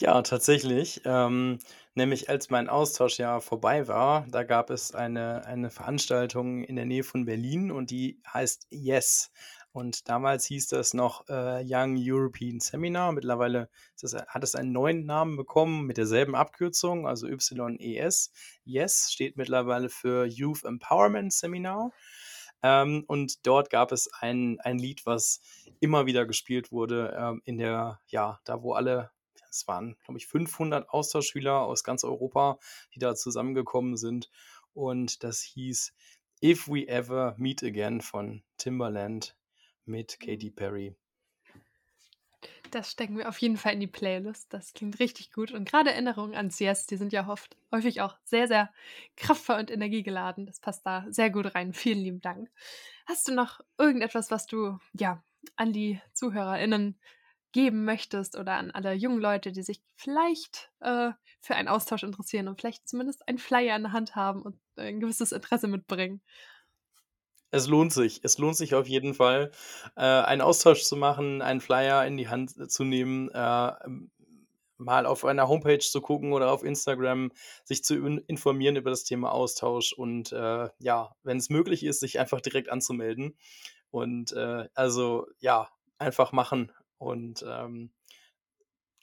Ja, 0.00 0.22
tatsächlich. 0.22 1.02
Ähm, 1.04 1.58
nämlich 1.94 2.30
als 2.30 2.48
mein 2.48 2.70
Austausch 2.70 3.18
ja 3.18 3.38
vorbei 3.40 3.86
war, 3.86 4.26
da 4.30 4.44
gab 4.44 4.70
es 4.70 4.94
eine, 4.94 5.44
eine 5.44 5.68
Veranstaltung 5.70 6.64
in 6.64 6.76
der 6.76 6.86
Nähe 6.86 7.04
von 7.04 7.26
Berlin 7.26 7.70
und 7.70 7.90
die 7.90 8.18
heißt 8.32 8.66
Yes. 8.70 9.30
Und 9.72 10.08
damals 10.08 10.46
hieß 10.46 10.68
das 10.68 10.94
noch 10.94 11.28
äh, 11.28 11.62
Young 11.66 11.96
European 11.98 12.60
Seminar. 12.60 13.12
Mittlerweile 13.12 13.68
das, 14.00 14.14
hat 14.14 14.42
es 14.42 14.54
einen 14.54 14.72
neuen 14.72 15.04
Namen 15.04 15.36
bekommen 15.36 15.84
mit 15.86 15.98
derselben 15.98 16.34
Abkürzung, 16.34 17.06
also 17.06 17.28
YES. 17.28 18.32
YES 18.64 19.12
steht 19.12 19.36
mittlerweile 19.36 19.90
für 19.90 20.24
Youth 20.24 20.64
Empowerment 20.64 21.34
Seminar. 21.34 21.92
Ähm, 22.62 23.04
und 23.06 23.46
dort 23.46 23.68
gab 23.68 23.92
es 23.92 24.10
ein, 24.14 24.58
ein 24.60 24.78
Lied, 24.78 25.04
was 25.04 25.40
immer 25.78 26.06
wieder 26.06 26.24
gespielt 26.24 26.72
wurde 26.72 27.14
ähm, 27.18 27.42
in 27.44 27.58
der, 27.58 28.00
ja, 28.06 28.40
da 28.44 28.62
wo 28.62 28.72
alle, 28.72 29.10
es 29.50 29.66
waren, 29.68 29.96
glaube 30.04 30.18
ich, 30.18 30.26
500 30.26 30.88
Austauschschüler 30.88 31.62
aus 31.62 31.84
ganz 31.84 32.04
Europa, 32.04 32.58
die 32.94 32.98
da 32.98 33.14
zusammengekommen 33.14 33.96
sind. 33.96 34.30
Und 34.72 35.24
das 35.24 35.42
hieß 35.42 35.92
If 36.42 36.68
We 36.68 36.88
Ever 36.88 37.34
Meet 37.38 37.62
Again 37.64 38.00
von 38.00 38.42
Timberland 38.56 39.36
mit 39.84 40.20
Katy 40.20 40.50
Perry. 40.50 40.94
Das 42.70 42.90
stecken 42.90 43.18
wir 43.18 43.28
auf 43.28 43.38
jeden 43.38 43.56
Fall 43.56 43.74
in 43.74 43.80
die 43.80 43.86
Playlist. 43.86 44.52
Das 44.52 44.72
klingt 44.72 45.00
richtig 45.00 45.32
gut. 45.32 45.50
Und 45.50 45.68
gerade 45.68 45.90
Erinnerungen 45.90 46.34
an 46.34 46.50
CS, 46.50 46.86
die 46.86 46.96
sind 46.96 47.12
ja 47.12 47.28
oft, 47.28 47.56
häufig 47.72 48.00
auch 48.00 48.16
sehr, 48.24 48.46
sehr 48.46 48.72
kraftvoll 49.16 49.58
und 49.58 49.70
energiegeladen. 49.70 50.46
Das 50.46 50.60
passt 50.60 50.86
da 50.86 51.04
sehr 51.10 51.30
gut 51.30 51.54
rein. 51.54 51.72
Vielen 51.72 51.98
lieben 51.98 52.20
Dank. 52.20 52.48
Hast 53.06 53.26
du 53.26 53.34
noch 53.34 53.60
irgendetwas, 53.76 54.30
was 54.30 54.46
du 54.46 54.78
ja 54.92 55.22
an 55.56 55.72
die 55.72 56.00
ZuhörerInnen 56.12 56.98
geben 57.52 57.84
möchtest 57.84 58.36
oder 58.36 58.54
an 58.54 58.70
alle 58.70 58.92
jungen 58.92 59.20
Leute, 59.20 59.52
die 59.52 59.62
sich 59.62 59.80
vielleicht 59.96 60.70
äh, 60.80 61.10
für 61.40 61.54
einen 61.54 61.68
Austausch 61.68 62.02
interessieren 62.02 62.48
und 62.48 62.60
vielleicht 62.60 62.88
zumindest 62.88 63.26
einen 63.28 63.38
Flyer 63.38 63.76
in 63.76 63.82
der 63.82 63.92
Hand 63.92 64.14
haben 64.14 64.42
und 64.42 64.56
ein 64.76 65.00
gewisses 65.00 65.32
Interesse 65.32 65.68
mitbringen? 65.68 66.22
Es 67.50 67.66
lohnt 67.66 67.92
sich. 67.92 68.20
Es 68.22 68.38
lohnt 68.38 68.56
sich 68.56 68.74
auf 68.74 68.86
jeden 68.86 69.14
Fall, 69.14 69.50
äh, 69.96 70.02
einen 70.02 70.40
Austausch 70.40 70.84
zu 70.84 70.96
machen, 70.96 71.42
einen 71.42 71.60
Flyer 71.60 72.06
in 72.06 72.16
die 72.16 72.28
Hand 72.28 72.56
äh, 72.56 72.68
zu 72.68 72.84
nehmen, 72.84 73.28
äh, 73.30 73.72
mal 74.80 75.04
auf 75.06 75.24
einer 75.24 75.48
Homepage 75.48 75.78
zu 75.78 76.00
gucken 76.00 76.32
oder 76.32 76.50
auf 76.52 76.62
Instagram, 76.64 77.32
sich 77.64 77.84
zu 77.84 77.94
informieren 78.26 78.76
über 78.76 78.90
das 78.90 79.04
Thema 79.04 79.30
Austausch 79.32 79.92
und 79.92 80.32
äh, 80.32 80.68
ja, 80.78 81.14
wenn 81.22 81.36
es 81.36 81.50
möglich 81.50 81.84
ist, 81.84 82.00
sich 82.00 82.18
einfach 82.18 82.40
direkt 82.40 82.70
anzumelden. 82.70 83.36
Und 83.90 84.32
äh, 84.32 84.68
also 84.74 85.26
ja, 85.40 85.68
einfach 85.98 86.32
machen. 86.32 86.72
Und 87.00 87.44
ähm, 87.48 87.90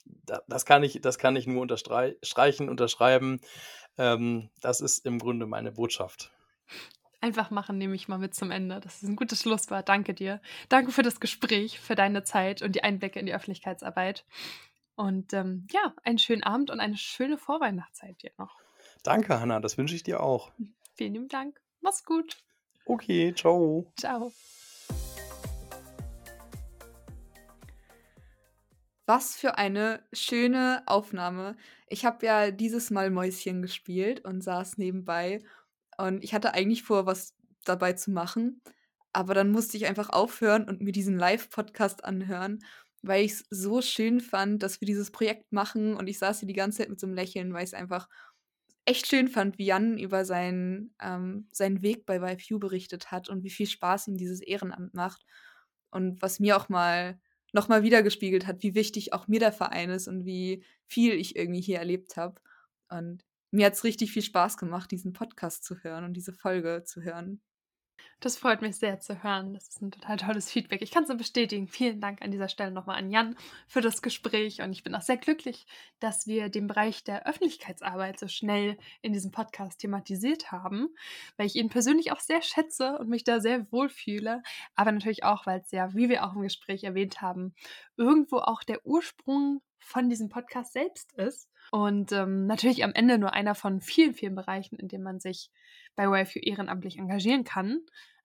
da, 0.04 0.40
das, 0.46 0.64
kann 0.64 0.82
ich, 0.84 1.00
das 1.00 1.18
kann 1.18 1.36
ich 1.36 1.46
nur 1.46 1.60
unterstreichen, 1.60 2.68
unterschreiben. 2.68 3.40
Ähm, 3.98 4.50
das 4.60 4.80
ist 4.80 5.04
im 5.04 5.18
Grunde 5.18 5.46
meine 5.46 5.72
Botschaft. 5.72 6.32
Einfach 7.20 7.50
machen 7.50 7.76
nehme 7.76 7.96
ich 7.96 8.06
mal 8.06 8.18
mit 8.18 8.34
zum 8.34 8.52
Ende. 8.52 8.78
Das 8.80 9.02
ist 9.02 9.08
ein 9.08 9.16
gutes 9.16 9.42
Schlusswort. 9.42 9.88
Danke 9.88 10.14
dir. 10.14 10.40
Danke 10.68 10.92
für 10.92 11.02
das 11.02 11.18
Gespräch, 11.18 11.80
für 11.80 11.96
deine 11.96 12.22
Zeit 12.22 12.62
und 12.62 12.76
die 12.76 12.84
Einblicke 12.84 13.18
in 13.18 13.26
die 13.26 13.34
Öffentlichkeitsarbeit. 13.34 14.24
Und 14.94 15.32
ähm, 15.32 15.66
ja, 15.72 15.94
einen 16.04 16.18
schönen 16.18 16.44
Abend 16.44 16.70
und 16.70 16.78
eine 16.78 16.96
schöne 16.96 17.36
Vorweihnachtszeit 17.36 18.22
dir 18.22 18.30
noch. 18.38 18.56
Danke, 19.02 19.40
Hanna. 19.40 19.58
Das 19.58 19.76
wünsche 19.76 19.96
ich 19.96 20.04
dir 20.04 20.22
auch. 20.22 20.52
Vielen 20.94 21.14
lieben 21.14 21.28
Dank. 21.28 21.60
Mach's 21.80 22.04
gut. 22.04 22.38
Okay, 22.86 23.34
ciao. 23.34 23.92
Ciao. 23.96 24.32
Was 29.08 29.36
für 29.36 29.56
eine 29.56 30.04
schöne 30.12 30.82
Aufnahme. 30.86 31.56
Ich 31.88 32.04
habe 32.04 32.26
ja 32.26 32.50
dieses 32.50 32.90
Mal 32.90 33.10
Mäuschen 33.10 33.62
gespielt 33.62 34.22
und 34.26 34.42
saß 34.42 34.76
nebenbei 34.76 35.42
und 35.96 36.22
ich 36.22 36.34
hatte 36.34 36.52
eigentlich 36.52 36.82
vor, 36.82 37.06
was 37.06 37.34
dabei 37.64 37.94
zu 37.94 38.10
machen, 38.10 38.60
aber 39.14 39.32
dann 39.32 39.50
musste 39.50 39.78
ich 39.78 39.86
einfach 39.86 40.10
aufhören 40.10 40.64
und 40.68 40.82
mir 40.82 40.92
diesen 40.92 41.18
Live-Podcast 41.18 42.04
anhören, 42.04 42.58
weil 43.02 43.24
ich 43.24 43.32
es 43.32 43.46
so 43.50 43.80
schön 43.80 44.20
fand, 44.20 44.62
dass 44.62 44.80
wir 44.82 44.86
dieses 44.86 45.10
Projekt 45.10 45.52
machen 45.52 45.94
und 45.96 46.06
ich 46.06 46.18
saß 46.18 46.40
hier 46.40 46.48
die 46.48 46.52
ganze 46.54 46.78
Zeit 46.78 46.90
mit 46.90 47.00
so 47.00 47.06
einem 47.06 47.14
Lächeln, 47.16 47.54
weil 47.54 47.64
ich 47.64 47.70
es 47.70 47.74
einfach 47.74 48.08
echt 48.84 49.06
schön 49.06 49.28
fand, 49.28 49.58
wie 49.58 49.66
Jan 49.66 49.98
über 49.98 50.24
seinen, 50.26 50.94
ähm, 51.00 51.48
seinen 51.52 51.82
Weg 51.82 52.06
bei 52.06 52.18
YFU 52.20 52.58
berichtet 52.58 53.10
hat 53.12 53.28
und 53.30 53.44
wie 53.44 53.50
viel 53.50 53.66
Spaß 53.66 54.08
ihm 54.08 54.18
dieses 54.18 54.40
Ehrenamt 54.40 54.94
macht. 54.94 55.24
und 55.90 56.20
was 56.22 56.40
mir 56.40 56.56
auch 56.58 56.68
mal 56.68 57.18
nochmal 57.52 57.82
wiedergespiegelt 57.82 58.46
hat, 58.46 58.62
wie 58.62 58.74
wichtig 58.74 59.12
auch 59.12 59.28
mir 59.28 59.40
der 59.40 59.52
Verein 59.52 59.90
ist 59.90 60.08
und 60.08 60.24
wie 60.24 60.64
viel 60.86 61.12
ich 61.14 61.36
irgendwie 61.36 61.60
hier 61.60 61.78
erlebt 61.78 62.16
habe. 62.16 62.40
Und 62.88 63.24
mir 63.50 63.66
hat 63.66 63.74
es 63.74 63.84
richtig 63.84 64.12
viel 64.12 64.22
Spaß 64.22 64.56
gemacht, 64.56 64.90
diesen 64.90 65.12
Podcast 65.12 65.64
zu 65.64 65.76
hören 65.82 66.04
und 66.04 66.14
diese 66.14 66.32
Folge 66.32 66.82
zu 66.84 67.02
hören. 67.02 67.40
Das 68.20 68.36
freut 68.36 68.62
mich 68.62 68.76
sehr 68.76 68.98
zu 68.98 69.22
hören. 69.22 69.54
Das 69.54 69.68
ist 69.68 69.80
ein 69.80 69.92
total 69.92 70.16
tolles 70.16 70.50
Feedback. 70.50 70.82
Ich 70.82 70.90
kann 70.90 71.04
es 71.04 71.08
nur 71.08 71.18
bestätigen. 71.18 71.68
Vielen 71.68 72.00
Dank 72.00 72.20
an 72.20 72.32
dieser 72.32 72.48
Stelle 72.48 72.72
nochmal 72.72 72.98
an 72.98 73.12
Jan 73.12 73.36
für 73.68 73.80
das 73.80 74.02
Gespräch. 74.02 74.60
Und 74.60 74.72
ich 74.72 74.82
bin 74.82 74.92
auch 74.96 75.02
sehr 75.02 75.18
glücklich, 75.18 75.68
dass 76.00 76.26
wir 76.26 76.48
den 76.48 76.66
Bereich 76.66 77.04
der 77.04 77.28
Öffentlichkeitsarbeit 77.28 78.18
so 78.18 78.26
schnell 78.26 78.76
in 79.02 79.12
diesem 79.12 79.30
Podcast 79.30 79.78
thematisiert 79.80 80.50
haben, 80.50 80.88
weil 81.36 81.46
ich 81.46 81.54
ihn 81.54 81.68
persönlich 81.68 82.10
auch 82.10 82.18
sehr 82.18 82.42
schätze 82.42 82.98
und 82.98 83.08
mich 83.08 83.22
da 83.22 83.38
sehr 83.38 83.70
wohlfühle. 83.70 84.42
Aber 84.74 84.90
natürlich 84.90 85.22
auch, 85.22 85.46
weil 85.46 85.60
es 85.60 85.70
ja, 85.70 85.94
wie 85.94 86.08
wir 86.08 86.26
auch 86.26 86.34
im 86.34 86.42
Gespräch 86.42 86.82
erwähnt 86.82 87.22
haben, 87.22 87.54
irgendwo 87.96 88.38
auch 88.38 88.64
der 88.64 88.84
Ursprung 88.84 89.62
von 89.78 90.10
diesem 90.10 90.28
Podcast 90.28 90.72
selbst 90.72 91.12
ist. 91.12 91.48
Und 91.70 92.10
ähm, 92.10 92.46
natürlich 92.46 92.82
am 92.82 92.94
Ende 92.94 93.18
nur 93.18 93.32
einer 93.32 93.54
von 93.54 93.80
vielen, 93.80 94.14
vielen 94.14 94.34
Bereichen, 94.34 94.76
in 94.76 94.88
denen 94.88 95.04
man 95.04 95.20
sich 95.20 95.50
bei 95.98 96.22
YFU 96.22 96.38
ehrenamtlich 96.38 96.96
engagieren 96.96 97.42
kann. 97.42 97.80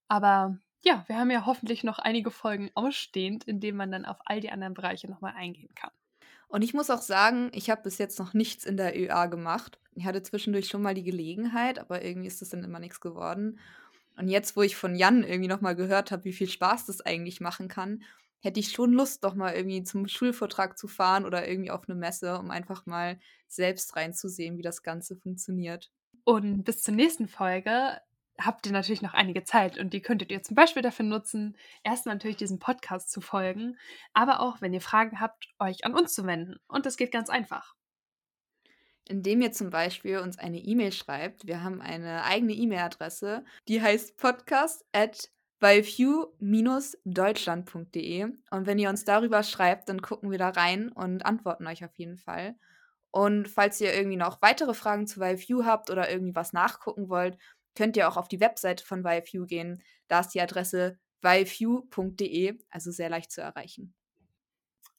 Aber 0.08 0.60
ja, 0.84 1.04
wir 1.08 1.18
haben 1.18 1.32
ja 1.32 1.48
hoffentlich 1.48 1.84
noch 1.84 1.98
einige 1.98 2.30
Folgen 2.30 2.70
ausstehend, 2.76 3.46
in 3.46 3.60
denen 3.60 3.78
man 3.78 3.92
dann 3.92 4.06
auf 4.06 4.18
all 4.26 4.40
die 4.40 4.52
anderen 4.52 4.76
Bereiche 4.76 5.10
nochmal 5.10 5.34
eingehen 5.36 5.74
kann. 5.74 5.90
Und 6.48 6.62
ich 6.62 6.76
muss 6.76 6.92
auch 6.92 7.02
sagen, 7.02 7.50
ich 7.52 7.72
habe 7.72 7.82
bis 7.82 7.98
jetzt 7.98 8.20
noch 8.20 8.36
nichts 8.36 8.64
in 8.64 8.78
der 8.78 8.96
ÖA 8.96 9.26
gemacht. 9.26 9.80
Ich 9.96 10.06
hatte 10.06 10.22
zwischendurch 10.22 10.68
schon 10.68 10.84
mal 10.84 10.94
die 10.94 11.04
Gelegenheit, 11.04 11.80
aber 11.80 12.06
irgendwie 12.06 12.28
ist 12.28 12.44
das 12.44 12.50
dann 12.50 12.64
immer 12.64 12.80
nichts 12.80 13.02
geworden. 13.02 13.60
Und 14.18 14.28
jetzt, 14.28 14.56
wo 14.56 14.62
ich 14.62 14.76
von 14.76 14.94
Jan 14.94 15.24
irgendwie 15.24 15.48
nochmal 15.48 15.76
gehört 15.76 16.12
habe, 16.12 16.26
wie 16.26 16.34
viel 16.34 16.48
Spaß 16.48 16.86
das 16.86 17.02
eigentlich 17.02 17.42
machen 17.42 17.70
kann, 17.70 18.04
hätte 18.42 18.60
ich 18.60 18.70
schon 18.72 18.94
Lust, 18.94 19.24
doch 19.24 19.34
mal 19.34 19.56
irgendwie 19.56 19.84
zum 19.84 20.08
Schulvortrag 20.08 20.78
zu 20.78 20.88
fahren 20.88 21.26
oder 21.26 21.48
irgendwie 21.48 21.72
auf 21.72 21.90
eine 21.90 21.98
Messe, 21.98 22.38
um 22.38 22.52
einfach 22.52 22.86
mal 22.86 23.20
selbst 23.48 23.96
reinzusehen, 23.96 24.60
wie 24.60 24.64
das 24.64 24.84
Ganze 24.84 25.16
funktioniert. 25.16 25.90
Und 26.24 26.64
bis 26.64 26.82
zur 26.82 26.94
nächsten 26.94 27.28
Folge 27.28 28.00
habt 28.40 28.66
ihr 28.66 28.72
natürlich 28.72 29.02
noch 29.02 29.14
einige 29.14 29.44
Zeit 29.44 29.78
und 29.78 29.94
die 29.94 30.02
könntet 30.02 30.32
ihr 30.32 30.42
zum 30.42 30.56
Beispiel 30.56 30.82
dafür 30.82 31.06
nutzen, 31.06 31.56
erstmal 31.84 32.16
natürlich 32.16 32.38
diesem 32.38 32.60
Podcast 32.60 33.12
zu 33.12 33.22
folgen, 33.22 33.78
aber 34.14 34.40
auch, 34.40 34.62
wenn 34.62 34.74
ihr 34.74 34.82
Fragen 34.82 35.20
habt, 35.20 35.50
euch 35.60 35.86
an 35.86 35.94
uns 35.94 36.14
zu 36.14 36.26
wenden. 36.26 36.60
Und 36.68 36.86
das 36.86 36.98
geht 36.98 37.12
ganz 37.12 37.30
einfach. 37.30 37.76
Indem 39.08 39.42
ihr 39.42 39.52
zum 39.52 39.70
Beispiel 39.70 40.20
uns 40.20 40.40
eine 40.40 40.60
E-Mail 40.60 40.94
schreibt. 40.94 41.46
Wir 41.46 41.62
haben 41.62 41.82
eine 41.82 42.24
eigene 42.24 42.54
E-Mail-Adresse, 42.54 43.44
die 43.68 43.82
heißt 43.82 44.18
podcast 44.18 44.86
at 44.94 45.30
deutschlandde 47.06 47.72
Und 48.52 48.68
wenn 48.68 48.80
ihr 48.80 48.90
uns 48.90 49.06
darüber 49.06 49.44
schreibt, 49.44 49.88
dann 49.88 50.02
gucken 50.02 50.30
wir 50.30 50.38
da 50.38 50.50
rein 50.50 50.90
und 50.90 51.26
antworten 51.26 51.68
euch 51.68 51.86
auf 51.86 51.96
jeden 51.96 52.18
Fall. 52.18 52.56
Und 53.14 53.48
falls 53.48 53.80
ihr 53.80 53.94
irgendwie 53.94 54.18
noch 54.18 54.42
weitere 54.42 54.74
Fragen 54.74 55.06
zu 55.06 55.22
ViveU 55.22 55.66
habt 55.66 55.92
oder 55.92 56.10
irgendwie 56.10 56.36
was 56.36 56.52
nachgucken 56.52 57.10
wollt, 57.10 57.38
könnt 57.76 57.96
ihr 57.96 58.10
auch 58.10 58.18
auf 58.18 58.28
die 58.28 58.40
Webseite 58.40 58.84
von 58.84 59.04
ViveU 59.04 59.46
gehen. 59.46 59.84
Da 60.08 60.22
ist 60.22 60.30
die 60.30 60.42
Adresse 60.42 60.98
viveu.de, 61.22 62.58
also 62.72 62.92
sehr 62.92 63.10
leicht 63.10 63.32
zu 63.32 63.42
erreichen. 63.42 63.94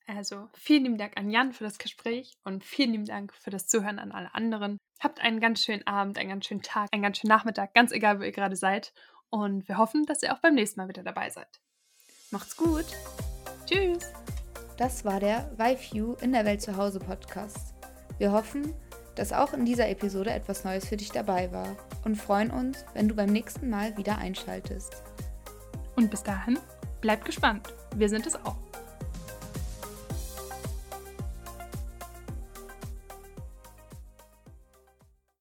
Also 0.06 0.48
vielen 0.54 0.84
lieben 0.84 0.98
Dank 0.98 1.16
an 1.16 1.28
Jan 1.28 1.52
für 1.52 1.64
das 1.64 1.78
Gespräch 1.78 2.38
und 2.44 2.62
vielen 2.62 2.92
lieben 2.92 3.04
Dank 3.04 3.34
für 3.34 3.50
das 3.50 3.66
Zuhören 3.66 3.98
an 3.98 4.12
alle 4.12 4.32
anderen. 4.32 4.78
Habt 5.00 5.20
einen 5.20 5.40
ganz 5.40 5.64
schönen 5.64 5.84
Abend, 5.88 6.16
einen 6.16 6.28
ganz 6.28 6.46
schönen 6.46 6.62
Tag, 6.62 6.90
einen 6.92 7.02
ganz 7.02 7.18
schönen 7.18 7.30
Nachmittag, 7.30 7.74
ganz 7.74 7.90
egal, 7.90 8.20
wo 8.20 8.22
ihr 8.22 8.30
gerade 8.30 8.54
seid. 8.54 8.92
Und 9.28 9.66
wir 9.66 9.76
hoffen, 9.76 10.06
dass 10.06 10.22
ihr 10.22 10.32
auch 10.32 10.40
beim 10.40 10.54
nächsten 10.54 10.78
Mal 10.78 10.88
wieder 10.88 11.02
dabei 11.02 11.30
seid. 11.30 11.60
Macht's 12.30 12.56
gut. 12.56 12.86
Tschüss. 13.66 14.12
Das 14.76 15.04
war 15.04 15.18
der 15.18 15.50
ViveU 15.58 16.14
in 16.20 16.30
der 16.30 16.44
Welt 16.44 16.62
zu 16.62 16.76
Hause 16.76 17.00
Podcast. 17.00 17.73
Wir 18.18 18.32
hoffen, 18.32 18.72
dass 19.14 19.32
auch 19.32 19.52
in 19.52 19.64
dieser 19.64 19.88
Episode 19.88 20.30
etwas 20.30 20.64
Neues 20.64 20.88
für 20.88 20.96
dich 20.96 21.10
dabei 21.10 21.52
war 21.52 21.76
und 22.04 22.16
freuen 22.16 22.50
uns, 22.50 22.84
wenn 22.94 23.08
du 23.08 23.14
beim 23.14 23.30
nächsten 23.30 23.70
Mal 23.70 23.96
wieder 23.96 24.18
einschaltest. 24.18 25.02
Und 25.96 26.10
bis 26.10 26.22
dahin, 26.22 26.58
bleib 27.00 27.24
gespannt. 27.24 27.72
Wir 27.96 28.08
sind 28.08 28.26
es 28.26 28.34
auch. 28.36 28.73